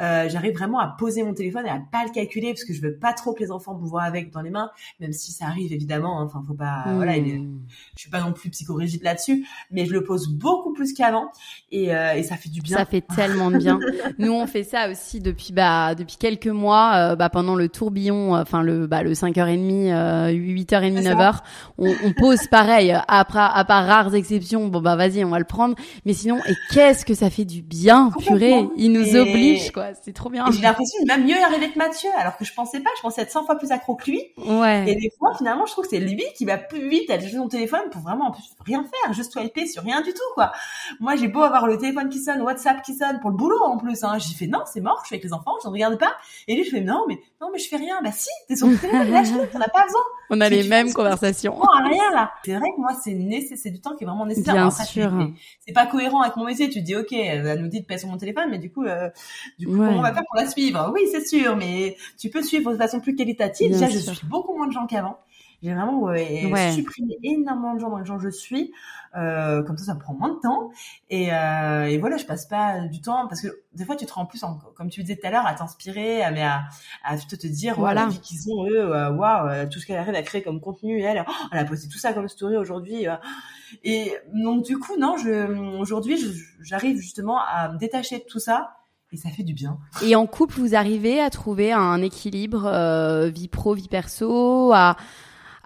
[0.01, 2.81] Euh, j'arrive vraiment à poser mon téléphone et à pas le calculer parce que je
[2.81, 4.71] veux pas trop que les enfants me voient avec dans les mains,
[5.01, 6.21] même si ça arrive évidemment.
[6.21, 6.25] Hein.
[6.25, 7.59] Enfin, faut pas, voilà, hmm.
[7.97, 11.31] je suis pas non plus psychorigide là-dessus, mais je le pose beaucoup plus qu'avant
[11.71, 12.77] et, euh, et ça fait du bien.
[12.77, 13.79] Ça fait tellement de bien.
[14.19, 18.37] Nous, on fait ça aussi depuis bah depuis quelques mois, euh, bah pendant le tourbillon,
[18.37, 21.39] euh, enfin le bah le 5h30, 8h30, 9h,
[21.79, 22.97] on, on pose pareil.
[23.09, 25.75] Après, à part rares exceptions, bon bah vas-y, on va le prendre.
[26.05, 28.69] Mais sinon, et qu'est-ce que ça fait du bien, purée.
[28.77, 30.45] Il nous oblige quoi c'est trop bien.
[30.51, 33.23] J'ai l'impression de même mieux arriver que Mathieu, alors que je pensais pas, je pensais
[33.23, 34.23] être 100 fois plus accro que lui.
[34.37, 34.85] Ouais.
[34.89, 37.49] Et des fois, finalement, je trouve que c'est lui qui va plus vite à son
[37.49, 40.53] téléphone pour vraiment en plus rien faire, juste swiper sur rien du tout, quoi.
[41.01, 43.77] Moi, j'ai beau avoir le téléphone qui sonne, WhatsApp qui sonne pour le boulot en
[43.79, 44.19] plus, hein.
[44.19, 46.13] J'ai fait non, c'est mort, je suis avec les enfants, je ne regarde pas.
[46.47, 48.01] Et lui, je fais non, mais non, mais je fais rien.
[48.03, 50.03] Bah si, t'es sur le téléphone, lâche-le, t'en as pas besoin.
[50.31, 51.59] On a les mêmes conversations.
[51.85, 52.33] rien là.
[52.45, 54.55] C'est vrai que moi, c'est nécessaire, c'est du temps qui est vraiment nécessaire.
[54.55, 55.13] Bien sûr.
[55.67, 56.69] C'est pas cohérent avec mon métier.
[56.69, 58.85] Tu te dis, ok, elle nous dit de payer sur mon téléphone, mais du coup,
[58.85, 59.09] euh,
[59.59, 60.91] du coup, comment on va faire pour la suivre?
[60.95, 63.73] Oui, c'est sûr, mais tu peux suivre de façon plus qualitative.
[63.73, 65.19] Déjà, je suis beaucoup moins de gens qu'avant.
[65.63, 68.73] J'ai vraiment ouais, supprimé énormément de gens dans les gens que je suis.
[69.17, 70.71] Euh, comme ça, ça me prend moins de temps.
[71.11, 74.13] Et, euh, et, voilà, je passe pas du temps parce que des fois, tu te
[74.13, 76.65] rends plus, en, comme tu disais tout à l'heure, à t'inspirer, à, mais à,
[77.05, 79.87] à te, te dire, voilà, la vie qu'ils ont eux, euh, waouh, euh, tout ce
[79.87, 81.01] qu'elle arrive à créer comme contenu.
[81.01, 83.09] Elle, oh, elle a posté tout ça comme story aujourd'hui.
[83.09, 83.17] Euh.
[83.83, 86.19] Et donc du coup, non, je, aujourd'hui,
[86.61, 88.77] j'arrive justement à me détacher de tout ça
[89.13, 89.79] et ça fait du bien.
[90.03, 94.97] Et en couple, vous arrivez à trouver un équilibre euh, vie pro, vie perso, à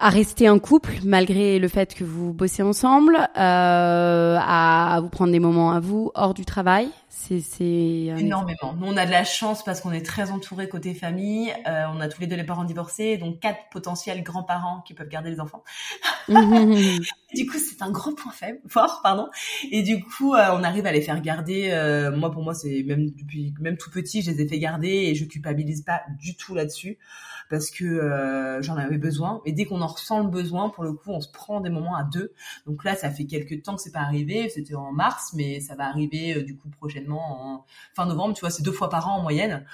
[0.03, 5.31] à rester un couple malgré le fait que vous bossez ensemble, euh, à vous prendre
[5.31, 6.89] des moments à vous hors du travail?
[7.15, 7.65] C'est
[8.17, 8.73] énormément.
[8.77, 11.53] Nous, on a de la chance parce qu'on est très entouré côté famille.
[11.67, 15.07] Euh, on a tous les deux les parents divorcés, donc quatre potentiels grands-parents qui peuvent
[15.07, 15.63] garder les enfants.
[16.27, 19.27] du coup, c'est un gros point faible, fort, pardon.
[19.71, 21.69] Et du coup, euh, on arrive à les faire garder.
[21.71, 24.89] Euh, moi, pour moi, c'est même depuis même tout petit, je les ai fait garder
[24.89, 26.97] et je culpabilise pas du tout là-dessus
[27.49, 29.41] parce que j'en avais besoin.
[29.45, 31.95] Et dès qu'on en ressent le besoin, pour le coup, on se prend des moments
[31.95, 32.33] à deux.
[32.65, 34.49] Donc là, ça fait quelques temps que c'est pas arrivé.
[34.49, 36.69] C'était en mars, mais ça va arriver du coup
[37.11, 37.65] en
[37.95, 38.33] fin novembre.
[38.33, 39.65] Tu vois, c'est deux fois par an en moyenne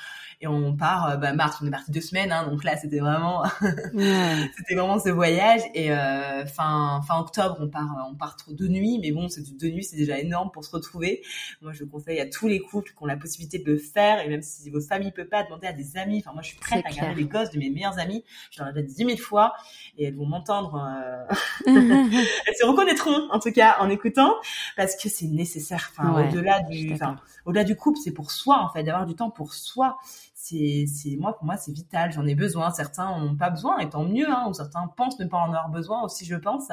[0.41, 2.99] et on part euh, bah, mars on est parti deux semaines hein, donc là c'était
[2.99, 5.61] vraiment c'était vraiment ce voyage.
[5.74, 9.70] Et euh, fin fin octobre on part on part deux nuits mais bon c'est deux
[9.70, 11.24] nuits c'est déjà énorme pour se retrouver.
[11.61, 14.30] Moi je conseille à tous les couples qui ont la possibilité de le faire et
[14.30, 16.20] même si votre famille peut pas demander à des amis.
[16.20, 18.76] Enfin moi je suis prête à garder les gosses de mes meilleures amies je leur
[18.76, 19.53] ai dit dix mille fois
[19.98, 21.34] et elles vont m'entendre euh...
[21.68, 24.36] elles se reconnaîtront en tout cas en écoutant
[24.78, 25.91] parce que c'est nécessaire.
[25.91, 29.30] Enfin au-delà du enfin au-delà du couple c'est pour soi en fait d'avoir du temps
[29.30, 29.98] pour soi
[30.41, 32.14] c'est, c'est moi pour moi c'est vital.
[32.14, 32.72] J'en ai besoin.
[32.72, 34.30] Certains n'ont pas besoin, et tant mieux.
[34.30, 36.70] Hein, ou certains pensent ne pas en avoir besoin aussi, je pense.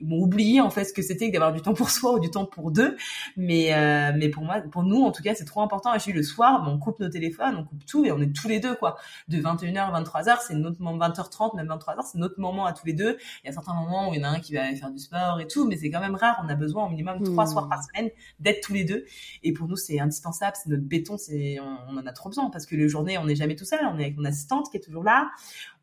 [0.00, 2.30] Ils m'ont oublié en fait ce que c'était d'avoir du temps pour soi ou du
[2.30, 2.96] temps pour deux.
[3.38, 5.94] Mais euh, mais pour moi, pour nous en tout cas, c'est trop important.
[5.94, 8.34] Et je suis le soir, on coupe nos téléphones, on coupe tout et on est
[8.36, 8.98] tous les deux quoi.
[9.28, 12.84] De 21h à 23h, c'est notre moment 20h30, même 23h, c'est notre moment à tous
[12.84, 13.16] les deux.
[13.42, 14.90] Il y a certains moments où il y en a un qui va aller faire
[14.90, 16.38] du sport et tout, mais c'est quand même rare.
[16.44, 17.48] On a besoin au minimum trois hmm.
[17.48, 18.10] soirs par semaine
[18.40, 19.06] d'être tous les deux.
[19.42, 20.56] Et pour nous, c'est indispensable.
[20.62, 21.16] C'est notre béton.
[21.16, 23.64] C'est on, on en a trop besoin parce que le jour on n'est jamais tout
[23.64, 23.80] seul.
[23.82, 25.30] On est avec mon assistante qui est toujours là.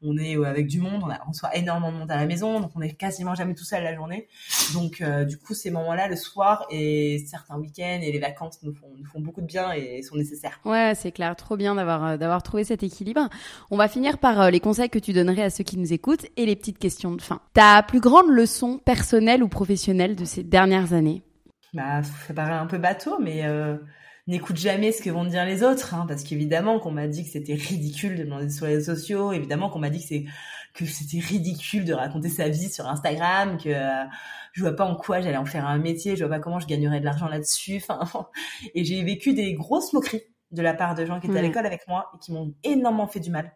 [0.03, 1.01] On est euh, avec du monde.
[1.03, 3.63] On, a, reçoit énormément de monde à la maison, donc on est quasiment jamais tout
[3.63, 4.27] seul la journée.
[4.73, 8.73] Donc euh, du coup, ces moments-là, le soir et certains week-ends et les vacances nous
[8.73, 10.59] font, nous font beaucoup de bien et sont nécessaires.
[10.65, 13.27] Ouais, c'est clair, trop bien d'avoir euh, d'avoir trouvé cet équilibre.
[13.71, 16.45] On va finir par les conseils que tu donnerais à ceux qui nous écoutent et
[16.45, 17.41] les petites questions de fin.
[17.53, 21.23] Ta plus grande leçon personnelle ou professionnelle de ces dernières années?
[21.73, 23.43] Bah, ça paraît un peu bateau, mais
[24.27, 27.29] n'écoute jamais ce que vont dire les autres, hein, parce qu'évidemment qu'on m'a dit que
[27.29, 30.25] c'était ridicule de demander sur les réseaux sociaux, évidemment qu'on m'a dit que c'est
[30.73, 34.05] que c'était ridicule de raconter sa vie sur Instagram, que euh,
[34.53, 36.67] je vois pas en quoi j'allais en faire un métier, je vois pas comment je
[36.67, 37.81] gagnerais de l'argent là-dessus.
[37.89, 38.27] Enfin,
[38.75, 41.65] et j'ai vécu des grosses moqueries de la part de gens qui étaient à l'école
[41.65, 43.53] avec moi et qui m'ont énormément fait du mal.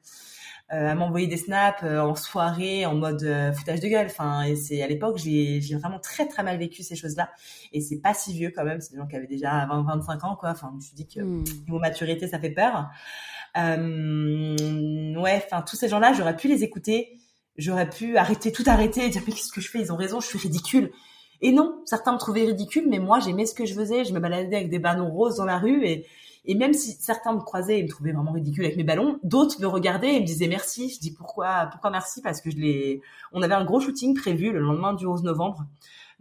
[0.73, 4.05] Euh, à m'envoyer des snaps euh, en soirée en mode euh, foutage de gueule.
[4.05, 7.29] Enfin, et c'est à l'époque j'ai vraiment très très mal vécu ces choses-là.
[7.73, 8.79] Et c'est pas si vieux quand même.
[8.79, 10.51] C'est des gens qui avaient déjà 20 25 ans quoi.
[10.51, 11.43] Enfin, je me suis dit que mmh.
[11.65, 12.89] niveau maturité ça fait peur.
[13.57, 17.19] ouais, enfin tous ces gens-là j'aurais pu les écouter.
[17.57, 19.81] J'aurais pu arrêter tout arrêter et dire mais qu'est-ce que je fais?
[19.81, 20.91] Ils ont raison, je suis ridicule.
[21.41, 24.05] Et non, certains me trouvaient ridicule, mais moi j'aimais ce que je faisais.
[24.05, 26.05] Je me baladais avec des ballons roses dans la rue et
[26.45, 29.61] Et même si certains me croisaient et me trouvaient vraiment ridicule avec mes ballons, d'autres
[29.61, 30.89] me regardaient et me disaient merci.
[30.89, 32.21] Je dis pourquoi, pourquoi merci?
[32.21, 33.01] Parce que je l'ai.
[33.31, 35.65] On avait un gros shooting prévu le lendemain du 11 novembre.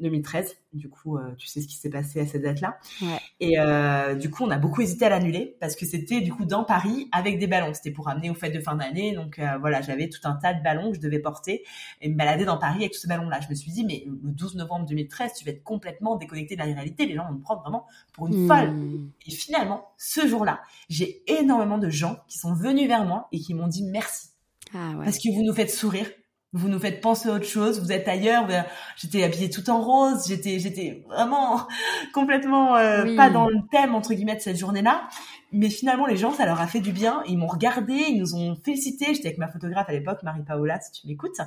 [0.00, 0.56] 2013.
[0.72, 2.78] Du coup, euh, tu sais ce qui s'est passé à cette date-là.
[3.02, 3.18] Ouais.
[3.40, 6.44] Et euh, du coup, on a beaucoup hésité à l'annuler parce que c'était du coup
[6.44, 7.74] dans Paris avec des ballons.
[7.74, 9.12] C'était pour amener aux fêtes de fin d'année.
[9.12, 11.64] Donc euh, voilà, j'avais tout un tas de ballons que je devais porter
[12.00, 13.40] et me balader dans Paris avec tous ces ballons-là.
[13.40, 16.60] Je me suis dit, mais le 12 novembre 2013, tu vas être complètement déconnecté de
[16.60, 17.06] la réalité.
[17.06, 18.70] Les gens vont me prendre vraiment pour une folle.
[18.70, 19.10] Hmm.
[19.26, 23.54] Et finalement, ce jour-là, j'ai énormément de gens qui sont venus vers moi et qui
[23.54, 24.28] m'ont dit merci
[24.74, 25.04] Ah ouais.
[25.04, 26.06] parce que vous nous faites sourire.
[26.52, 27.80] Vous nous faites penser à autre chose.
[27.80, 28.48] Vous êtes ailleurs.
[28.96, 30.26] J'étais habillée tout en rose.
[30.26, 31.68] J'étais, j'étais vraiment
[32.12, 33.16] complètement euh, Oui.
[33.16, 35.08] pas dans le thème entre guillemets de cette journée-là.
[35.52, 37.22] Mais finalement, les gens, ça leur a fait du bien.
[37.26, 39.14] Ils m'ont regardé, ils nous ont félicité.
[39.14, 41.38] J'étais avec ma photographe à l'époque, Marie Paola, si tu m'écoutes.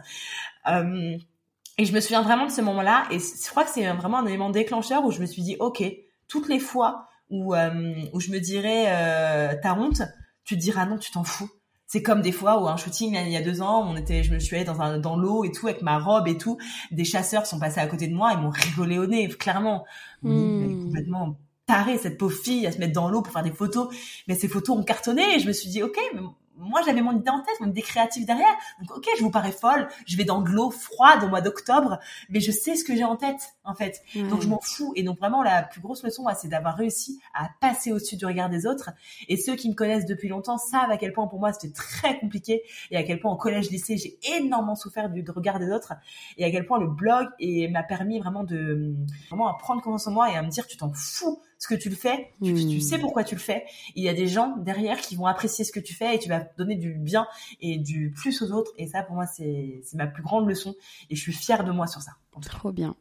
[0.67, 1.17] Euh,
[1.77, 3.03] et je me souviens vraiment de ce moment-là.
[3.11, 5.84] Et je crois que c'est vraiment un élément déclencheur où je me suis dit, ok,
[6.27, 10.01] toutes les fois où euh, où je me dirais, euh, t'as honte,
[10.43, 11.49] tu te diras non, tu t'en fous.
[11.94, 14.34] C'est comme des fois où un shooting il y a deux ans, on était, je
[14.34, 16.57] me suis allée dans un dans l'eau et tout avec ma robe et tout.
[16.90, 19.86] Des chasseurs sont passés à côté de moi et m'ont rigolé au nez, clairement.
[20.26, 20.28] Est
[20.86, 21.38] complètement
[21.68, 23.94] tarée cette pauvre fille à se mettre dans l'eau pour faire des photos.
[24.28, 26.22] Mais ces photos ont cartonné et je me suis dit ok, mais
[26.57, 28.55] moi j'avais mon idée en tête, mon idée créative derrière.
[28.80, 31.99] Donc ok, je vous parais folle, je vais dans de l'eau froide au mois d'octobre,
[32.30, 34.01] mais je sais ce que j'ai en tête en fait.
[34.15, 34.93] Donc je m'en fous.
[34.95, 38.25] Et donc vraiment la plus grosse leçon, moi, c'est d'avoir réussi à passer au-dessus du
[38.25, 38.91] regard des autres.
[39.27, 42.19] Et ceux qui me connaissent depuis longtemps savent à quel point pour moi c'était très
[42.19, 45.93] compliqué et à quel point au collège, lycée, j'ai énormément souffert du regard des autres
[46.38, 47.30] et à quel point le blog
[47.71, 48.95] m'a permis vraiment de
[49.30, 51.76] vraiment à prendre confiance en moi et à me dire tu t'en fous ce que
[51.76, 52.69] tu le fais, tu, Hmm.
[52.69, 53.64] tu sais pourquoi tu le fais.
[53.95, 56.27] Il y a des gens derrière qui vont apprécier ce que tu fais et tu
[56.27, 57.26] vas donner du bien
[57.61, 58.72] et du plus aux autres.
[58.77, 60.76] Et ça, pour moi, c'est ma plus grande leçon
[61.10, 62.11] et je suis fière de moi sur ça.
[62.41, 62.95] Trop bien.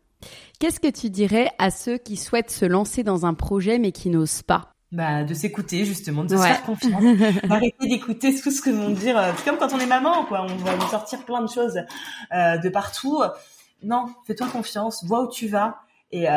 [0.60, 4.08] Qu'est-ce que tu dirais à ceux qui souhaitent se lancer dans un projet mais qui
[4.10, 4.68] n'osent pas?
[4.92, 6.42] Bah, de s'écouter justement, de Ouais.
[6.42, 7.02] se faire confiance,
[7.48, 9.18] d'arrêter d'écouter tout ce que vont dire.
[9.18, 10.42] euh, C'est comme quand on est maman, quoi.
[10.48, 11.80] On va nous sortir plein de choses
[12.32, 13.22] euh, de partout.
[13.82, 15.80] Non, fais-toi confiance, vois où tu vas.
[16.12, 16.32] Et euh,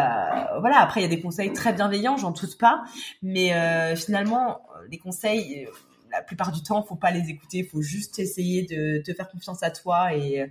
[0.59, 0.79] voilà.
[0.79, 2.83] Après, il y a des conseils très bienveillants, j'en doute pas.
[3.21, 5.71] Mais euh, finalement, les conseils, euh,
[6.11, 7.63] la plupart du temps, faut pas les écouter.
[7.63, 10.49] Faut juste essayer de te faire confiance à toi et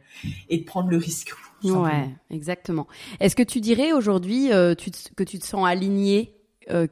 [0.51, 1.32] et de prendre le risque.
[1.62, 2.86] Ouais, exactement.
[3.20, 4.74] Est-ce que tu dirais aujourd'hui euh,
[5.16, 6.34] que tu te sens aligné,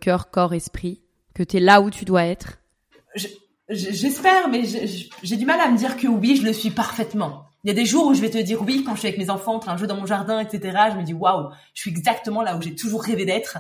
[0.01, 1.03] cœur, corps, esprit,
[1.35, 2.61] que tu es là où tu dois être?
[3.15, 3.29] Je-
[3.69, 4.63] je- J'espère, mais
[5.23, 7.45] j'ai du mal à me dire que oui, je le suis parfaitement.
[7.65, 9.19] Il y a des jours où je vais te dire oui, quand je suis avec
[9.19, 10.77] mes enfants en train de jouer dans mon jardin, etc.
[10.93, 13.59] Je me dis waouh, je suis exactement là où j'ai toujours rêvé d'être.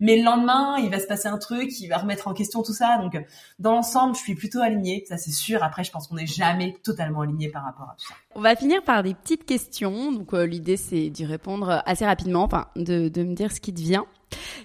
[0.00, 2.72] Mais le lendemain, il va se passer un truc qui va remettre en question tout
[2.72, 2.98] ça.
[2.98, 3.16] Donc,
[3.60, 5.62] dans l'ensemble, je suis plutôt alignée, ça c'est sûr.
[5.62, 8.14] Après, je pense qu'on n'est jamais totalement aligné par rapport à tout ça.
[8.34, 10.10] On va finir par des petites questions.
[10.10, 13.72] Donc euh, l'idée c'est d'y répondre assez rapidement, enfin de, de me dire ce qui
[13.72, 14.06] te vient.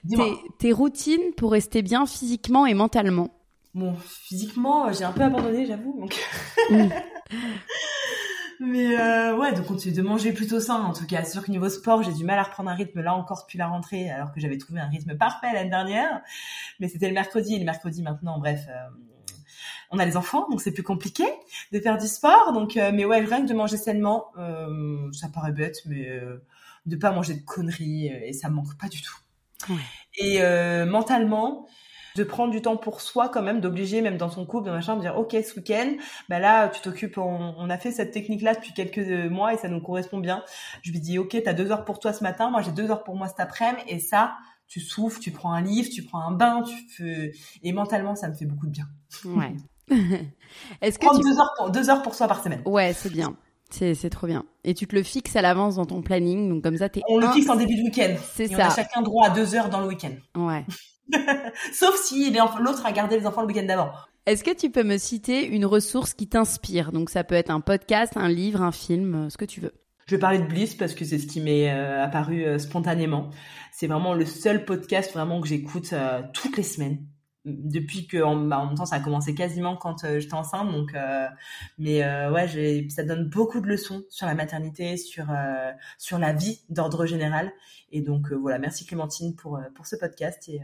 [0.10, 3.30] Tes, tes routines pour rester bien physiquement et mentalement?
[3.76, 6.00] Bon, physiquement, j'ai un peu abandonné, j'avoue.
[6.00, 6.16] Donc...
[6.72, 6.90] Mm.
[8.60, 10.82] Mais euh, ouais, de continuer de manger plutôt sain.
[10.84, 13.02] En tout cas, c'est sûr que niveau sport, j'ai du mal à reprendre un rythme
[13.02, 16.22] là encore depuis la rentrée, alors que j'avais trouvé un rythme parfait l'année dernière.
[16.80, 18.66] Mais c'était le mercredi, et le mercredi maintenant, bref.
[18.70, 18.90] euh,
[19.92, 21.24] on a les enfants, donc c'est plus compliqué
[21.72, 22.54] de faire du sport.
[22.54, 26.44] Donc, euh, mais ouais, rien que de manger sainement, euh, ça paraît bête, mais euh,
[26.86, 29.18] de pas manger de conneries euh, et ça me manque pas du tout.
[29.70, 29.82] Ouais.
[30.18, 31.68] Et euh, mentalement,
[32.16, 34.96] de prendre du temps pour soi quand même, d'obliger même dans son couple, de machin,
[34.96, 35.94] de dire ok ce week-end,
[36.28, 39.58] bah là tu t'occupes, on, on a fait cette technique-là depuis quelques euh, mois et
[39.58, 40.44] ça nous correspond bien.
[40.82, 43.04] Je lui dis ok t'as deux heures pour toi ce matin, moi j'ai deux heures
[43.04, 44.36] pour moi cet après-midi et ça
[44.68, 47.32] tu souffles, tu prends un livre, tu prends un bain, tu fais...
[47.64, 48.86] et mentalement ça me fait beaucoup de bien.
[49.26, 49.56] Ouais.
[50.82, 51.30] Est-ce que Prendre tu...
[51.30, 52.62] deux heures pour deux heures pour soi par semaine.
[52.66, 53.36] Ouais, c'est bien.
[53.72, 54.46] C'est c'est trop bien.
[54.64, 57.02] Et tu te le fixes à l'avance dans ton planning, donc comme ça t'es.
[57.08, 58.16] On le fixe en début de week-end.
[58.34, 58.56] C'est ça.
[58.56, 60.14] On a chacun droit à deux heures dans le week-end.
[60.36, 60.66] Ouais.
[61.74, 63.92] Sauf si l'autre a gardé les enfants le week-end d'avant.
[64.26, 66.92] Est-ce que tu peux me citer une ressource qui t'inspire?
[66.92, 69.74] Donc ça peut être un podcast, un livre, un film, euh, ce que tu veux.
[70.06, 73.30] Je vais parler de Bliss parce que c'est ce qui m'est euh, apparu euh, spontanément.
[73.72, 77.06] C'est vraiment le seul podcast vraiment que j'écoute euh, toutes les semaines.
[77.46, 80.70] Depuis que en, bah, en même temps ça a commencé quasiment quand euh, j'étais enceinte
[80.72, 81.28] donc euh,
[81.78, 85.28] mais euh, ouais ça donne beaucoup de leçons sur la maternité sur
[85.98, 87.54] sur la vie d'ordre général
[87.94, 90.60] et donc voilà merci Clémentine pour pour ce podcast et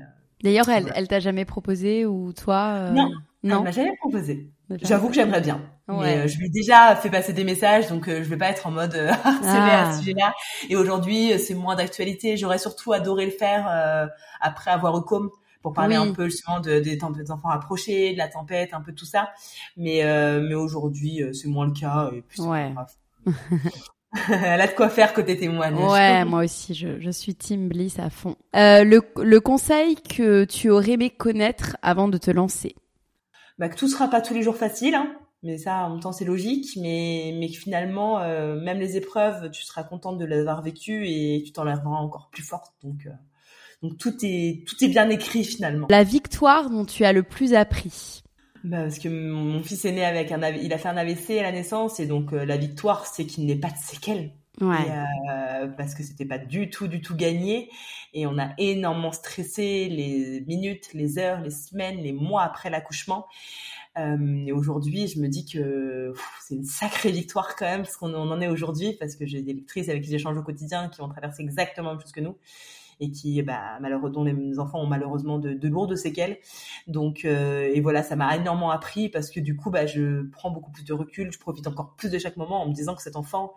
[0.45, 3.11] D'ailleurs, elle, elle t'a jamais proposé ou toi euh, Non.
[3.43, 3.63] elle non.
[3.63, 4.49] m'a jamais proposé.
[4.81, 5.61] J'avoue que j'aimerais bien.
[5.88, 5.97] Ouais.
[6.01, 8.49] Mais euh, je lui ai déjà fait passer des messages, donc euh, je vais pas
[8.49, 9.89] être en mode euh, harcelée Ah.
[9.89, 10.34] à ce sujet-là.
[10.69, 12.38] Et aujourd'hui, c'est moins d'actualité.
[12.38, 14.07] J'aurais surtout adoré le faire euh,
[14.39, 15.30] après avoir eu com
[15.61, 16.09] pour parler Oui.
[16.09, 19.30] un peu justement de, des, des enfants approchés, de la tempête, un peu tout ça.
[19.77, 22.09] Mais euh, mais aujourd'hui, euh, c'est moins le cas.
[22.13, 22.72] Et puis c'est Ouais.
[22.73, 22.91] grave.
[24.29, 25.91] Elle a de quoi faire côté témoignage.
[25.91, 28.35] Ouais, moi aussi, je, je suis Team Bliss à fond.
[28.55, 32.75] Euh, le, le conseil que tu aurais aimé connaître avant de te lancer
[33.59, 35.13] bah, Que tout sera pas tous les jours facile, hein.
[35.43, 39.51] mais ça, en même temps, c'est logique, mais, mais que finalement, euh, même les épreuves,
[39.51, 42.73] tu seras contente de les avoir vécues et tu t'en lèveras encore plus forte.
[42.83, 43.11] Donc, euh,
[43.81, 45.87] donc tout est, tout est bien écrit finalement.
[45.89, 48.23] La victoire dont tu as le plus appris
[48.65, 51.43] bah, parce que mon fils est né avec un il a fait un AVC à
[51.43, 54.31] la naissance et donc euh, la victoire c'est qu'il n'ait pas de séquelles.
[54.59, 54.89] Ouais.
[55.29, 57.69] Euh, parce que c'était pas du tout du tout gagné
[58.13, 63.27] et on a énormément stressé les minutes, les heures, les semaines, les mois après l'accouchement.
[63.99, 68.15] Euh, et aujourd'hui, je me dis que c'est une sacrée victoire quand même parce qu'on
[68.15, 71.09] en est aujourd'hui parce que j'ai des lectrices avec qui j'échange au quotidien qui ont
[71.09, 72.35] traversé exactement la même chose que nous
[72.99, 76.38] et qui, bah, malheureusement, dont les enfants ont malheureusement de, de lourdes séquelles.
[76.88, 80.51] Donc, euh, et voilà, ça m'a énormément appris parce que du coup, bah, je prends
[80.51, 83.01] beaucoup plus de recul, je profite encore plus de chaque moment en me disant que
[83.01, 83.53] cet enfant,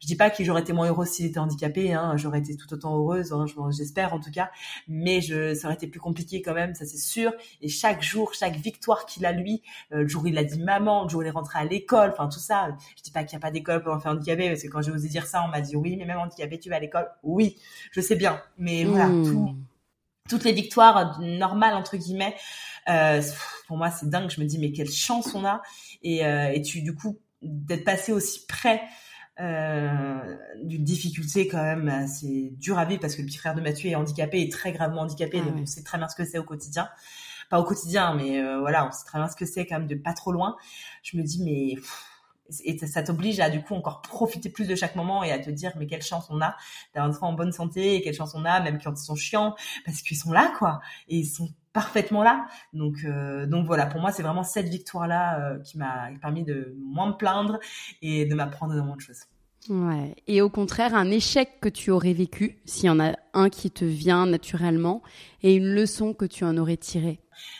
[0.00, 2.72] je dis pas que j'aurais été moins heureuse s'il était handicapé, hein, j'aurais été tout
[2.72, 4.50] autant heureuse, hein, j'espère en tout cas,
[4.86, 7.32] mais je, ça aurait été plus compliqué quand même, ça c'est sûr.
[7.60, 9.62] Et chaque jour, chaque victoire qu'il a lui,
[9.92, 11.64] euh, le jour où il a dit maman, le jour où il est rentré à
[11.64, 14.48] l'école, enfin tout ça, je dis pas qu'il y a pas d'école pour enfants handicapés,
[14.48, 16.70] parce que quand j'ai osé dire ça, on m'a dit oui, mais même handicapé, tu
[16.70, 17.08] vas à l'école?
[17.22, 17.56] Oui,
[17.92, 19.24] je sais bien, mais voilà, Mmh.
[19.24, 19.56] tout,
[20.28, 22.36] toutes les victoires normales entre guillemets,
[22.88, 23.22] euh,
[23.66, 24.30] pour moi c'est dingue.
[24.30, 25.62] Je me dis mais quelle chance on a
[26.02, 28.82] et, euh, et tu du coup d'être passé aussi près
[29.40, 33.60] euh, d'une difficulté quand même assez dure à vivre parce que le petit frère de
[33.60, 36.24] Mathieu est handicapé et très gravement handicapé Ah donc on sait très bien ce que
[36.24, 36.88] c'est au quotidien.
[37.50, 39.86] Pas au quotidien mais euh, voilà on sait très bien ce que c'est quand même
[39.86, 40.56] de pas trop loin.
[41.02, 42.04] Je me dis mais pff,
[42.64, 45.50] et ça, t'oblige à du coup encore profiter plus de chaque moment et à te
[45.50, 46.56] dire mais quelle chance on a
[46.94, 49.16] d'avoir un enfant en bonne santé et quelle chance on a même quand ils sont
[49.16, 49.54] chiants
[49.84, 50.80] parce qu'ils sont là quoi.
[51.08, 55.06] Et ils sont parfaitement là donc euh, donc voilà pour moi c'est vraiment cette victoire
[55.06, 57.58] là qui m'a permis de moins me plaindre
[58.02, 59.20] et de m'apprendre énormément de choses
[59.68, 60.14] Ouais.
[60.28, 63.70] Et au contraire, un échec que tu aurais vécu, s'il y en a un qui
[63.70, 65.02] te vient naturellement,
[65.42, 67.18] et une leçon que tu en aurais tirée.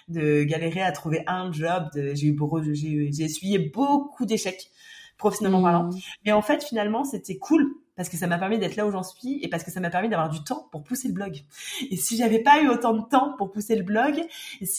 [0.08, 4.70] de galérer à trouver un job j'ai essuyé beaucoup d'échecs
[5.18, 5.98] professionnellement parlant Mmh.
[6.24, 9.02] mais en fait finalement c'était cool parce que ça m'a permis d'être là où j'en
[9.02, 11.42] suis et parce que ça m'a permis d'avoir du temps pour pousser le blog.
[11.90, 14.24] Et si j'avais pas eu autant de temps pour pousser le blog,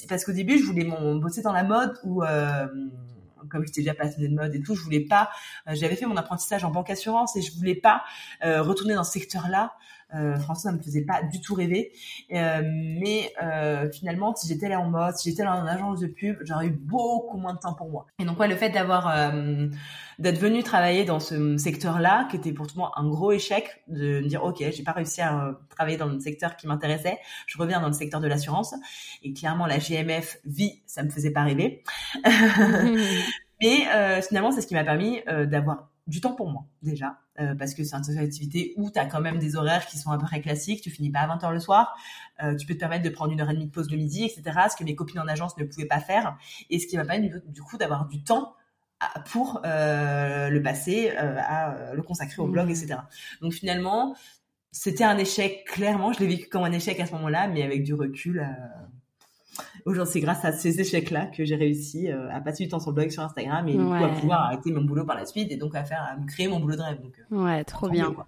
[0.07, 2.65] parce qu'au début je voulais mon, bosser dans la mode ou euh,
[3.49, 5.29] comme j'étais déjà passionnée de mode et tout, je voulais pas.
[5.67, 8.03] euh, J'avais fait mon apprentissage en banque assurance et je voulais pas
[8.43, 9.73] euh, retourner dans ce secteur-là.
[10.15, 11.91] Euh, franchement, ça me faisait pas du tout rêver.
[12.31, 16.07] Euh, mais euh, finalement, si j'étais là en mode, si j'étais là en agence de
[16.07, 18.07] pub, j'aurais eu beaucoup moins de temps pour moi.
[18.19, 19.33] Et donc ouais, le fait d'avoir
[20.17, 24.27] d'être venu travailler dans ce secteur-là, qui était pour moi un gros échec, de me
[24.27, 27.87] dire ok, j'ai pas réussi à travailler dans le secteur qui m'intéressait, je reviens dans
[27.87, 28.73] le secteur de l'assurance.
[29.23, 31.83] Et clairement, la GMF vie, ça me faisait pas rêver.
[33.61, 37.17] Mais euh, finalement, c'est ce qui m'a permis euh, d'avoir du temps pour moi déjà,
[37.39, 40.11] euh, parce que c'est une activité où tu as quand même des horaires qui sont
[40.11, 41.95] à peu près classiques, tu finis pas à 20h le soir,
[42.43, 44.23] euh, tu peux te permettre de prendre une heure et demie de pause le midi,
[44.23, 46.37] etc., ce que mes copines en agence ne pouvaient pas faire,
[46.69, 48.55] et ce qui m'a permis du, coup d'avoir du temps
[49.25, 52.97] pour euh, le passer, à le consacrer au blog, etc.
[53.41, 54.15] Donc finalement,
[54.71, 57.83] c'était un échec, clairement, je l'ai vécu comme un échec à ce moment-là, mais avec
[57.83, 58.45] du recul...
[59.85, 62.91] Aujourd'hui, c'est grâce à ces échecs-là que j'ai réussi euh, à passer du temps sur
[62.91, 65.51] le blog, sur Instagram, et du coup à pouvoir arrêter mon boulot par la suite,
[65.51, 67.01] et donc à faire, à me créer mon boulot de rêve.
[67.01, 68.13] Donc, euh, Ouais, trop bien.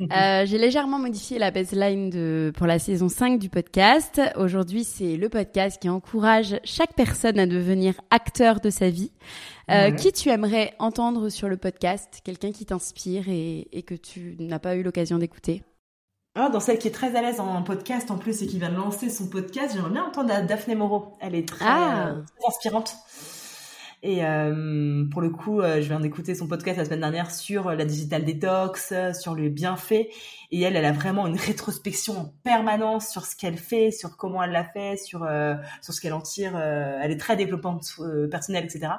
[0.00, 4.20] Euh, J'ai légèrement modifié la baseline de, pour la saison 5 du podcast.
[4.36, 9.12] Aujourd'hui, c'est le podcast qui encourage chaque personne à devenir acteur de sa vie.
[9.70, 9.94] Euh, Ouais.
[9.94, 12.20] Qui tu aimerais entendre sur le podcast?
[12.24, 15.62] Quelqu'un qui t'inspire et, et que tu n'as pas eu l'occasion d'écouter?
[16.36, 18.70] Ah, dans celle qui est très à l'aise en podcast en plus et qui vient
[18.70, 21.12] de lancer son podcast, j'aimerais bien entendre Daphné Moreau.
[21.20, 22.08] Elle est très, Ah.
[22.08, 22.96] euh, très inspirante.
[24.02, 27.68] Et euh, pour le coup, euh, je viens d'écouter son podcast la semaine dernière sur
[27.68, 30.08] euh, la digital detox, sur les bienfaits.
[30.50, 34.42] Et elle, elle a vraiment une rétrospection en permanence sur ce qu'elle fait, sur comment
[34.42, 36.56] elle l'a fait, sur euh, sur ce qu'elle en tire.
[36.58, 38.92] elle est très développante euh, personnelle, etc.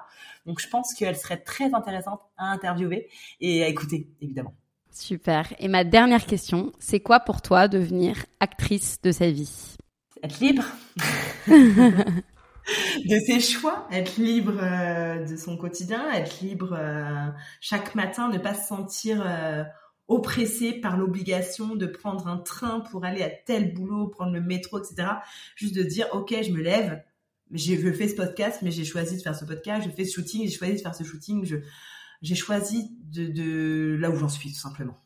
[0.46, 3.08] Donc je pense qu'elle serait très intéressante à interviewer
[3.42, 4.54] et à écouter, évidemment.
[4.96, 5.54] Super.
[5.60, 9.76] Et ma dernière question, c'est quoi pour toi devenir actrice de sa vie?
[10.24, 10.64] Être libre
[11.48, 17.28] de ses choix, être libre euh, de son quotidien, être libre euh,
[17.60, 19.66] chaque matin, ne pas se sentir euh,
[20.08, 24.80] oppressé par l'obligation de prendre un train pour aller à tel boulot, prendre le métro,
[24.80, 25.10] etc.
[25.58, 27.04] Juste de dire, ok, je me lève,
[27.52, 30.14] j'ai je fais ce podcast, mais j'ai choisi de faire ce podcast, je fais ce
[30.16, 31.58] shooting, j'ai choisi de faire ce shooting, je
[32.26, 34.98] j'ai choisi de, de là où j'en suis tout simplement.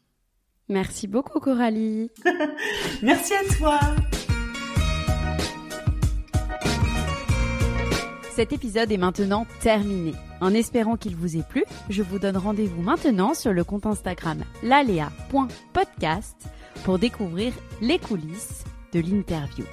[0.69, 2.09] Merci beaucoup Coralie.
[3.03, 3.79] Merci à toi.
[8.35, 10.13] Cet épisode est maintenant terminé.
[10.39, 14.45] En espérant qu'il vous ait plu, je vous donne rendez-vous maintenant sur le compte Instagram
[14.63, 16.47] lalea.podcast
[16.85, 17.51] pour découvrir
[17.81, 18.63] les coulisses
[18.93, 19.65] de l'interview.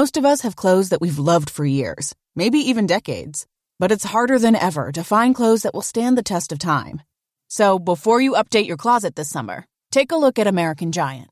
[0.00, 3.46] Most of us have clothes that we've loved for years, maybe even decades.
[3.78, 7.02] But it's harder than ever to find clothes that will stand the test of time.
[7.46, 11.30] So before you update your closet this summer, take a look at American Giant.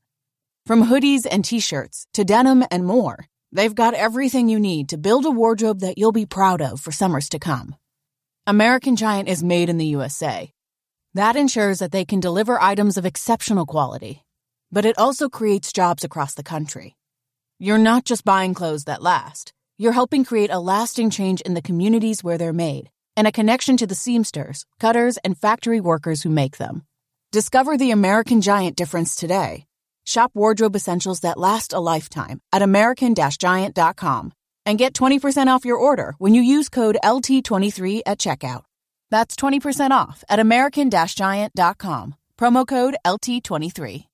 [0.65, 5.25] From hoodies and t-shirts to denim and more, they've got everything you need to build
[5.25, 7.75] a wardrobe that you'll be proud of for summers to come.
[8.47, 10.53] American Giant is made in the USA.
[11.15, 14.23] That ensures that they can deliver items of exceptional quality.
[14.71, 16.95] But it also creates jobs across the country.
[17.63, 19.53] You're not just buying clothes that last.
[19.77, 23.77] You're helping create a lasting change in the communities where they're made and a connection
[23.77, 26.83] to the seamsters, cutters, and factory workers who make them.
[27.31, 29.65] Discover the American Giant difference today.
[30.05, 34.33] Shop wardrobe essentials that last a lifetime at American-Giant.com
[34.65, 38.63] and get 20% off your order when you use code LT23 at checkout.
[39.09, 42.15] That's 20% off at American-Giant.com.
[42.37, 44.05] Promo code LT23.